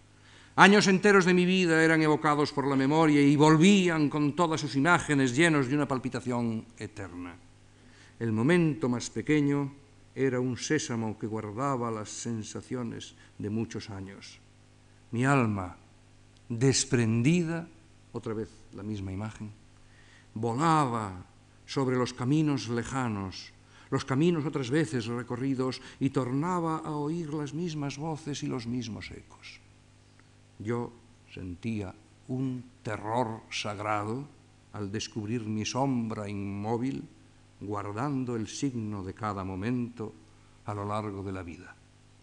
Años 0.58 0.86
enteros 0.86 1.26
de 1.26 1.34
mi 1.34 1.44
vida 1.44 1.84
eran 1.84 2.00
evocados 2.00 2.50
por 2.50 2.66
la 2.66 2.76
memoria 2.76 3.20
y 3.20 3.36
volvían 3.36 4.08
con 4.08 4.34
todas 4.34 4.58
sus 4.58 4.74
imágenes 4.74 5.36
llenos 5.36 5.68
de 5.68 5.74
una 5.74 5.86
palpitación 5.86 6.64
eterna. 6.78 7.36
El 8.18 8.32
momento 8.32 8.88
más 8.88 9.10
pequeño 9.10 9.70
era 10.14 10.40
un 10.40 10.56
sésamo 10.56 11.18
que 11.18 11.26
guardaba 11.26 11.90
las 11.90 12.08
sensaciones 12.08 13.14
de 13.36 13.50
muchos 13.50 13.90
años. 13.90 14.40
Mi 15.10 15.26
alma, 15.26 15.76
desprendida, 16.48 17.68
otra 18.12 18.32
vez 18.32 18.48
la 18.72 18.82
misma 18.82 19.12
imagen, 19.12 19.52
volaba 20.32 21.26
sobre 21.66 21.98
los 21.98 22.14
caminos 22.14 22.70
lejanos, 22.70 23.52
los 23.90 24.06
caminos 24.06 24.46
otras 24.46 24.70
veces 24.70 25.04
recorridos, 25.04 25.82
y 26.00 26.08
tornaba 26.08 26.78
a 26.78 26.92
oír 26.92 27.34
las 27.34 27.52
mismas 27.52 27.98
voces 27.98 28.42
y 28.42 28.46
los 28.46 28.66
mismos 28.66 29.10
ecos. 29.10 29.65
Yo 30.58 30.92
sentía 31.32 31.94
un 32.28 32.64
terror 32.82 33.42
sagrado 33.50 34.26
al 34.72 34.90
descubrir 34.90 35.42
mi 35.42 35.64
sombra 35.64 36.28
inmóvil, 36.28 37.04
guardando 37.60 38.36
el 38.36 38.48
signo 38.48 39.02
de 39.02 39.14
cada 39.14 39.44
momento 39.44 40.12
a 40.64 40.74
lo 40.74 40.84
largo 40.84 41.22
de 41.22 41.32
la 41.32 41.42
vida. 41.42 41.74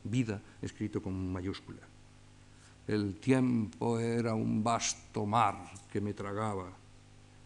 Vida 0.04 0.42
escrito 0.62 1.02
con 1.02 1.32
mayúscula. 1.32 1.82
El 2.88 3.16
tiempo 3.16 3.98
era 3.98 4.36
un 4.36 4.64
vasto 4.64 5.26
mar 5.26 5.58
que 5.92 6.02
me 6.02 6.14
tragaba 6.14 6.70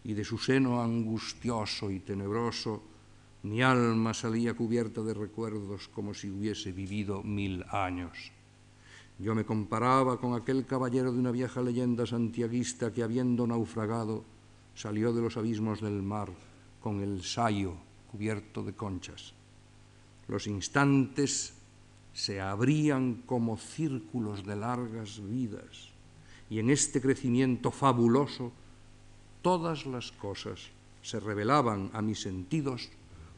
y 0.03 0.13
de 0.13 0.23
su 0.23 0.37
seno 0.37 0.81
angustioso 0.81 1.91
y 1.91 1.99
tenebroso 1.99 2.81
mi 3.43 3.61
alma 3.61 4.13
salía 4.13 4.55
cubierta 4.55 5.01
de 5.01 5.13
recuerdos 5.13 5.87
como 5.89 6.13
si 6.13 6.29
hubiese 6.29 6.71
vivido 6.71 7.21
mil 7.23 7.63
años. 7.69 8.31
Yo 9.19 9.33
me 9.33 9.45
comparaba 9.45 10.19
con 10.19 10.35
aquel 10.35 10.65
caballero 10.65 11.11
de 11.11 11.19
una 11.19 11.31
vieja 11.31 11.61
leyenda 11.61 12.05
santiaguista 12.05 12.93
que 12.93 13.01
habiendo 13.01 13.47
naufragado 13.47 14.23
salió 14.75 15.11
de 15.11 15.21
los 15.21 15.37
abismos 15.37 15.81
del 15.81 16.03
mar 16.03 16.29
con 16.81 17.01
el 17.01 17.23
sayo 17.23 17.73
cubierto 18.11 18.63
de 18.63 18.73
conchas. 18.73 19.33
Los 20.27 20.45
instantes 20.45 21.53
se 22.13 22.41
abrían 22.41 23.23
como 23.25 23.57
círculos 23.57 24.45
de 24.45 24.55
largas 24.55 25.19
vidas 25.23 25.89
y 26.49 26.59
en 26.59 26.69
este 26.69 27.01
crecimiento 27.01 27.71
fabuloso 27.71 28.51
todas 29.41 29.85
las 29.87 30.11
cosas 30.11 30.69
se 31.01 31.19
revelaban 31.19 31.89
a 31.93 32.01
mis 32.01 32.21
sentidos 32.21 32.89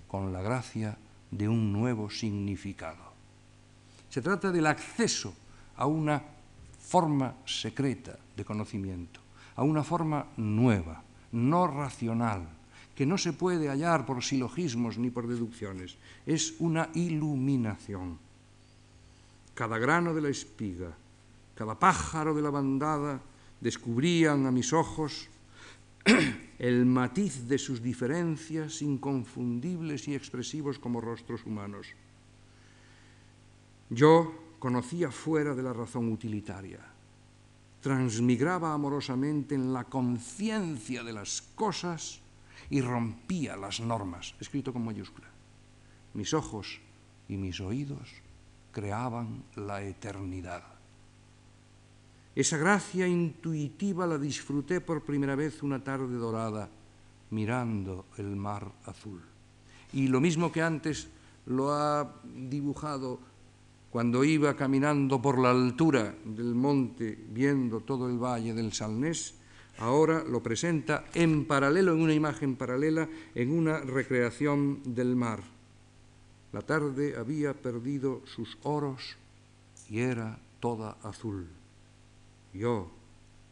con 0.08 0.34
la 0.34 0.42
gracia 0.42 0.98
de 1.32 1.48
un 1.48 1.72
nuevo 1.72 2.10
significado. 2.10 3.14
Se 4.10 4.22
trata 4.22 4.52
del 4.52 4.66
acceso 4.66 5.34
a 5.80 5.88
una 5.88 6.22
forma 6.78 7.40
secreta 7.48 8.20
de 8.36 8.44
conocimiento, 8.44 9.22
a 9.56 9.64
una 9.64 9.82
forma 9.82 10.28
nueva, 10.36 11.02
no 11.32 11.68
racional, 11.68 12.44
que 12.94 13.06
no 13.06 13.18
se 13.18 13.32
puede 13.32 13.70
hallar 13.70 14.06
por 14.06 14.22
silogismos 14.22 14.98
ni 14.98 15.10
por 15.10 15.26
deducciones. 15.26 15.96
Es 16.26 16.56
una 16.60 16.90
iluminación. 16.96 18.20
Cada 19.56 19.78
grano 19.78 20.14
de 20.14 20.22
la 20.22 20.28
espiga, 20.28 20.92
cada 21.56 21.80
pájaro 21.80 22.36
de 22.36 22.42
la 22.42 22.50
bandada 22.50 23.22
descubrían 23.62 24.48
a 24.48 24.52
mis 24.52 24.74
ojos 24.74 25.30
el 26.60 26.86
matiz 26.86 27.48
de 27.48 27.58
sus 27.58 27.82
diferencias 27.82 28.82
inconfundibles 28.82 30.10
y 30.10 30.16
expresivos 30.16 30.78
como 30.78 31.00
rostros 31.00 31.46
humanos. 31.46 31.88
Yo 33.90 34.49
conocía 34.60 35.10
fuera 35.10 35.56
de 35.56 35.64
la 35.64 35.74
razón 35.74 36.12
utilitaria. 36.12 36.80
Transmigraba 37.82 38.74
amorosamente 38.74 39.56
en 39.56 39.74
la 39.74 39.86
conciencia 39.86 41.04
de 41.04 41.14
las 41.14 41.42
cosas 41.56 42.20
y 42.70 42.82
rompía 42.82 43.56
las 43.56 43.80
normas, 43.80 44.36
escrito 44.40 44.74
con 44.74 44.86
mayúscula. 44.86 45.28
Mis 46.14 46.34
ojos 46.34 46.80
y 47.28 47.38
mis 47.38 47.60
oídos 47.62 48.10
creaban 48.72 49.44
la 49.56 49.82
eternidad. 49.82 50.64
Esa 52.36 52.58
gracia 52.58 53.08
intuitiva 53.08 54.06
la 54.06 54.18
disfruté 54.18 54.82
por 54.82 55.04
primera 55.04 55.36
vez 55.36 55.64
una 55.64 55.84
tarde 55.84 56.16
dorada, 56.16 56.70
mirando 57.32 58.06
el 58.18 58.36
mar 58.36 58.72
azul. 58.86 59.22
Y 59.94 60.08
lo 60.08 60.22
mismo 60.22 60.52
que 60.52 60.62
antes 60.62 61.10
lo 61.46 61.74
ha 61.74 62.16
dibujado 62.24 63.20
cuando 63.90 64.24
iba 64.24 64.56
caminando 64.56 65.22
por 65.22 65.40
la 65.40 65.50
altura 65.50 66.14
del 66.24 66.54
monte 66.54 67.18
viendo 67.30 67.82
todo 67.82 68.08
el 68.08 68.18
valle 68.18 68.54
del 68.54 68.72
Salnés, 68.72 69.34
ahora 69.80 70.24
lo 70.24 70.44
presenta 70.44 71.06
en 71.14 71.46
paralelo, 71.46 71.94
en 71.94 72.02
una 72.02 72.14
imagen 72.14 72.56
paralela, 72.56 73.10
en 73.34 73.52
una 73.52 73.80
recreación 73.80 74.82
del 74.84 75.16
mar. 75.16 75.42
La 76.52 76.62
tarde 76.62 77.16
había 77.18 77.54
perdido 77.54 78.22
sus 78.26 78.58
oros 78.64 79.18
y 79.90 80.00
era 80.00 80.40
toda 80.60 80.98
azul. 81.04 81.48
Yo, 82.54 82.92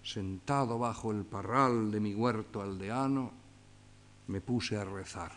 sentado 0.04 0.78
bajo 0.78 1.12
el 1.12 1.24
parral 1.24 1.92
de 1.92 2.00
mi 2.00 2.14
huerto 2.14 2.62
aldeano, 2.62 3.32
me 4.28 4.42
puse 4.42 4.78
a 4.78 4.86
rezar. 4.86 5.32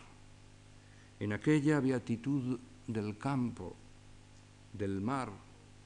En 1.18 1.32
aquella 1.32 1.80
beatitud 1.80 2.58
del 2.86 3.16
campo, 3.18 3.76
del 4.72 5.00
mar 5.00 5.32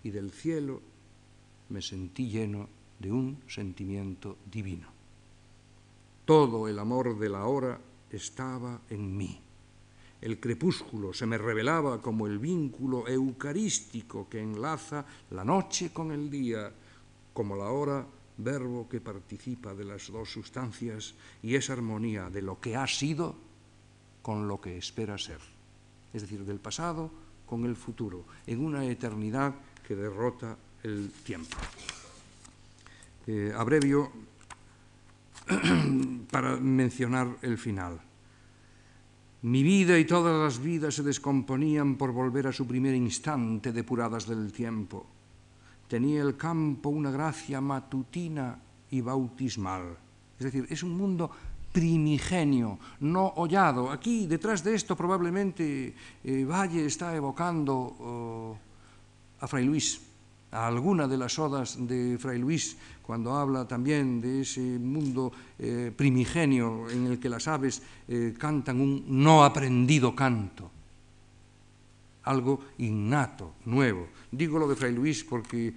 y 0.02 0.10
del 0.10 0.30
cielo, 0.30 0.80
me 1.70 1.80
sentí 1.80 2.28
lleno 2.28 2.68
de 2.98 3.10
un 3.10 3.42
sentimiento 3.48 4.38
divino. 4.50 4.88
Todo 6.24 6.68
el 6.68 6.78
amor 6.78 7.18
de 7.18 7.28
la 7.28 7.44
hora 7.46 7.80
estaba 8.10 8.80
en 8.88 9.16
mí. 9.16 9.40
El 10.20 10.40
crepúsculo 10.40 11.12
se 11.12 11.26
me 11.26 11.36
revelaba 11.36 12.00
como 12.00 12.26
el 12.26 12.38
vínculo 12.38 13.06
eucarístico 13.06 14.28
que 14.28 14.40
enlaza 14.40 15.04
la 15.30 15.44
noche 15.44 15.92
con 15.92 16.12
el 16.12 16.30
día, 16.30 16.72
como 17.34 17.56
la 17.56 17.70
hora 17.70 18.06
verbo 18.38 18.88
que 18.88 19.00
participa 19.00 19.74
de 19.74 19.84
las 19.84 20.10
dos 20.10 20.30
sustancias 20.30 21.14
y 21.42 21.54
es 21.54 21.70
armonía 21.70 22.30
de 22.30 22.42
lo 22.42 22.58
que 22.60 22.74
ha 22.74 22.86
sido 22.86 23.36
con 24.22 24.48
lo 24.48 24.60
que 24.60 24.78
espera 24.78 25.18
ser, 25.18 25.40
es 26.12 26.22
decir, 26.22 26.44
del 26.44 26.58
pasado 26.58 27.10
con 27.46 27.64
el 27.64 27.76
futuro, 27.76 28.24
en 28.46 28.64
una 28.64 28.84
eternidad 28.84 29.54
que 29.86 29.94
derrota 29.94 30.56
el 30.82 31.10
tiempo. 31.24 31.56
Eh, 33.26 33.52
abrevio 33.56 34.10
para 36.30 36.56
mencionar 36.56 37.36
el 37.42 37.58
final. 37.58 38.00
Mi 39.42 39.62
vida 39.62 39.98
y 39.98 40.06
todas 40.06 40.40
las 40.40 40.62
vidas 40.62 40.94
se 40.94 41.02
descomponían 41.02 41.96
por 41.96 42.12
volver 42.12 42.46
a 42.46 42.52
su 42.52 42.66
primer 42.66 42.94
instante 42.94 43.72
depuradas 43.72 44.26
del 44.26 44.52
tiempo. 44.52 45.06
Tenía 45.86 46.22
el 46.22 46.36
campo 46.36 46.88
una 46.88 47.10
gracia 47.10 47.60
matutina 47.60 48.58
y 48.90 49.02
bautismal. 49.02 49.98
Es 50.38 50.44
decir, 50.44 50.66
es 50.70 50.82
un 50.82 50.96
mundo 50.96 51.30
primigenio, 51.74 52.78
no 53.00 53.34
hollado. 53.34 53.90
Aquí, 53.90 54.28
detrás 54.30 54.62
de 54.62 54.78
esto, 54.78 54.94
probablemente 54.94 55.92
eh, 56.22 56.44
Valle 56.46 56.86
está 56.86 57.10
evocando 57.16 57.74
oh, 57.74 58.56
a 59.40 59.46
Fray 59.48 59.66
Luis, 59.66 59.98
a 60.52 60.68
alguna 60.68 61.08
de 61.08 61.18
las 61.18 61.36
odas 61.36 61.74
de 61.82 62.16
Fray 62.16 62.38
Luis, 62.38 62.78
cuando 63.02 63.34
habla 63.34 63.66
también 63.66 64.20
de 64.20 64.42
ese 64.42 64.62
mundo 64.62 65.32
eh, 65.58 65.90
primigenio 65.90 66.88
en 66.88 67.10
el 67.10 67.18
que 67.18 67.28
las 67.28 67.48
aves 67.48 67.82
eh, 68.06 68.32
cantan 68.38 68.80
un 68.80 69.04
no 69.08 69.42
aprendido 69.42 70.14
canto, 70.14 70.70
algo 72.22 72.70
innato, 72.78 73.54
nuevo. 73.66 74.06
Digo 74.30 74.60
lo 74.60 74.68
de 74.68 74.76
Fray 74.76 74.94
Luis 74.94 75.24
porque 75.24 75.74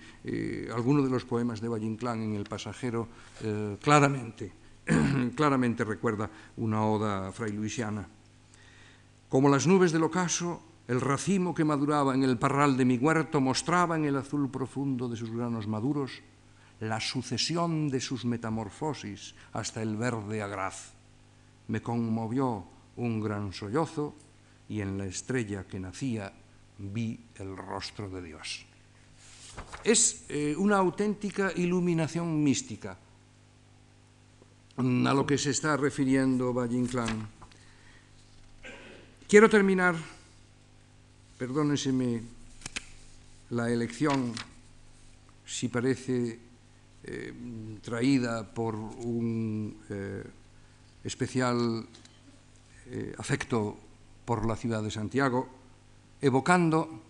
alguno 0.71 1.01
de 1.01 1.09
los 1.09 1.25
poemas 1.25 1.59
de 1.59 1.67
Valle 1.67 1.87
Inclán 1.87 2.21
en 2.21 2.35
El 2.35 2.45
pasajero 2.45 3.07
claramente 3.81 4.66
claramente 5.35 5.83
recuerda 5.83 6.29
una 6.57 6.85
oda 6.85 7.31
frailuisiana. 7.31 8.07
Como 9.29 9.49
las 9.49 9.67
nubes 9.67 9.91
del 9.91 10.03
ocaso, 10.03 10.61
el 10.88 11.01
racimo 11.01 11.53
que 11.53 11.65
maduraba 11.65 12.15
en 12.15 12.23
el 12.23 12.38
parral 12.38 12.77
de 12.77 12.85
mi 12.85 12.97
huerto 12.97 13.41
mostraba 13.41 13.97
en 13.97 14.05
el 14.05 14.15
azul 14.15 14.49
profundo 14.49 15.09
de 15.09 15.17
sus 15.17 15.31
granos 15.31 15.67
maduros 15.67 16.21
la 16.79 17.01
sucesión 17.01 17.89
de 17.89 17.99
sus 17.99 18.23
metamorfosis 18.23 19.35
hasta 19.51 19.81
el 19.81 19.97
verde 19.97 20.41
agraz. 20.41 20.93
Me 21.67 21.81
conmovió 21.81 22.65
un 22.95 23.19
gran 23.19 23.51
sollozo 23.51 24.15
y 24.69 24.81
en 24.81 24.97
la 24.97 25.05
estrella 25.05 25.65
que 25.67 25.79
nacía 25.79 26.31
vi 26.77 27.19
el 27.35 27.57
rostro 27.57 28.09
de 28.09 28.21
Dios. 28.21 28.65
Es 29.83 30.25
eh, 30.29 30.55
una 30.57 30.77
auténtica 30.77 31.51
iluminación 31.55 32.43
mística 32.43 32.97
a 34.78 35.13
lo 35.13 35.25
que 35.25 35.39
se 35.39 35.49
está 35.49 35.75
refiriendo 35.75 36.53
Valle 36.53 36.78
Inclán. 36.78 37.28
Quiero 39.28 39.49
terminar, 39.49 39.95
perdóneseme 41.38 42.21
la 43.49 43.71
elección, 43.71 44.34
si 45.45 45.67
parece 45.69 46.39
eh, 47.03 47.34
traída 47.82 48.45
por 48.53 48.75
un 48.75 49.78
eh, 49.89 50.23
especial 51.03 51.88
eh, 52.86 53.15
afecto 53.17 53.78
por 54.25 54.45
la 54.45 54.55
ciudad 54.55 54.84
de 54.84 54.91
Santiago, 54.91 55.49
evocando 56.21 57.01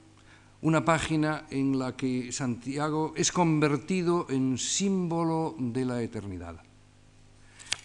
una 0.61 0.85
página 0.85 1.45
en 1.49 1.77
la 1.77 1.97
que 1.97 2.31
Santiago 2.31 3.13
es 3.17 3.31
convertido 3.31 4.25
en 4.29 4.57
símbolo 4.57 5.53
de 5.59 5.83
la 5.83 6.01
eternidad. 6.01 6.66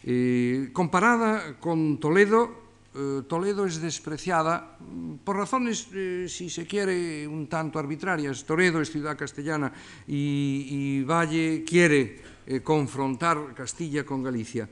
Eh, 0.04 0.70
comparada 0.72 1.58
con 1.60 1.98
Toledo, 1.98 2.62
eh, 2.94 3.22
Toledo 3.28 3.64
es 3.64 3.80
despreciada 3.80 4.76
mm, 4.80 5.24
por 5.24 5.36
razones, 5.36 5.88
eh, 5.94 6.26
si 6.28 6.50
se 6.50 6.66
quiere, 6.66 7.26
un 7.26 7.46
tanto 7.46 7.78
arbitrarias. 7.78 8.44
Toledo 8.44 8.80
es 8.80 8.90
ciudad 8.90 9.16
castellana 9.16 9.72
y, 10.06 10.66
y 10.68 11.04
Valle 11.04 11.64
quiere 11.64 12.20
eh, 12.44 12.60
confrontar 12.60 13.54
Castilla 13.54 14.04
con 14.04 14.22
Galicia. 14.22 14.68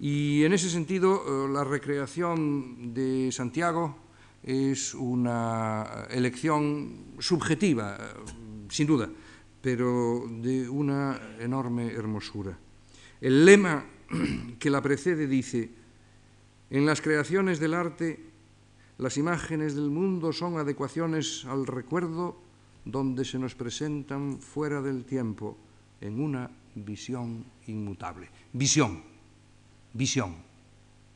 Y 0.00 0.44
en 0.44 0.52
ese 0.52 0.70
sentido, 0.70 1.22
eh, 1.22 1.52
la 1.52 1.62
recreación 1.62 2.94
de 2.94 3.30
Santiago 3.32 3.96
es 4.42 4.94
una 4.94 6.06
elección 6.10 7.14
subjetiva, 7.18 7.96
eh, 7.96 8.00
sin 8.68 8.86
duda, 8.86 9.10
pero 9.60 10.24
de 10.40 10.68
una 10.68 11.20
enorme 11.38 11.92
hermosura. 11.92 12.58
El 13.20 13.44
lema 13.44 13.84
que 14.58 14.70
la 14.70 14.82
precede 14.82 15.26
dice, 15.26 15.70
en 16.70 16.86
las 16.86 17.00
creaciones 17.00 17.60
del 17.60 17.74
arte, 17.74 18.20
las 18.98 19.16
imágenes 19.16 19.74
del 19.74 19.90
mundo 19.90 20.32
son 20.32 20.58
adecuaciones 20.58 21.44
al 21.46 21.66
recuerdo 21.66 22.36
donde 22.84 23.24
se 23.24 23.38
nos 23.38 23.54
presentan 23.54 24.38
fuera 24.38 24.80
del 24.80 25.04
tiempo 25.04 25.56
en 26.00 26.20
una 26.20 26.50
visión 26.74 27.44
inmutable. 27.66 28.30
Visión, 28.52 29.02
visión, 29.92 30.36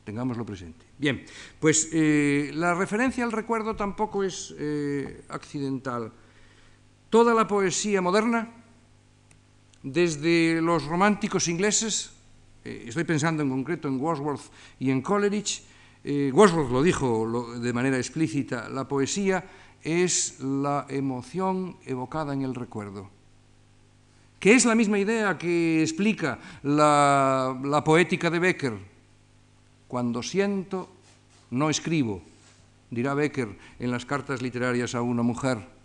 tengámoslo 0.05 0.45
presente. 0.45 0.85
Bien, 0.99 1.25
pues 1.59 1.89
eh, 1.93 2.51
la 2.55 2.75
referencia 2.75 3.25
al 3.25 3.33
recuerdo 3.33 3.77
tampoco 3.77 4.25
es 4.25 4.55
eh, 4.59 5.25
accidental. 5.29 6.13
Toda 7.09 7.35
la 7.35 7.47
poesía 7.47 8.01
moderna, 8.03 8.53
desde 9.83 10.61
los 10.61 10.85
románticos 10.85 11.49
ingleses 11.49 12.13
eh, 12.65 12.85
estoy 12.87 13.05
pensando 13.05 13.43
en 13.43 13.51
concreto 13.51 13.89
en 13.89 14.01
Wordsworth 14.01 14.51
y 14.79 14.91
en 14.91 15.03
Coleridge. 15.03 15.63
Eh, 16.05 16.31
Wordsworth 16.35 16.71
lo 16.71 16.83
dijo 16.83 17.59
de 17.59 17.73
manera 17.73 17.97
explícita, 17.97 18.69
la 18.69 18.89
poesía 18.89 19.45
es 19.83 20.41
la 20.41 20.87
emoción 20.89 21.77
evocada 21.85 22.33
en 22.33 22.43
el 22.43 22.55
recuerdo, 22.55 23.11
que 24.39 24.55
es 24.55 24.65
la 24.65 24.75
misma 24.75 24.99
idea 24.99 25.37
que 25.39 25.83
explica 25.83 26.39
la, 26.63 27.59
la 27.63 27.85
poética 27.85 28.31
de 28.31 28.39
Becker. 28.39 28.79
Cuando 29.89 30.23
siento, 30.23 30.89
no 31.51 31.69
escribo, 31.69 32.23
dirá 32.91 33.15
Becker 33.15 33.57
en 33.79 33.91
las 33.91 34.07
cartas 34.07 34.41
literarias 34.41 34.95
a 34.95 35.03
una 35.03 35.23
mujer. 35.23 35.80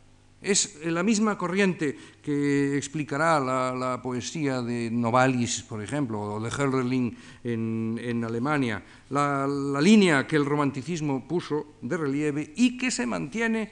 Es 0.45 0.77
la 0.85 1.01
misma 1.01 1.37
corriente 1.37 1.97
que 2.21 2.77
explicará 2.77 3.39
la, 3.39 3.99
poesía 4.01 4.61
de 4.61 4.91
Novalis, 4.91 5.63
por 5.63 5.81
ejemplo, 5.81 6.21
o 6.21 6.39
de 6.39 6.53
Hölderlin 6.53 7.17
en, 7.43 8.23
Alemania, 8.23 8.83
la, 9.09 9.47
línea 9.81 10.27
que 10.27 10.35
el 10.35 10.45
romanticismo 10.45 11.27
puso 11.27 11.81
de 11.81 11.97
relieve 11.97 12.53
y 12.55 12.77
que 12.77 12.91
se 12.91 13.07
mantiene 13.07 13.71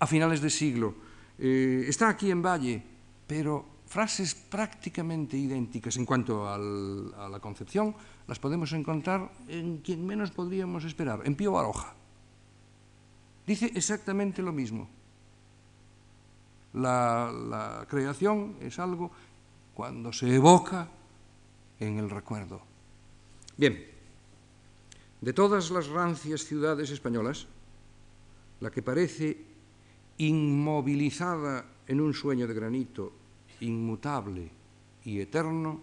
a 0.00 0.06
finales 0.08 0.40
de 0.42 0.50
siglo. 0.50 0.94
Eh, 1.38 1.86
está 1.86 2.08
aquí 2.08 2.32
en 2.32 2.42
Valle, 2.42 2.82
pero 3.26 3.86
frases 3.86 4.34
prácticamente 4.34 5.38
idénticas 5.38 5.96
en 5.96 6.04
cuanto 6.04 6.48
a 6.50 6.58
la 6.58 7.38
concepción 7.38 7.94
las 8.26 8.40
podemos 8.40 8.72
encontrar 8.72 9.30
en 9.46 9.78
quien 9.78 10.04
menos 10.04 10.32
podríamos 10.32 10.82
esperar, 10.82 11.22
en 11.24 11.36
Pío 11.36 11.52
Baroja. 11.52 11.94
Dice 13.46 13.70
exactamente 13.72 14.42
lo 14.42 14.50
mismo. 14.52 14.90
La, 16.74 17.86
creación 17.88 18.56
es 18.60 18.78
algo 18.78 19.10
cuando 19.74 20.12
se 20.12 20.34
evoca 20.34 20.88
en 21.80 21.98
el 21.98 22.10
recuerdo. 22.10 22.60
Bien, 23.56 23.84
de 25.20 25.32
todas 25.32 25.70
las 25.70 25.88
rancias 25.88 26.44
ciudades 26.44 26.90
españolas, 26.90 27.46
la 28.60 28.70
que 28.70 28.82
parece 28.82 29.36
inmovilizada 30.18 31.64
en 31.86 32.00
un 32.00 32.14
sueño 32.14 32.46
de 32.46 32.54
granito, 32.54 33.12
inmutable 33.60 34.50
y 35.04 35.20
eterno, 35.20 35.80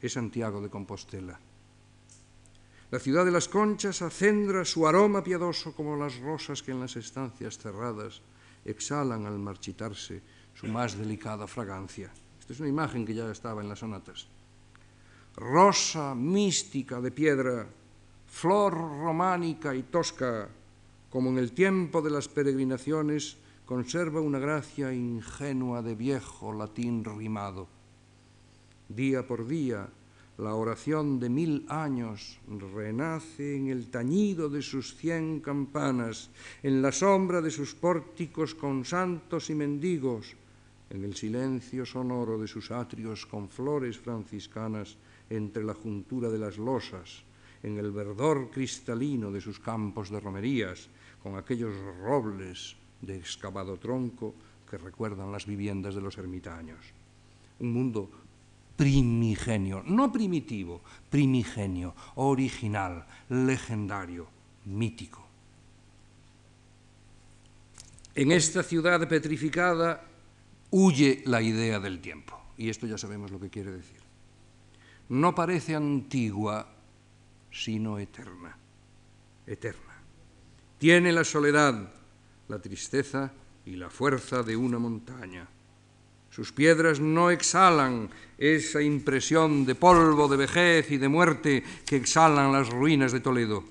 es 0.00 0.12
Santiago 0.12 0.60
de 0.60 0.70
Compostela. 0.70 1.38
La 2.90 2.98
ciudad 2.98 3.24
de 3.24 3.30
las 3.30 3.48
conchas 3.48 4.02
acendra 4.02 4.66
su 4.66 4.86
aroma 4.86 5.24
piadoso 5.24 5.72
como 5.74 5.96
las 5.96 6.18
rosas 6.18 6.62
que 6.62 6.72
en 6.72 6.80
las 6.80 6.96
estancias 6.96 7.56
cerradas 7.56 8.20
exhalan 8.64 9.26
al 9.26 9.38
marchitarse 9.38 10.22
su 10.54 10.66
más 10.66 10.96
delicada 10.96 11.46
fragancia. 11.46 12.12
Esta 12.38 12.52
es 12.52 12.60
una 12.60 12.68
imagen 12.68 13.04
que 13.04 13.14
ya 13.14 13.30
estaba 13.30 13.62
en 13.62 13.68
las 13.68 13.78
sonatas. 13.78 14.26
Rosa 15.36 16.14
mística 16.14 17.00
de 17.00 17.10
piedra, 17.10 17.66
flor 18.26 18.74
románica 18.74 19.74
y 19.74 19.84
tosca, 19.84 20.48
como 21.08 21.30
en 21.30 21.38
el 21.38 21.52
tiempo 21.52 22.02
de 22.02 22.10
las 22.10 22.28
peregrinaciones, 22.28 23.38
conserva 23.64 24.20
una 24.20 24.38
gracia 24.38 24.92
ingenua 24.92 25.82
de 25.82 25.94
viejo 25.94 26.52
latín 26.52 27.04
rimado 27.04 27.68
Día 28.88 29.26
por 29.26 29.46
día, 29.46 29.88
la 30.38 30.54
oración 30.54 31.20
de 31.20 31.28
mil 31.28 31.66
años 31.68 32.40
renace 32.74 33.56
en 33.56 33.68
el 33.68 33.88
tañido 33.88 34.48
de 34.48 34.62
sus 34.62 34.96
cien 34.96 35.40
campanas, 35.40 36.30
en 36.62 36.80
la 36.80 36.90
sombra 36.90 37.40
de 37.40 37.50
sus 37.50 37.74
pórticos 37.74 38.54
con 38.54 38.84
santos 38.84 39.50
y 39.50 39.54
mendigos, 39.54 40.34
en 40.90 41.04
el 41.04 41.14
silencio 41.14 41.84
sonoro 41.84 42.38
de 42.38 42.48
sus 42.48 42.70
atrios 42.70 43.26
con 43.26 43.48
flores 43.48 43.98
franciscanas 43.98 44.96
entre 45.28 45.64
la 45.64 45.74
juntura 45.74 46.28
de 46.28 46.38
las 46.38 46.58
losas, 46.58 47.22
en 47.62 47.78
el 47.78 47.92
verdor 47.92 48.50
cristalino 48.50 49.30
de 49.30 49.40
sus 49.40 49.60
campos 49.60 50.10
de 50.10 50.20
romerías, 50.20 50.88
con 51.22 51.36
aquellos 51.36 51.74
robles 52.00 52.76
de 53.00 53.16
excavado 53.16 53.76
tronco 53.76 54.34
que 54.68 54.78
recuerdan 54.78 55.30
las 55.30 55.46
viviendas 55.46 55.94
de 55.94 56.00
los 56.00 56.18
ermitaños. 56.18 56.80
Un 57.60 57.72
mundo 57.72 58.10
primigenio, 58.82 59.84
no 59.86 60.10
primitivo, 60.10 60.82
primigenio, 61.08 61.94
original, 62.16 63.06
legendario, 63.28 64.26
mítico. 64.64 65.24
En 68.16 68.32
esta 68.32 68.64
ciudad 68.64 69.06
petrificada 69.08 70.02
huye 70.70 71.22
la 71.26 71.40
idea 71.40 71.78
del 71.78 72.00
tiempo, 72.00 72.36
y 72.58 72.70
esto 72.70 72.88
ya 72.88 72.98
sabemos 72.98 73.30
lo 73.30 73.38
que 73.38 73.50
quiere 73.50 73.70
decir. 73.70 74.00
No 75.10 75.32
parece 75.32 75.76
antigua, 75.76 76.66
sino 77.52 78.00
eterna, 78.00 78.56
eterna. 79.46 79.94
Tiene 80.78 81.12
la 81.12 81.22
soledad, 81.22 81.88
la 82.48 82.58
tristeza 82.58 83.30
y 83.64 83.76
la 83.76 83.90
fuerza 83.90 84.42
de 84.42 84.56
una 84.56 84.80
montaña 84.80 85.46
sus 86.32 86.50
piedras 86.50 86.98
no 86.98 87.30
exhalan 87.30 88.08
esa 88.38 88.80
impresión 88.80 89.66
de 89.66 89.74
polvo, 89.74 90.28
de 90.28 90.38
vejez 90.38 90.90
y 90.90 90.96
de 90.96 91.06
muerte 91.06 91.62
que 91.84 91.96
exhalan 91.96 92.52
las 92.52 92.70
ruinas 92.70 93.12
de 93.12 93.20
Toledo. 93.20 93.62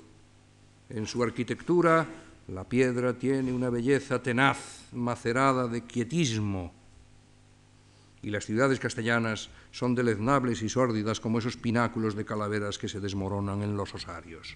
En 0.89 1.07
su 1.07 1.23
arquitectura, 1.23 2.05
la 2.49 2.69
piedra 2.69 3.17
tiene 3.17 3.51
una 3.51 3.71
belleza 3.71 4.21
tenaz, 4.21 4.85
macerada 4.93 5.67
de 5.67 5.85
quietismo. 5.85 6.71
Y 8.21 8.29
las 8.29 8.45
ciudades 8.45 8.79
castellanas 8.79 9.49
son 9.71 9.95
deleznables 9.95 10.61
y 10.61 10.69
sórdidas 10.69 11.19
como 11.19 11.39
esos 11.39 11.57
pináculos 11.57 12.13
de 12.13 12.25
calaveras 12.25 12.77
que 12.77 12.89
se 12.89 12.99
desmoronan 12.99 13.63
en 13.63 13.75
los 13.75 13.95
osarios. 13.95 14.55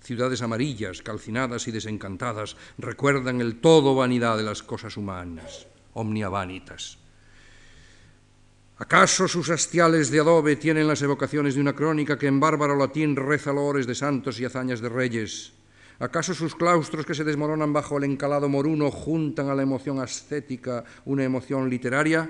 Ciudades 0.00 0.42
amarillas, 0.42 1.02
calcinadas 1.02 1.66
y 1.66 1.72
desencantadas 1.72 2.56
recuerdan 2.78 3.40
el 3.40 3.60
todo 3.60 3.96
vanidad 3.96 4.36
de 4.36 4.44
las 4.44 4.62
cosas 4.62 4.96
humanas 4.96 5.66
omnia 5.94 6.28
vanitas. 6.28 6.98
¿Acaso 8.76 9.28
sus 9.28 9.50
hastiales 9.50 10.10
de 10.10 10.18
adobe 10.18 10.56
tienen 10.56 10.88
las 10.88 11.00
evocaciones 11.00 11.54
de 11.54 11.60
una 11.60 11.74
crónica 11.74 12.18
que 12.18 12.26
en 12.26 12.40
bárbaro 12.40 12.74
latín 12.76 13.14
reza 13.14 13.52
lores 13.52 13.86
de 13.86 13.94
santos 13.94 14.40
y 14.40 14.44
hazañas 14.44 14.80
de 14.80 14.88
reyes? 14.88 15.52
¿Acaso 16.00 16.34
sus 16.34 16.56
claustros 16.56 17.06
que 17.06 17.14
se 17.14 17.22
desmoronan 17.22 17.72
bajo 17.72 17.98
el 17.98 18.04
encalado 18.04 18.48
moruno 18.48 18.90
juntan 18.90 19.48
a 19.48 19.54
la 19.54 19.62
emoción 19.62 20.00
ascética 20.00 20.84
una 21.04 21.22
emoción 21.22 21.70
literaria? 21.70 22.28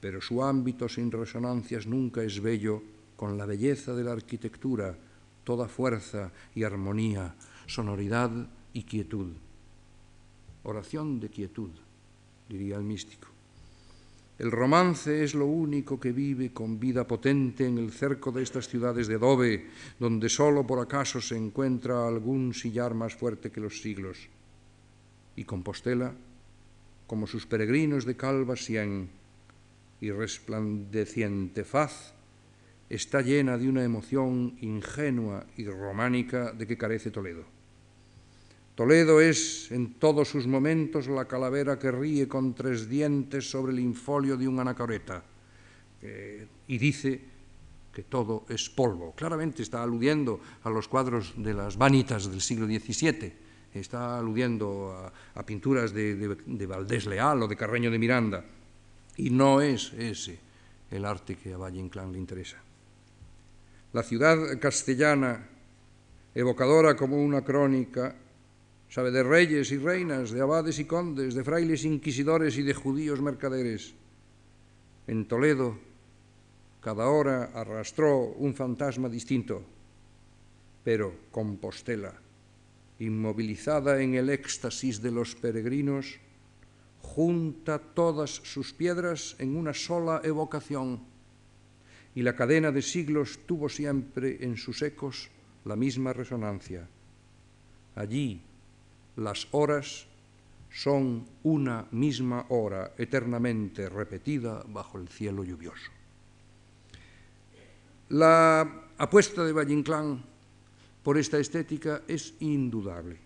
Pero 0.00 0.20
su 0.20 0.42
ámbito 0.42 0.88
sin 0.88 1.12
resonancias 1.12 1.86
nunca 1.86 2.24
es 2.24 2.42
bello 2.42 2.82
con 3.14 3.38
la 3.38 3.46
belleza 3.46 3.94
de 3.94 4.02
la 4.02 4.12
arquitectura, 4.12 4.98
toda 5.44 5.68
fuerza 5.68 6.32
y 6.56 6.64
armonía, 6.64 7.36
sonoridad 7.66 8.30
y 8.72 8.82
quietud. 8.82 9.32
Oración 10.64 11.20
de 11.20 11.28
quietud 11.28 11.70
diría 12.48 12.76
el 12.76 12.84
místico. 12.84 13.28
El 14.38 14.52
romance 14.52 15.24
es 15.24 15.34
lo 15.34 15.46
único 15.46 15.98
que 15.98 16.12
vive 16.12 16.52
con 16.52 16.78
vida 16.78 17.08
potente 17.08 17.66
en 17.66 17.76
el 17.76 17.90
cerco 17.90 18.30
de 18.30 18.44
estas 18.44 18.68
ciudades 18.68 19.08
de 19.08 19.16
adobe, 19.16 19.66
donde 19.98 20.28
solo 20.28 20.64
por 20.64 20.78
acaso 20.78 21.20
se 21.20 21.36
encuentra 21.36 22.06
algún 22.06 22.54
sillar 22.54 22.94
más 22.94 23.16
fuerte 23.16 23.50
que 23.50 23.60
los 23.60 23.82
siglos. 23.82 24.28
Y 25.34 25.42
Compostela, 25.42 26.14
como 27.08 27.26
sus 27.26 27.46
peregrinos 27.46 28.04
de 28.04 28.16
calva 28.16 28.54
sien 28.54 29.08
y 30.00 30.12
resplandeciente 30.12 31.64
faz, 31.64 32.14
está 32.88 33.22
llena 33.22 33.58
de 33.58 33.68
una 33.68 33.82
emoción 33.82 34.56
ingenua 34.60 35.46
y 35.56 35.66
románica 35.66 36.52
de 36.52 36.66
que 36.66 36.78
carece 36.78 37.10
Toledo. 37.10 37.57
Toledo 38.78 39.20
es 39.20 39.72
en 39.72 39.94
todos 39.94 40.28
sus 40.28 40.46
momentos 40.46 41.08
la 41.08 41.26
calavera 41.26 41.80
que 41.80 41.90
ríe 41.90 42.28
con 42.28 42.54
tres 42.54 42.88
dientes 42.88 43.50
sobre 43.50 43.72
el 43.72 43.80
infolio 43.80 44.36
de 44.36 44.46
un 44.46 44.60
anacoreta 44.60 45.20
y 46.00 46.78
dice 46.78 47.20
que 47.92 48.04
todo 48.04 48.46
es 48.48 48.70
polvo. 48.70 49.16
Claramente 49.16 49.64
está 49.64 49.82
aludiendo 49.82 50.38
a 50.62 50.70
los 50.70 50.86
cuadros 50.86 51.34
de 51.36 51.54
las 51.54 51.76
vanitas 51.76 52.30
del 52.30 52.40
siglo 52.40 52.66
XVII, 52.66 53.32
está 53.74 54.16
aludiendo 54.16 54.94
a, 55.34 55.42
pinturas 55.42 55.92
de, 55.92 56.14
de 56.14 56.66
Valdés 56.66 57.06
Leal 57.06 57.42
o 57.42 57.48
de 57.48 57.56
Carreño 57.56 57.90
de 57.90 57.98
Miranda, 57.98 58.44
y 59.16 59.30
no 59.30 59.60
es 59.60 59.92
ese 59.94 60.38
el 60.92 61.04
arte 61.04 61.34
que 61.34 61.52
a 61.52 61.56
Valle 61.56 61.80
Inclán 61.80 62.12
le 62.12 62.18
interesa. 62.18 62.62
La 63.92 64.04
ciudad 64.04 64.38
castellana, 64.60 65.48
evocadora 66.32 66.94
como 66.94 67.20
una 67.20 67.42
crónica, 67.42 68.14
sabe 68.88 69.10
de 69.10 69.22
reyes 69.22 69.70
y 69.72 69.78
reinas, 69.78 70.30
de 70.30 70.40
abades 70.40 70.78
y 70.78 70.84
condes, 70.84 71.34
de 71.34 71.44
frailes 71.44 71.84
inquisidores 71.84 72.56
y 72.56 72.62
de 72.62 72.74
judíos 72.74 73.20
mercaderes. 73.20 73.94
En 75.06 75.28
Toledo, 75.28 75.76
cada 76.80 77.08
hora 77.08 77.50
arrastró 77.54 78.32
un 78.38 78.54
fantasma 78.54 79.08
distinto, 79.08 79.62
pero 80.84 81.28
Compostela, 81.30 82.14
inmovilizada 82.98 84.00
en 84.00 84.14
el 84.14 84.30
éxtasis 84.30 85.02
de 85.02 85.10
los 85.10 85.34
peregrinos, 85.34 86.18
junta 87.02 87.78
todas 87.78 88.30
sus 88.30 88.72
piedras 88.72 89.36
en 89.38 89.56
una 89.56 89.74
sola 89.74 90.20
evocación, 90.24 91.00
y 92.14 92.22
la 92.22 92.34
cadena 92.34 92.72
de 92.72 92.82
siglos 92.82 93.40
tuvo 93.46 93.68
siempre 93.68 94.38
en 94.40 94.56
sus 94.56 94.82
ecos 94.82 95.30
la 95.64 95.76
misma 95.76 96.12
resonancia. 96.12 96.88
Allí, 97.94 98.40
las 99.18 99.48
horas 99.50 100.06
son 100.70 101.26
una 101.42 101.86
misma 101.90 102.46
hora 102.50 102.94
eternamente 102.96 103.88
repetida 103.88 104.64
bajo 104.68 104.98
el 104.98 105.08
cielo 105.08 105.44
lluvioso. 105.44 105.90
La 108.10 108.86
apuesta 108.96 109.44
de 109.44 109.52
Valle 109.52 109.74
Inclán 109.74 110.22
por 111.02 111.18
esta 111.18 111.38
estética 111.38 112.02
es 112.06 112.34
indudable. 112.40 113.18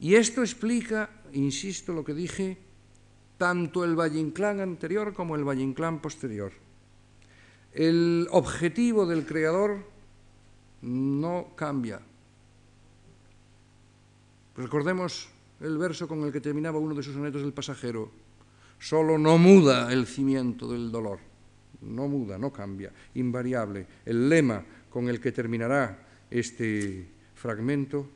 Y 0.00 0.14
esto 0.14 0.42
explica, 0.42 1.10
insisto, 1.32 1.92
lo 1.92 2.04
que 2.04 2.14
dije, 2.14 2.56
tanto 3.36 3.84
el 3.84 3.98
Valle 3.98 4.20
Inclán 4.20 4.60
anterior 4.60 5.12
como 5.12 5.34
el 5.34 5.44
Valle 5.44 5.62
Inclán 5.62 6.00
posterior. 6.00 6.52
El 7.72 8.28
objetivo 8.30 9.06
del 9.06 9.26
creador 9.26 9.84
no 10.82 11.48
cambia, 11.56 12.00
Recordemos 14.58 15.28
el 15.60 15.78
verso 15.78 16.08
con 16.08 16.24
el 16.24 16.32
que 16.32 16.40
terminaba 16.40 16.80
uno 16.80 16.92
de 16.92 17.02
sus 17.04 17.14
sonetos 17.14 17.42
del 17.42 17.52
pasajero. 17.52 18.10
Solo 18.80 19.16
no 19.16 19.38
muda 19.38 19.92
el 19.92 20.04
cimiento 20.04 20.66
del 20.66 20.90
dolor, 20.90 21.20
no 21.80 22.08
muda, 22.08 22.38
no 22.38 22.52
cambia, 22.52 22.92
invariable. 23.14 23.86
El 24.04 24.28
lema 24.28 24.64
con 24.90 25.08
el 25.08 25.20
que 25.20 25.30
terminará 25.30 26.26
este 26.28 27.06
fragmento 27.34 28.08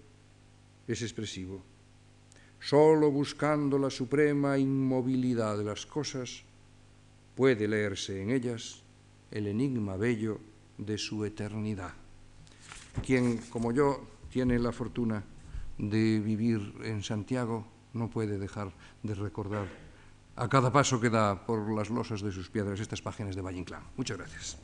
es 0.89 1.03
expresivo. 1.03 1.63
Solo 2.59 3.13
buscando 3.13 3.79
la 3.79 3.91
suprema 3.91 4.59
inmovilidad 4.59 5.57
de 5.57 5.65
las 5.65 5.87
cosas 5.87 6.43
puede 7.37 7.69
leerse 7.69 8.21
en 8.21 8.31
ellas 8.31 8.83
el 9.31 9.47
enigma 9.47 9.97
bello 9.97 10.41
de 10.77 10.99
su 10.99 11.25
eternidad. 11.25 11.95
Quien, 13.07 13.39
como 13.49 13.71
yo, 13.71 14.01
tiene 14.29 14.59
la 14.59 14.73
fortuna 14.73 15.23
de 15.79 16.21
vivir 16.21 16.75
en 16.85 17.03
Santiago, 17.03 17.67
no 17.93 18.11
puede 18.11 18.39
dejar 18.39 18.73
de 19.03 19.15
recordar 19.15 19.67
a 20.37 20.49
cada 20.49 20.73
paso 20.73 21.01
que 21.01 21.11
da 21.11 21.45
por 21.45 21.73
las 21.75 21.91
losas 21.91 22.23
de 22.23 22.33
sus 22.33 22.49
piedras 22.49 22.81
estas 22.81 23.03
páginas 23.03 23.37
de 23.37 23.43
Valle 23.43 23.59
Inclán. 23.59 23.83
Muchas 23.97 24.17
gracias. 24.17 24.59